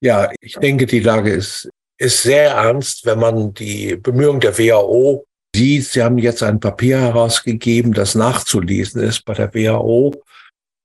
Ja, 0.00 0.30
ich 0.40 0.54
denke, 0.54 0.86
die 0.86 1.00
Lage 1.00 1.32
ist, 1.32 1.68
ist 1.98 2.22
sehr 2.22 2.52
ernst, 2.52 3.04
wenn 3.04 3.18
man 3.18 3.52
die 3.52 3.96
Bemühungen 3.96 4.40
der 4.40 4.56
WHO 4.56 5.24
sieht. 5.54 5.84
Sie 5.86 6.02
haben 6.02 6.18
jetzt 6.18 6.42
ein 6.42 6.60
Papier 6.60 6.98
herausgegeben, 7.00 7.92
das 7.92 8.14
nachzulesen 8.14 9.02
ist 9.02 9.24
bei 9.24 9.34
der 9.34 9.54
WHO, 9.54 10.22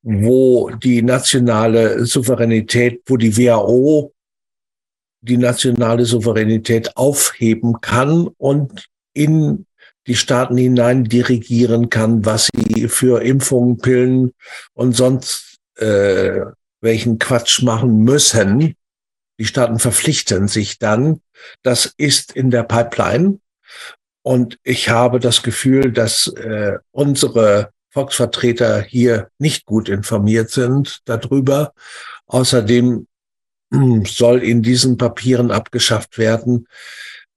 wo 0.01 0.70
die 0.70 1.01
nationale 1.01 2.05
Souveränität, 2.05 3.01
wo 3.07 3.17
die 3.17 3.36
WHO 3.38 4.13
die 5.22 5.38
nationale 5.38 6.05
Souveränität 6.05 6.95
aufheben 6.95 7.82
kann 7.82 8.28
und 8.38 8.88
in 9.13 9.65
die 10.07 10.15
Staaten 10.15 10.57
hinein 10.57 11.03
dirigieren 11.03 11.89
kann, 11.89 12.26
was 12.26 12.49
sie 12.55 12.88
für 12.88 13.22
Impfungen, 13.22 13.78
Pillen 13.78 14.34
und 14.74 14.95
sonst 14.95 15.57
äh, 15.76 16.41
welchen 16.82 17.20
Quatsch 17.20 17.61
machen 17.61 18.03
müssen. 18.03 18.76
Die 19.39 19.45
Staaten 19.45 19.80
verpflichten 19.80 20.47
sich 20.47 20.80
dann. 20.80 21.22
Das 21.63 21.93
ist 21.97 22.32
in 22.32 22.49
der 22.49 22.63
Pipeline. 22.63 23.39
Und 24.30 24.60
ich 24.62 24.90
habe 24.90 25.20
das 25.20 25.42
Gefühl, 25.42 25.92
dass 25.92 26.28
äh, 26.28 26.78
unsere 26.92 27.72
Volksvertreter 27.90 28.80
hier 28.80 29.30
nicht 29.40 29.66
gut 29.66 29.90
informiert 29.90 30.52
sind 30.52 31.00
darüber. 31.06 31.74
Außerdem 32.28 33.08
hm, 33.74 34.06
soll 34.06 34.44
in 34.44 34.62
diesen 34.62 34.98
Papieren 34.98 35.50
abgeschafft 35.50 36.20
werden, 36.20 36.68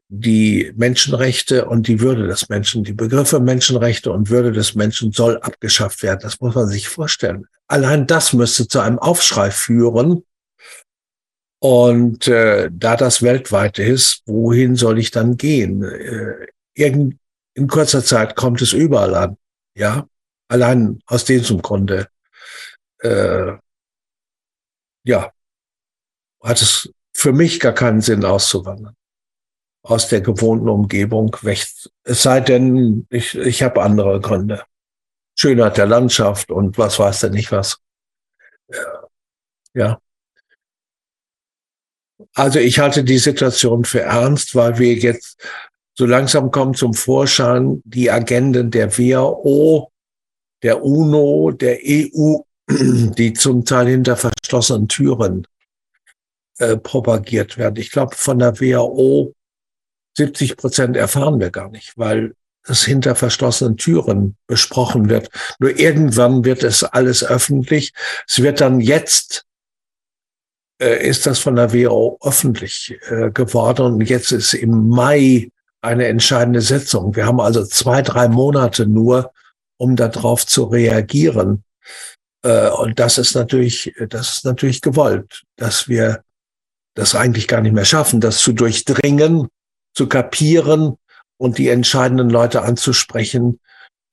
die 0.09 0.71
Menschenrechte 0.77 1.65
und 1.65 1.89
die 1.89 2.03
Würde 2.03 2.27
des 2.27 2.51
Menschen, 2.51 2.85
die 2.85 2.93
Begriffe 2.93 3.41
Menschenrechte 3.41 4.13
und 4.13 4.29
Würde 4.29 4.53
des 4.53 4.75
Menschen 4.75 5.13
soll 5.13 5.39
abgeschafft 5.39 6.03
werden. 6.03 6.21
Das 6.21 6.43
muss 6.43 6.55
man 6.55 6.69
sich 6.69 6.91
vorstellen. 6.91 7.47
Allein 7.69 8.07
das 8.07 8.35
müsste 8.35 8.69
zu 8.69 8.81
einem 8.81 8.99
Aufschrei 8.99 9.51
führen. 9.51 10.25
Und 11.59 12.29
äh, 12.29 12.69
da 12.71 12.97
das 12.97 13.23
weltweit 13.23 13.79
ist, 13.79 14.25
wohin 14.27 14.77
soll 14.77 14.99
ich 14.99 15.11
dann 15.11 15.39
gehen? 15.39 15.85
Äh, 15.85 16.49
irgend, 16.75 17.19
in 17.55 17.69
kurzer 17.69 18.05
Zeit 18.05 18.37
kommt 18.37 18.63
es 18.63 18.73
überall 18.73 19.15
an. 19.15 19.37
Ja, 19.75 20.07
allein 20.49 21.01
aus 21.07 21.25
diesem 21.25 21.63
Grunde. 21.63 22.09
Äh, 23.01 23.53
ja, 25.05 25.33
hat 26.43 26.63
es 26.63 26.93
für 27.15 27.33
mich 27.33 27.61
gar 27.61 27.73
keinen 27.73 28.01
Sinn 28.01 28.25
auszuwandern 28.25 28.97
aus 29.83 30.09
der 30.09 30.21
gewohnten 30.21 30.69
Umgebung 30.69 31.37
weg. 31.43 31.67
Es 32.05 32.23
sei 32.23 32.41
denn, 32.41 33.07
ich, 33.11 33.35
ich 33.37 33.63
habe 33.63 33.83
andere 33.83 34.21
Gründe. 34.21 34.65
Schönheit 35.35 35.77
der 35.77 35.87
Landschaft 35.87 36.51
und 36.51 36.79
was 36.79 36.99
weiß 36.99 37.21
denn 37.21 37.33
nicht 37.33 37.51
was. 37.51 37.79
Ja. 39.75 40.01
Also 42.35 42.59
ich 42.61 42.79
halte 42.79 43.03
die 43.03 43.19
Situation 43.19 43.85
für 43.85 44.01
ernst, 44.01 44.55
weil 44.55 44.79
wir 44.79 44.95
jetzt 44.95 45.43
so 45.95 46.07
langsam 46.07 46.51
kommen 46.51 46.75
zum 46.75 46.95
Vorschein, 46.95 47.83
die 47.85 48.11
Agenden 48.11 48.71
der 48.71 48.97
WHO, 48.97 49.91
der 50.63 50.85
UNO, 50.85 51.51
der 51.51 51.79
EU, 51.85 52.39
die 52.69 53.33
zum 53.35 53.65
Teil 53.65 53.89
hinter 53.89 54.17
verschlossenen 54.17 54.89
Türen 54.89 55.47
äh, 56.59 56.77
propagiert 56.77 57.59
werden. 57.59 57.77
Ich 57.77 57.91
glaube, 57.91 58.15
von 58.17 58.39
der 58.39 58.61
WHO 58.61 59.35
70 60.17 60.57
Prozent 60.57 60.97
erfahren 60.97 61.41
wir 61.41 61.51
gar 61.51 61.71
nicht, 61.71 61.97
weil 61.97 62.35
es 62.65 62.85
hinter 62.85 63.17
verschlossenen 63.17 63.77
Türen 63.77 64.37
besprochen 64.47 65.09
wird. 65.09 65.31
Nur 65.59 65.79
irgendwann 65.79 66.45
wird 66.45 66.63
es 66.63 66.85
alles 66.85 67.25
öffentlich. 67.25 67.93
Es 68.29 68.43
wird 68.43 68.61
dann 68.61 68.81
jetzt, 68.81 69.45
äh, 70.81 71.09
ist 71.09 71.27
das 71.27 71.39
von 71.39 71.57
der 71.57 71.73
WHO 71.73 72.19
öffentlich 72.23 72.97
äh, 73.09 73.31
geworden 73.31 73.95
und 73.95 74.01
jetzt 74.03 74.33
ist 74.33 74.55
im 74.55 74.89
Mai 74.89 75.51
eine 75.83 76.07
entscheidende 76.07 76.61
Sitzung. 76.61 77.15
Wir 77.17 77.27
haben 77.27 77.41
also 77.41 77.65
zwei, 77.65 78.03
drei 78.03 78.29
Monate 78.29 78.87
nur, 78.87 79.33
um 79.77 79.97
darauf 79.97 80.47
zu 80.47 80.65
reagieren. 80.65 81.65
Äh, 82.43 82.71
und 82.71 82.99
das 82.99 83.19
ist 83.19 83.35
natürlich, 83.35 83.93
das 84.09 84.39
ist 84.39 84.45
natürlich 84.45 84.81
gewollt, 84.81 85.43
dass 85.57 85.89
wir 85.89 86.23
das 86.95 87.15
eigentlich 87.15 87.49
gar 87.49 87.61
nicht 87.61 87.73
mehr 87.73 87.85
schaffen, 87.85 88.21
das 88.21 88.39
zu 88.39 88.53
durchdringen 88.53 89.49
zu 89.95 90.09
kapieren 90.09 90.97
und 91.37 91.59
die 91.59 91.69
entscheidenden 91.69 92.31
Leute 92.31 92.63
anzusprechen, 92.63 93.61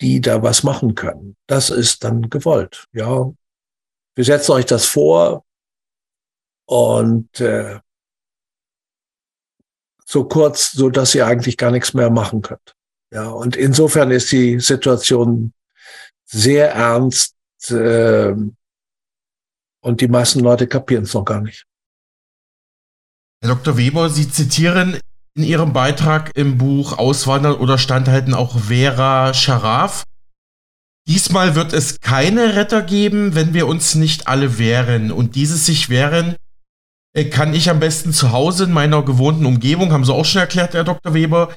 die 0.02 0.22
da 0.22 0.42
was 0.44 0.64
machen 0.64 0.96
können. 0.96 1.36
Das 1.48 1.70
ist 1.70 2.04
dann 2.04 2.30
gewollt. 2.30 2.86
Ja, 2.94 3.32
wir 4.16 4.24
setzen 4.24 4.52
euch 4.54 4.66
das 4.66 4.86
vor 4.86 5.46
und 6.66 7.40
äh, 7.40 7.80
so 10.10 10.24
kurz, 10.24 10.72
so 10.72 10.90
dass 10.90 11.14
ihr 11.14 11.28
eigentlich 11.28 11.56
gar 11.56 11.70
nichts 11.70 11.94
mehr 11.94 12.10
machen 12.10 12.42
könnt. 12.42 12.76
Ja, 13.14 13.28
und 13.30 13.56
insofern 13.56 14.10
ist 14.10 14.32
die 14.32 14.60
Situation 14.60 15.54
sehr 16.26 16.72
ernst 16.72 17.36
äh, 17.70 18.34
und 19.82 20.02
die 20.02 20.08
meisten 20.08 20.40
Leute 20.40 20.68
kapieren 20.68 21.04
es 21.04 21.14
noch 21.14 21.26
gar 21.26 21.42
nicht. 21.42 21.66
Herr 23.42 23.56
Dr. 23.56 23.78
Weber, 23.78 24.10
Sie 24.10 24.30
zitieren 24.30 25.00
in 25.36 25.44
ihrem 25.44 25.74
Beitrag 25.74 26.36
im 26.36 26.58
Buch 26.58 26.98
Auswandern 26.98 27.56
oder 27.56 27.78
Standhalten 27.78 28.34
auch 28.34 28.60
Vera 28.60 29.34
Scharaf. 29.34 30.04
Diesmal 31.08 31.56
wird 31.56 31.72
es 31.72 32.02
keine 32.02 32.56
Retter 32.56 32.82
geben, 32.82 33.36
wenn 33.36 33.54
wir 33.54 33.68
uns 33.68 33.96
nicht 33.96 34.28
alle 34.28 34.58
wehren. 34.58 35.12
Und 35.12 35.36
dieses 35.36 35.68
sich 35.68 35.90
wehren 35.90 36.36
kann 37.32 37.54
ich 37.54 37.70
am 37.70 37.80
besten 37.80 38.14
zu 38.14 38.32
Hause 38.32 38.66
in 38.66 38.72
meiner 38.72 39.04
gewohnten 39.04 39.46
Umgebung, 39.46 39.92
haben 39.92 40.06
Sie 40.06 40.14
auch 40.14 40.26
schon 40.26 40.42
erklärt, 40.42 40.74
Herr 40.74 40.84
Dr. 40.84 41.14
Weber. 41.14 41.54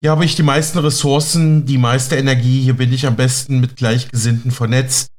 Hier 0.00 0.10
habe 0.10 0.24
ich 0.24 0.34
die 0.34 0.42
meisten 0.42 0.78
Ressourcen, 0.78 1.64
die 1.64 1.78
meiste 1.78 2.16
Energie, 2.16 2.62
hier 2.62 2.74
bin 2.74 2.92
ich 2.92 3.06
am 3.06 3.16
besten 3.16 3.60
mit 3.60 3.76
Gleichgesinnten 3.76 4.50
vernetzt. 4.50 5.10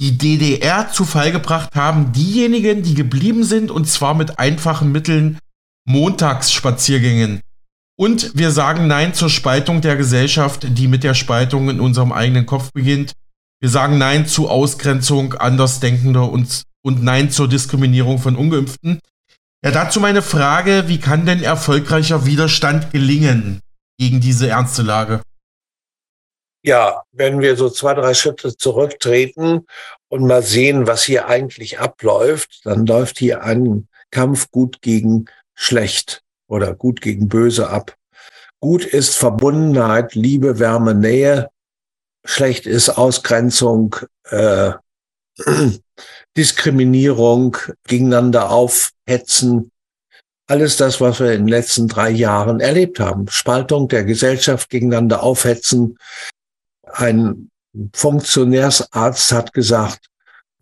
Die 0.00 0.18
DDR 0.18 0.90
zu 0.90 1.04
Fall 1.04 1.32
gebracht 1.32 1.74
haben 1.74 2.12
diejenigen, 2.12 2.82
die 2.82 2.94
geblieben 2.94 3.44
sind, 3.44 3.70
und 3.70 3.88
zwar 3.88 4.14
mit 4.14 4.38
einfachen 4.38 4.90
Mitteln 4.90 5.38
Montagsspaziergängen. 5.84 7.40
Und 7.96 8.36
wir 8.36 8.50
sagen 8.50 8.86
Nein 8.86 9.14
zur 9.14 9.30
Spaltung 9.30 9.80
der 9.80 9.96
Gesellschaft, 9.96 10.66
die 10.68 10.88
mit 10.88 11.04
der 11.04 11.14
Spaltung 11.14 11.68
in 11.68 11.80
unserem 11.80 12.10
eigenen 12.12 12.46
Kopf 12.46 12.72
beginnt. 12.72 13.12
Wir 13.60 13.68
sagen 13.68 13.98
Nein 13.98 14.26
zu 14.26 14.48
Ausgrenzung 14.48 15.34
Andersdenkender 15.34 16.30
und, 16.30 16.62
und 16.82 17.02
Nein 17.02 17.30
zur 17.30 17.48
Diskriminierung 17.48 18.18
von 18.18 18.34
Ungeimpften. 18.34 19.00
Ja, 19.64 19.70
dazu 19.70 20.00
meine 20.00 20.22
Frage, 20.22 20.88
wie 20.88 20.98
kann 20.98 21.24
denn 21.24 21.40
erfolgreicher 21.40 22.26
Widerstand 22.26 22.90
gelingen 22.90 23.60
gegen 23.96 24.20
diese 24.20 24.48
ernste 24.48 24.82
Lage? 24.82 25.22
Ja, 26.64 27.02
wenn 27.12 27.40
wir 27.40 27.56
so 27.56 27.70
zwei, 27.70 27.94
drei 27.94 28.14
Schritte 28.14 28.56
zurücktreten 28.56 29.66
und 30.08 30.26
mal 30.26 30.42
sehen, 30.42 30.88
was 30.88 31.04
hier 31.04 31.28
eigentlich 31.28 31.78
abläuft, 31.78 32.60
dann 32.64 32.86
läuft 32.86 33.18
hier 33.18 33.44
ein 33.44 33.86
Kampf 34.10 34.50
gut 34.50 34.82
gegen 34.82 35.26
schlecht 35.54 36.22
oder 36.48 36.74
gut 36.74 37.00
gegen 37.00 37.28
böse 37.28 37.70
ab. 37.70 37.96
Gut 38.58 38.84
ist 38.84 39.16
Verbundenheit, 39.16 40.14
Liebe, 40.14 40.58
Wärme, 40.58 40.94
Nähe. 40.94 41.50
Schlecht 42.24 42.66
ist 42.66 42.90
Ausgrenzung, 42.90 43.96
äh, 44.24 44.72
Diskriminierung, 46.36 47.56
gegeneinander 47.86 48.50
aufhetzen. 48.50 49.70
alles 50.46 50.76
das, 50.76 51.00
was 51.00 51.20
wir 51.20 51.32
in 51.32 51.42
den 51.42 51.48
letzten 51.48 51.88
drei 51.88 52.10
Jahren 52.10 52.60
erlebt 52.60 53.00
haben. 53.00 53.28
Spaltung 53.28 53.88
der 53.88 54.04
Gesellschaft 54.04 54.68
gegeneinander 54.68 55.22
aufhetzen. 55.22 55.98
Ein 56.84 57.50
Funktionärsarzt 57.94 59.32
hat 59.32 59.52
gesagt, 59.54 60.06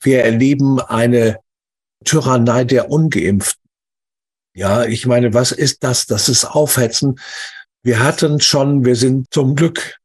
wir 0.00 0.22
erleben 0.24 0.80
eine 0.80 1.38
Tyrannei 2.04 2.64
der 2.64 2.90
Ungeimpften. 2.90 3.60
Ja, 4.54 4.84
ich 4.84 5.06
meine, 5.06 5.34
was 5.34 5.52
ist 5.52 5.82
das? 5.84 6.06
Das 6.06 6.28
ist 6.28 6.44
Aufhetzen. 6.44 7.18
Wir 7.82 8.00
hatten 8.00 8.40
schon, 8.40 8.84
wir 8.84 8.96
sind 8.96 9.32
zum 9.32 9.54
Glück 9.54 9.98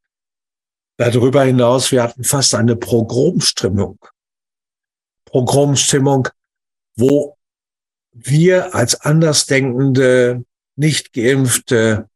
darüber 0.96 1.42
hinaus, 1.42 1.92
wir 1.92 2.02
hatten 2.02 2.24
fast 2.24 2.54
eine 2.54 2.76
Progromstimmung. 2.76 3.98
Progromstimmung, 5.36 6.28
wo 6.96 7.36
wir 8.14 8.74
als 8.74 8.98
Andersdenkende, 9.02 10.46
nicht 10.76 11.12
geimpfte, 11.12 12.08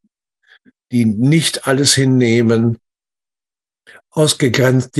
die 0.91 1.05
nicht 1.05 1.67
alles 1.67 1.93
hinnehmen, 1.93 2.79
ausgegrenzt, 4.09 4.99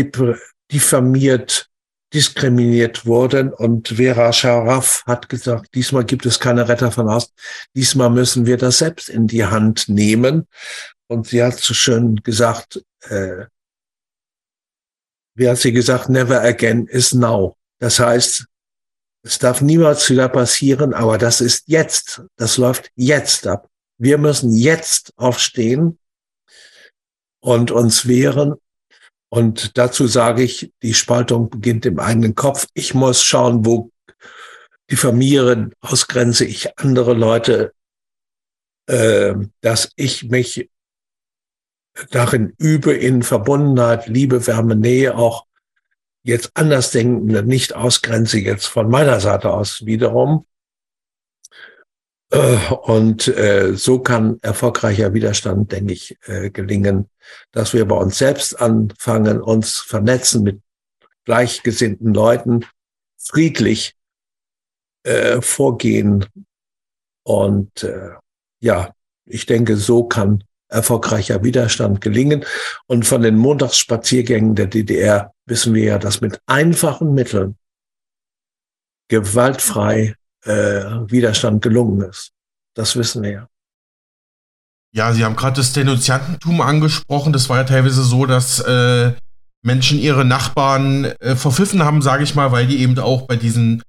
diffamiert, 0.72 1.68
diskriminiert 2.14 3.08
wurden. 3.08 3.52
Und 3.52 3.88
Vera 3.88 4.32
Scharaf 4.32 5.04
hat 5.08 5.28
gesagt, 5.28 5.74
diesmal 5.74 6.06
gibt 6.06 6.28
es 6.28 6.40
keine 6.40 6.70
Retter 6.70 6.92
von 6.92 7.08
Ost, 7.08 7.34
diesmal 7.76 8.12
müssen 8.12 8.46
wir 8.46 8.58
das 8.58 8.78
selbst 8.78 9.10
in 9.10 9.26
die 9.26 9.46
Hand 9.46 9.90
nehmen. 9.90 10.48
Und 11.08 11.30
sie 11.30 11.42
hat 11.42 11.60
so 11.60 11.74
schön 11.74 12.18
gesagt, 12.18 12.86
äh, 13.10 13.46
wie 15.34 15.50
hat 15.50 15.58
sie 15.58 15.72
gesagt, 15.72 16.08
never 16.08 16.40
again 16.42 16.86
is 16.86 17.16
now. 17.16 17.58
Das 17.82 18.00
heißt, 18.00 18.46
es 19.24 19.40
darf 19.40 19.62
niemals 19.62 20.08
wieder 20.10 20.30
passieren, 20.30 20.94
aber 20.94 21.18
das 21.18 21.42
ist 21.42 21.64
jetzt. 21.68 22.22
Das 22.36 22.58
läuft 22.58 22.92
jetzt 22.96 23.48
ab. 23.48 23.70
Wir 23.98 24.20
müssen 24.20 24.52
jetzt 24.52 25.14
aufstehen 25.18 25.98
und 27.40 27.72
uns 27.72 28.08
wehren. 28.08 28.56
Und 29.30 29.78
dazu 29.78 30.06
sage 30.06 30.44
ich, 30.44 30.72
die 30.84 30.94
Spaltung 30.94 31.50
beginnt 31.50 31.86
im 31.88 32.00
eigenen 32.00 32.36
Kopf. 32.36 32.68
Ich 32.74 32.94
muss 32.94 33.24
schauen, 33.24 33.66
wo 33.66 33.92
diffamiere, 34.92 35.72
ausgrenze 35.82 36.46
ich 36.46 36.78
andere 36.78 37.14
Leute, 37.14 37.74
äh, 38.88 39.34
dass 39.62 39.92
ich 39.96 40.26
mich 40.26 40.70
darin 42.12 42.54
übe, 42.60 42.94
in 42.94 43.24
Verbundenheit, 43.24 44.08
Liebe, 44.08 44.46
Wärme, 44.46 44.76
Nähe 44.76 45.16
auch 45.16 45.46
jetzt 46.24 46.52
Andersdenkende 46.54 47.44
nicht 47.44 47.76
ausgrenze, 47.76 48.40
jetzt 48.40 48.68
von 48.68 48.90
meiner 48.90 49.20
Seite 49.20 49.52
aus 49.52 49.86
wiederum. 49.86 50.46
Äh, 52.32 52.58
und 52.84 53.28
äh, 53.28 53.74
so 53.76 54.00
kann 54.00 54.40
erfolgreicher 54.42 55.14
Widerstand, 55.14 55.72
denke 55.72 55.94
ich, 55.94 56.18
äh, 56.24 56.50
gelingen, 56.50 57.10
dass 57.52 57.74
wir 57.74 57.86
bei 57.86 57.96
uns 57.96 58.18
selbst 58.18 58.60
anfangen, 58.60 59.42
uns 59.42 59.80
vernetzen 59.80 60.44
mit 60.44 60.62
gleichgesinnten 61.26 62.14
Leuten, 62.14 62.66
friedlich 63.18 63.96
vorgehen. 65.40 66.26
Und 67.24 67.88
ja, 68.60 68.94
ich 69.26 69.48
denke, 69.48 69.78
so 69.78 70.04
kann 70.04 70.44
erfolgreicher 70.72 71.44
Widerstand 71.44 72.02
gelingen. 72.02 72.46
Und 72.88 73.06
von 73.06 73.22
den 73.22 73.38
Montagsspaziergängen 73.38 74.56
der 74.56 74.68
DDR 74.68 75.34
wissen 75.46 75.74
wir 75.74 75.84
ja, 75.84 75.98
dass 76.00 76.22
mit 76.22 76.40
einfachen 76.48 77.14
Mitteln 77.14 77.56
gewaltfrei 79.10 80.16
äh, 80.46 80.52
Widerstand 80.52 81.62
gelungen 81.62 82.10
ist. 82.10 82.32
Das 82.74 82.96
wissen 82.96 83.22
wir 83.22 83.32
ja. 83.32 83.48
Ja, 84.94 85.14
Sie 85.14 85.24
haben 85.24 85.36
gerade 85.36 85.58
das 85.58 85.74
Denunziantentum 85.74 86.62
angesprochen. 86.62 87.32
Das 87.32 87.48
war 87.50 87.58
ja 87.58 87.64
teilweise 87.64 88.04
so, 88.04 88.26
dass 88.26 88.60
äh, 88.60 89.14
Menschen 89.64 90.00
ihre 90.00 90.26
Nachbarn 90.26 91.06
äh, 91.06 91.36
verpfiffen 91.36 91.84
haben, 91.84 92.02
sage 92.02 92.24
ich 92.24 92.36
mal, 92.36 92.52
weil 92.52 92.68
die 92.68 92.82
eben 92.82 92.98
auch 93.00 93.24
bei 93.24 93.36
diesen 93.36 93.84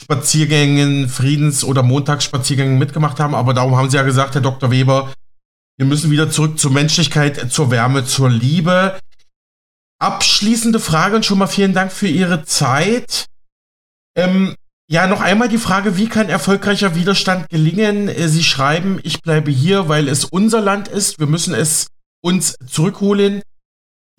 Spaziergängen, 0.00 1.08
Friedens- 1.08 1.64
oder 1.64 1.82
Montagsspaziergängen 1.82 2.78
mitgemacht 2.78 3.20
haben. 3.20 3.34
Aber 3.34 3.54
darum 3.54 3.76
haben 3.76 3.88
Sie 3.88 3.96
ja 3.96 4.02
gesagt, 4.02 4.34
Herr 4.34 4.42
Dr. 4.42 4.70
Weber, 4.70 5.12
wir 5.82 5.88
müssen 5.88 6.12
wieder 6.12 6.30
zurück 6.30 6.60
zur 6.60 6.70
Menschlichkeit, 6.70 7.50
zur 7.50 7.72
Wärme, 7.72 8.04
zur 8.04 8.30
Liebe. 8.30 9.00
Abschließende 9.98 10.78
Frage 10.78 11.16
und 11.16 11.26
schon 11.26 11.38
mal 11.38 11.48
vielen 11.48 11.72
Dank 11.72 11.90
für 11.90 12.06
Ihre 12.06 12.44
Zeit. 12.44 13.26
Ähm, 14.16 14.54
ja, 14.88 15.08
noch 15.08 15.20
einmal 15.20 15.48
die 15.48 15.58
Frage, 15.58 15.96
wie 15.96 16.06
kann 16.06 16.28
erfolgreicher 16.28 16.94
Widerstand 16.94 17.48
gelingen? 17.48 18.06
Äh, 18.06 18.28
Sie 18.28 18.44
schreiben, 18.44 19.00
ich 19.02 19.22
bleibe 19.22 19.50
hier, 19.50 19.88
weil 19.88 20.06
es 20.06 20.24
unser 20.24 20.60
Land 20.60 20.86
ist. 20.86 21.18
Wir 21.18 21.26
müssen 21.26 21.52
es 21.52 21.88
uns 22.22 22.54
zurückholen. 22.64 23.42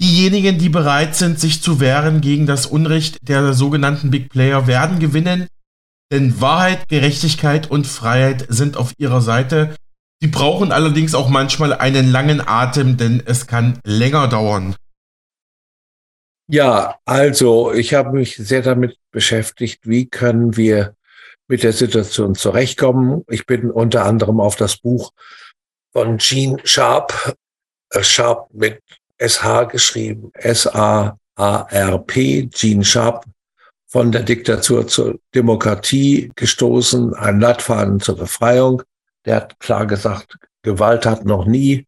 Diejenigen, 0.01 0.57
die 0.57 0.67
bereit 0.67 1.15
sind, 1.15 1.39
sich 1.39 1.61
zu 1.61 1.79
wehren 1.79 2.19
gegen 2.19 2.45
das 2.45 2.65
Unrecht 2.65 3.19
der 3.21 3.53
sogenannten 3.53 4.11
Big 4.11 4.27
Player, 4.27 4.67
werden 4.67 4.99
gewinnen. 4.99 5.47
Denn 6.11 6.41
Wahrheit, 6.41 6.89
Gerechtigkeit 6.89 7.71
und 7.71 7.87
Freiheit 7.87 8.47
sind 8.49 8.75
auf 8.75 8.91
ihrer 8.97 9.21
Seite. 9.21 9.77
Sie 10.23 10.29
brauchen 10.29 10.71
allerdings 10.71 11.15
auch 11.15 11.27
manchmal 11.27 11.73
einen 11.73 12.09
langen 12.09 12.39
Atem, 12.39 12.95
denn 12.95 13.21
es 13.25 13.45
kann 13.45 13.81
länger 13.83 14.29
dauern. 14.29 14.73
Ja, 16.47 16.95
also 17.03 17.73
ich 17.73 17.93
habe 17.93 18.13
mich 18.13 18.37
sehr 18.37 18.61
damit 18.61 18.97
beschäftigt, 19.11 19.81
wie 19.83 20.05
können 20.05 20.55
wir 20.55 20.95
mit 21.49 21.63
der 21.63 21.73
Situation 21.73 22.35
zurechtkommen. 22.35 23.25
Ich 23.27 23.45
bin 23.45 23.69
unter 23.69 24.05
anderem 24.05 24.39
auf 24.39 24.55
das 24.55 24.77
Buch 24.77 25.11
von 25.91 26.19
Gene 26.19 26.55
Sharp, 26.63 27.35
äh, 27.89 28.01
Sharp 28.01 28.47
mit 28.53 28.79
SH 29.17 29.65
geschrieben, 29.65 30.31
S-A-A-R-P, 30.35 31.17
Gene 32.45 32.85
Sharp, 32.85 33.25
von 33.87 34.13
der 34.13 34.23
Diktatur 34.23 34.87
zur 34.87 35.19
Demokratie 35.35 36.31
gestoßen, 36.37 37.13
ein 37.13 37.41
Leitfaden 37.41 37.99
zur 37.99 38.15
Befreiung. 38.15 38.83
Der 39.25 39.37
hat 39.37 39.59
klar 39.59 39.87
gesagt, 39.87 40.37
Gewalt 40.63 41.05
hat 41.05 41.25
noch 41.25 41.45
nie 41.45 41.87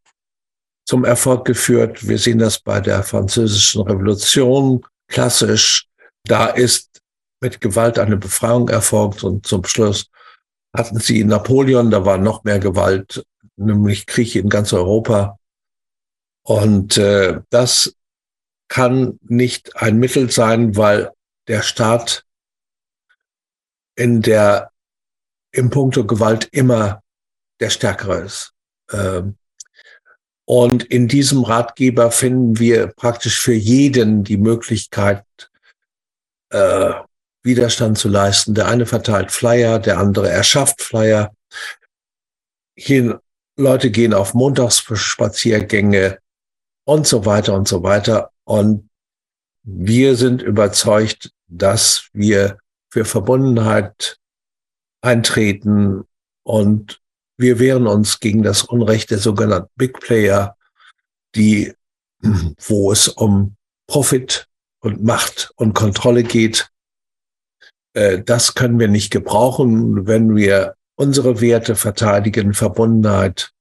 zum 0.85 1.03
Erfolg 1.03 1.45
geführt. 1.45 2.07
Wir 2.07 2.17
sehen 2.17 2.39
das 2.39 2.59
bei 2.59 2.79
der 2.79 3.03
französischen 3.03 3.81
Revolution 3.81 4.85
klassisch. 5.07 5.87
Da 6.23 6.47
ist 6.47 7.01
mit 7.41 7.61
Gewalt 7.61 7.99
eine 7.99 8.17
Befreiung 8.17 8.69
erfolgt 8.69 9.23
und 9.23 9.45
zum 9.45 9.63
Schluss 9.65 10.09
hatten 10.75 10.99
sie 10.99 11.23
Napoleon, 11.23 11.89
da 11.89 12.05
war 12.05 12.17
noch 12.17 12.43
mehr 12.43 12.59
Gewalt, 12.59 13.25
nämlich 13.55 14.05
Krieg 14.05 14.35
in 14.35 14.49
ganz 14.49 14.73
Europa. 14.73 15.39
Und 16.43 16.97
äh, 16.97 17.41
das 17.49 17.95
kann 18.67 19.19
nicht 19.21 19.75
ein 19.77 19.97
Mittel 19.97 20.29
sein, 20.31 20.75
weil 20.75 21.11
der 21.47 21.61
Staat 21.61 22.25
in 23.95 24.21
der 24.21 24.71
im 25.51 25.69
Punkto 25.69 26.05
Gewalt 26.05 26.49
immer 26.51 27.01
der 27.59 27.69
Stärkere 27.69 28.21
ist. 28.21 28.53
Ähm, 28.91 29.37
und 30.45 30.83
in 30.83 31.07
diesem 31.07 31.43
Ratgeber 31.43 32.11
finden 32.11 32.59
wir 32.59 32.87
praktisch 32.87 33.39
für 33.39 33.53
jeden 33.53 34.23
die 34.23 34.37
Möglichkeit, 34.37 35.25
äh, 36.49 36.93
Widerstand 37.41 37.97
zu 37.97 38.09
leisten. 38.09 38.53
Der 38.53 38.67
eine 38.67 38.85
verteilt 38.85 39.31
Flyer, 39.31 39.79
der 39.79 39.97
andere 39.97 40.29
erschafft 40.29 40.81
Flyer. 40.81 41.35
Hier, 42.75 43.21
Leute 43.57 43.89
gehen 43.89 44.13
auf 44.13 44.33
Montagsspaziergänge 44.33 46.19
und 46.83 47.07
so 47.07 47.25
weiter 47.25 47.53
und 47.53 47.67
so 47.67 47.83
weiter. 47.83 48.31
Und 48.43 48.89
wir 49.63 50.15
sind 50.15 50.41
überzeugt, 50.41 51.31
dass 51.47 52.09
wir 52.13 52.57
für 52.89 53.05
Verbundenheit 53.05 54.17
eintreten 55.01 56.03
und 56.43 57.01
wir 57.37 57.59
wehren 57.59 57.87
uns 57.87 58.19
gegen 58.19 58.43
das 58.43 58.63
Unrecht 58.63 59.11
der 59.11 59.19
sogenannten 59.19 59.71
Big 59.75 59.99
Player, 59.99 60.55
die, 61.35 61.73
wo 62.21 62.91
es 62.91 63.07
um 63.07 63.55
Profit 63.87 64.47
und 64.79 65.03
Macht 65.03 65.51
und 65.55 65.73
Kontrolle 65.73 66.23
geht. 66.23 66.69
Äh, 67.93 68.21
das 68.23 68.55
können 68.55 68.79
wir 68.79 68.87
nicht 68.87 69.11
gebrauchen, 69.11 70.07
wenn 70.07 70.35
wir 70.35 70.75
unsere 70.95 71.41
Werte 71.41 71.75
verteidigen, 71.75 72.53
Verbundenheit, 72.53 73.51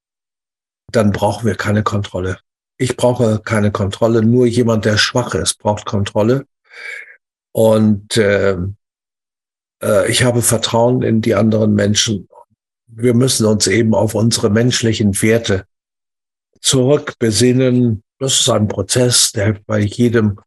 dann 0.93 1.11
brauchen 1.11 1.47
wir 1.47 1.57
keine 1.57 1.83
Kontrolle. 1.83 2.39
Ich 2.77 2.97
brauche 2.97 3.41
keine 3.41 3.73
Kontrolle, 3.73 4.23
nur 4.23 4.47
jemand, 4.47 4.85
der 4.85 4.99
schwach 4.99 5.35
ist, 5.35 5.59
braucht 5.59 5.85
Kontrolle. 5.85 6.47
Und 7.53 8.17
äh, 8.17 8.57
äh, 9.83 10.11
ich 10.11 10.25
habe 10.25 10.43
Vertrauen 10.43 11.03
in 11.03 11.21
die 11.21 11.35
anderen 11.35 11.75
Menschen 11.75 12.29
wir 12.87 13.15
müssen 13.15 13.47
uns 13.47 13.67
eben 13.67 13.95
auf 13.95 14.15
unsere 14.15 14.51
menschlichen 14.51 15.21
Werte 15.23 15.67
zurückbesinnen. 16.61 18.03
Das 18.19 18.41
ist 18.41 18.49
ein 18.49 18.69
Prozess, 18.69 19.33
der 19.33 19.61
bei 19.67 19.81
jedem 19.81 20.41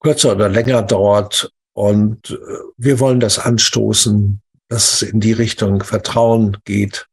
kürzer 0.00 0.32
oder 0.32 0.48
länger 0.48 0.82
dauert. 0.82 1.52
Und 1.72 2.30
äh, 2.30 2.36
wir 2.76 3.00
wollen 3.00 3.20
das 3.20 3.38
anstoßen. 3.38 4.40
dass 4.70 5.00
es 5.00 5.02
in 5.02 5.20
die 5.20 5.32
Richtung 5.32 5.82
Vertrauen 5.82 6.58
geht, 6.64 7.08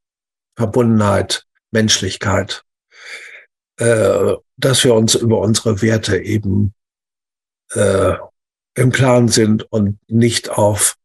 Verbundenheit, 0.58 1.46
Menschlichkeit, 1.72 2.64
äh, 3.78 4.34
dass 4.58 4.84
wir 4.84 4.94
uns 4.94 5.16
über 5.16 5.40
unsere 5.40 5.82
Werte 5.82 6.18
eben 6.18 6.74
äh, 7.72 8.16
im 8.76 8.92
Plan 8.92 9.30
sind 9.30 9.72
und 9.72 10.00
nicht 10.10 10.50
auf 10.50 10.96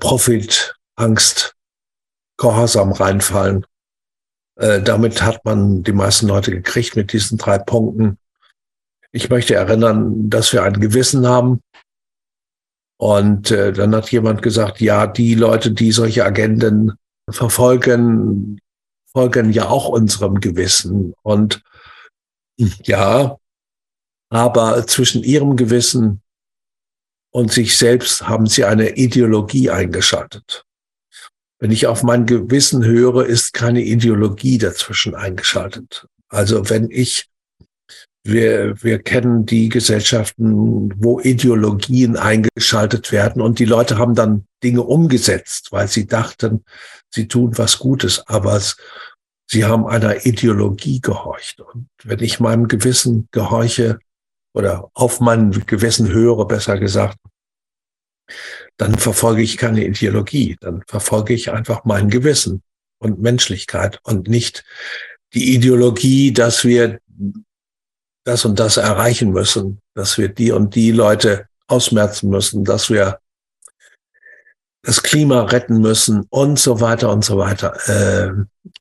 Profit, 0.00 0.74
Angst, 0.96 1.54
Gehorsam 2.38 2.92
reinfallen. 2.92 3.66
Äh, 4.56 4.82
damit 4.82 5.22
hat 5.22 5.44
man 5.44 5.82
die 5.82 5.92
meisten 5.92 6.26
Leute 6.26 6.50
gekriegt 6.50 6.96
mit 6.96 7.12
diesen 7.12 7.38
drei 7.38 7.58
Punkten. 7.58 8.18
Ich 9.12 9.28
möchte 9.28 9.54
erinnern, 9.54 10.30
dass 10.30 10.52
wir 10.52 10.62
ein 10.62 10.80
Gewissen 10.80 11.26
haben. 11.26 11.60
Und 12.98 13.50
äh, 13.50 13.72
dann 13.72 13.94
hat 13.94 14.10
jemand 14.12 14.42
gesagt, 14.42 14.80
ja, 14.80 15.06
die 15.06 15.34
Leute, 15.34 15.72
die 15.72 15.92
solche 15.92 16.24
Agenden 16.24 16.92
verfolgen, 17.30 18.60
folgen 19.12 19.52
ja 19.52 19.68
auch 19.68 19.88
unserem 19.88 20.40
Gewissen. 20.40 21.14
Und 21.22 21.62
ja, 22.56 23.38
aber 24.30 24.86
zwischen 24.86 25.22
ihrem 25.22 25.56
Gewissen 25.56 26.22
und 27.32 27.52
sich 27.52 27.76
selbst 27.76 28.28
haben 28.28 28.46
sie 28.46 28.64
eine 28.64 28.96
Ideologie 28.96 29.70
eingeschaltet. 29.70 30.64
Wenn 31.62 31.70
ich 31.70 31.86
auf 31.86 32.02
mein 32.02 32.26
Gewissen 32.26 32.84
höre, 32.84 33.24
ist 33.24 33.52
keine 33.52 33.82
Ideologie 33.82 34.58
dazwischen 34.58 35.14
eingeschaltet. 35.14 36.08
Also 36.28 36.68
wenn 36.68 36.90
ich, 36.90 37.30
wir, 38.24 38.82
wir 38.82 39.00
kennen 39.00 39.46
die 39.46 39.68
Gesellschaften, 39.68 40.92
wo 40.96 41.20
Ideologien 41.20 42.16
eingeschaltet 42.16 43.12
werden 43.12 43.40
und 43.40 43.60
die 43.60 43.64
Leute 43.64 43.96
haben 43.96 44.16
dann 44.16 44.44
Dinge 44.64 44.82
umgesetzt, 44.82 45.68
weil 45.70 45.86
sie 45.86 46.08
dachten, 46.08 46.64
sie 47.14 47.28
tun 47.28 47.56
was 47.56 47.78
Gutes, 47.78 48.26
aber 48.26 48.56
es, 48.56 48.76
sie 49.48 49.64
haben 49.64 49.86
einer 49.86 50.26
Ideologie 50.26 51.00
gehorcht. 51.00 51.60
Und 51.60 51.86
wenn 52.02 52.18
ich 52.18 52.40
meinem 52.40 52.66
Gewissen 52.66 53.28
gehorche, 53.30 54.00
oder 54.52 54.90
auf 54.94 55.20
mein 55.20 55.52
Gewissen 55.52 56.08
höre, 56.08 56.44
besser 56.44 56.76
gesagt, 56.80 57.18
dann 58.82 58.98
verfolge 58.98 59.42
ich 59.42 59.58
keine 59.58 59.84
Ideologie, 59.84 60.56
dann 60.60 60.82
verfolge 60.88 61.34
ich 61.34 61.52
einfach 61.52 61.84
mein 61.84 62.10
Gewissen 62.10 62.62
und 62.98 63.20
Menschlichkeit 63.20 64.00
und 64.02 64.26
nicht 64.26 64.64
die 65.34 65.54
Ideologie, 65.54 66.32
dass 66.32 66.64
wir 66.64 66.98
das 68.24 68.44
und 68.44 68.58
das 68.58 68.78
erreichen 68.78 69.30
müssen, 69.30 69.80
dass 69.94 70.18
wir 70.18 70.28
die 70.30 70.50
und 70.50 70.74
die 70.74 70.90
Leute 70.90 71.46
ausmerzen 71.68 72.28
müssen, 72.28 72.64
dass 72.64 72.90
wir 72.90 73.20
das 74.82 75.04
Klima 75.04 75.42
retten 75.42 75.80
müssen 75.80 76.26
und 76.28 76.58
so 76.58 76.80
weiter 76.80 77.12
und 77.12 77.24
so 77.24 77.38
weiter, 77.38 77.76
äh, 77.88 78.32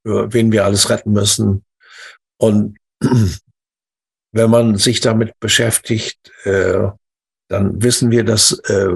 wen 0.04 0.52
wir 0.52 0.66
alles 0.66 0.90
retten 0.90 1.12
müssen. 1.12 1.64
Und 2.38 2.76
wenn 4.32 4.50
man 4.50 4.78
sich 4.78 5.00
damit 5.00 5.40
beschäftigt, 5.40 6.32
äh, 6.46 6.90
dann 7.50 7.84
wissen 7.84 8.10
wir, 8.10 8.24
dass 8.24 8.54
äh, 8.62 8.96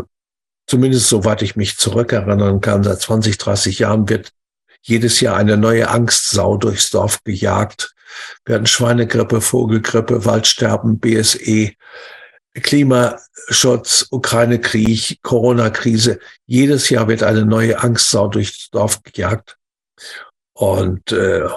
zumindest 0.68 1.10
soweit 1.10 1.42
ich 1.42 1.56
mich 1.56 1.78
zurückerinnern 1.78 2.62
kann, 2.62 2.84
seit 2.84 3.00
20, 3.02 3.38
30 3.38 3.80
Jahren 3.80 4.10
wird 4.10 4.32
jedes 4.82 5.20
Jahr 5.20 5.36
eine 5.36 5.58
neue 5.58 5.90
Angstsau 5.90 6.58
durchs 6.58 6.92
Dorf 6.92 7.24
gejagt. 7.24 7.96
Wir 8.46 8.56
hatten 8.56 8.68
Schweinegrippe, 8.68 9.42
Vogelgrippe, 9.42 10.26
Waldsterben, 10.26 11.00
BSE, 11.00 11.72
Klimaschutz, 12.54 14.08
Ukraine-Krieg, 14.12 15.20
Corona-Krise. 15.22 16.20
Jedes 16.46 16.90
Jahr 16.90 17.08
wird 17.08 17.24
eine 17.24 17.46
neue 17.46 17.80
Angstsau 17.80 18.28
durchs 18.28 18.70
Dorf 18.70 19.04
gejagt. 19.04 19.58
Und 20.54 21.12
äh, 21.12 21.48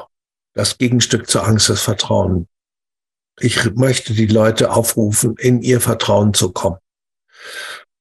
das 0.54 0.78
Gegenstück 0.78 1.28
zur 1.28 1.46
Angst 1.46 1.70
ist 1.70 1.82
Vertrauen. 1.82 2.48
Ich 3.38 3.72
möchte 3.74 4.14
die 4.14 4.26
Leute 4.26 4.72
aufrufen, 4.72 5.36
in 5.38 5.62
ihr 5.62 5.80
Vertrauen 5.80 6.34
zu 6.34 6.50
kommen. 6.50 6.78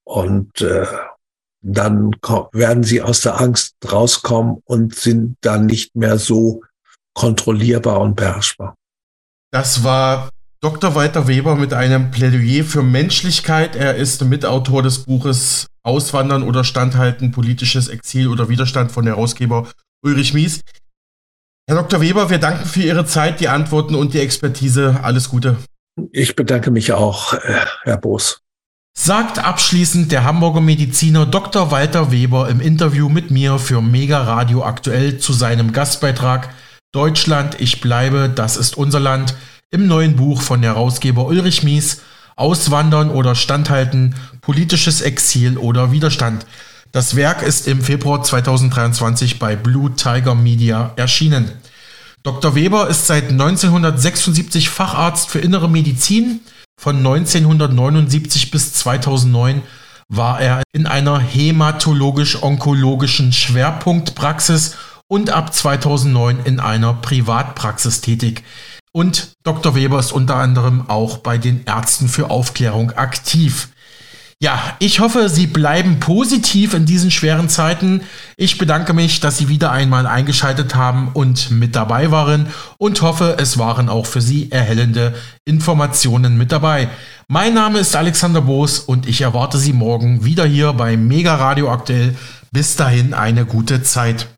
Und 0.07 0.61
äh, 0.61 0.85
dann 1.61 2.11
werden 2.53 2.83
sie 2.83 3.01
aus 3.01 3.21
der 3.21 3.41
Angst 3.41 3.75
rauskommen 3.91 4.61
und 4.63 4.95
sind 4.95 5.35
dann 5.41 5.65
nicht 5.65 5.95
mehr 5.95 6.17
so 6.17 6.61
kontrollierbar 7.13 7.99
und 7.99 8.15
beherrschbar. 8.15 8.75
Das 9.51 9.83
war 9.83 10.29
Dr. 10.61 10.95
Walter 10.95 11.27
Weber 11.27 11.55
mit 11.55 11.73
einem 11.73 12.09
Plädoyer 12.09 12.63
für 12.63 12.83
Menschlichkeit. 12.83 13.75
Er 13.75 13.95
ist 13.95 14.23
Mitautor 14.23 14.81
des 14.81 14.99
Buches 15.03 15.67
Auswandern 15.83 16.43
oder 16.43 16.63
Standhalten, 16.63 17.31
politisches 17.31 17.89
Exil 17.89 18.29
oder 18.29 18.47
Widerstand 18.47 18.91
von 18.91 19.05
Herausgeber 19.05 19.67
Ulrich 20.03 20.33
Mies. 20.33 20.61
Herr 21.69 21.75
Dr. 21.75 21.99
Weber, 21.99 22.29
wir 22.29 22.37
danken 22.37 22.65
für 22.65 22.81
Ihre 22.81 23.05
Zeit, 23.05 23.41
die 23.41 23.49
Antworten 23.49 23.95
und 23.95 24.13
die 24.13 24.19
Expertise. 24.19 25.01
Alles 25.03 25.29
Gute. 25.29 25.57
Ich 26.11 26.35
bedanke 26.37 26.71
mich 26.71 26.93
auch, 26.93 27.33
äh, 27.33 27.65
Herr 27.83 27.97
Boos. 27.97 28.41
Sagt 28.99 29.37
abschließend 29.37 30.11
der 30.11 30.23
Hamburger 30.23 30.59
Mediziner 30.59 31.27
Dr. 31.27 31.69
Walter 31.69 32.11
Weber 32.11 32.49
im 32.49 32.59
Interview 32.59 33.09
mit 33.09 33.29
mir 33.29 33.59
für 33.59 33.79
Mega 33.79 34.23
Radio 34.23 34.65
aktuell 34.65 35.19
zu 35.19 35.33
seinem 35.33 35.71
Gastbeitrag 35.71 36.49
Deutschland, 36.91 37.61
ich 37.61 37.79
bleibe, 37.79 38.27
das 38.27 38.57
ist 38.57 38.75
unser 38.75 38.99
Land 38.99 39.35
im 39.69 39.85
neuen 39.85 40.15
Buch 40.15 40.41
von 40.41 40.63
Herausgeber 40.63 41.27
Ulrich 41.27 41.61
Mies 41.61 42.01
Auswandern 42.35 43.11
oder 43.11 43.35
Standhalten, 43.35 44.15
politisches 44.41 45.01
Exil 45.01 45.59
oder 45.59 45.91
Widerstand. 45.91 46.47
Das 46.91 47.15
Werk 47.15 47.43
ist 47.43 47.67
im 47.67 47.83
Februar 47.83 48.23
2023 48.23 49.37
bei 49.37 49.55
Blue 49.55 49.93
Tiger 49.95 50.33
Media 50.33 50.93
erschienen. 50.95 51.51
Dr. 52.23 52.55
Weber 52.55 52.89
ist 52.89 53.05
seit 53.05 53.29
1976 53.29 54.69
Facharzt 54.69 55.29
für 55.29 55.39
innere 55.39 55.69
Medizin. 55.69 56.41
Von 56.79 56.97
1979 56.97 58.51
bis 58.51 58.73
2009 58.73 59.63
war 60.09 60.39
er 60.39 60.61
in 60.71 60.85
einer 60.85 61.19
hämatologisch-onkologischen 61.19 63.33
Schwerpunktpraxis 63.33 64.75
und 65.07 65.31
ab 65.31 65.53
2009 65.53 66.39
in 66.45 66.59
einer 66.59 66.93
Privatpraxis 66.93 68.01
tätig. 68.01 68.43
Und 68.91 69.33
Dr. 69.43 69.75
Weber 69.75 69.99
ist 69.99 70.11
unter 70.11 70.35
anderem 70.35 70.89
auch 70.89 71.17
bei 71.17 71.37
den 71.37 71.65
Ärzten 71.65 72.07
für 72.07 72.29
Aufklärung 72.29 72.91
aktiv. 72.91 73.69
Ja, 74.39 74.75
ich 74.77 74.99
hoffe, 74.99 75.29
Sie 75.29 75.47
bleiben 75.47 75.99
positiv 75.99 76.75
in 76.75 76.85
diesen 76.85 77.09
schweren 77.09 77.49
Zeiten. 77.49 78.01
Ich 78.35 78.59
bedanke 78.59 78.93
mich, 78.93 79.19
dass 79.19 79.39
Sie 79.39 79.49
wieder 79.49 79.71
einmal 79.71 80.05
eingeschaltet 80.05 80.75
haben 80.75 81.09
und 81.11 81.49
mit 81.49 81.75
dabei 81.75 82.11
waren 82.11 82.45
und 82.77 83.01
hoffe, 83.01 83.37
es 83.39 83.57
waren 83.57 83.89
auch 83.89 84.05
für 84.05 84.21
Sie 84.21 84.51
erhellende 84.51 85.15
Informationen 85.43 86.37
mit 86.37 86.51
dabei. 86.51 86.87
Mein 87.27 87.55
Name 87.55 87.79
ist 87.79 87.95
Alexander 87.95 88.41
Boos 88.41 88.77
und 88.77 89.07
ich 89.07 89.21
erwarte 89.21 89.57
Sie 89.57 89.73
morgen 89.73 90.23
wieder 90.23 90.45
hier 90.45 90.71
bei 90.73 90.97
Mega 90.97 91.33
Radio 91.33 91.71
Aktuell. 91.71 92.15
Bis 92.51 92.75
dahin 92.75 93.15
eine 93.15 93.43
gute 93.43 93.81
Zeit. 93.81 94.36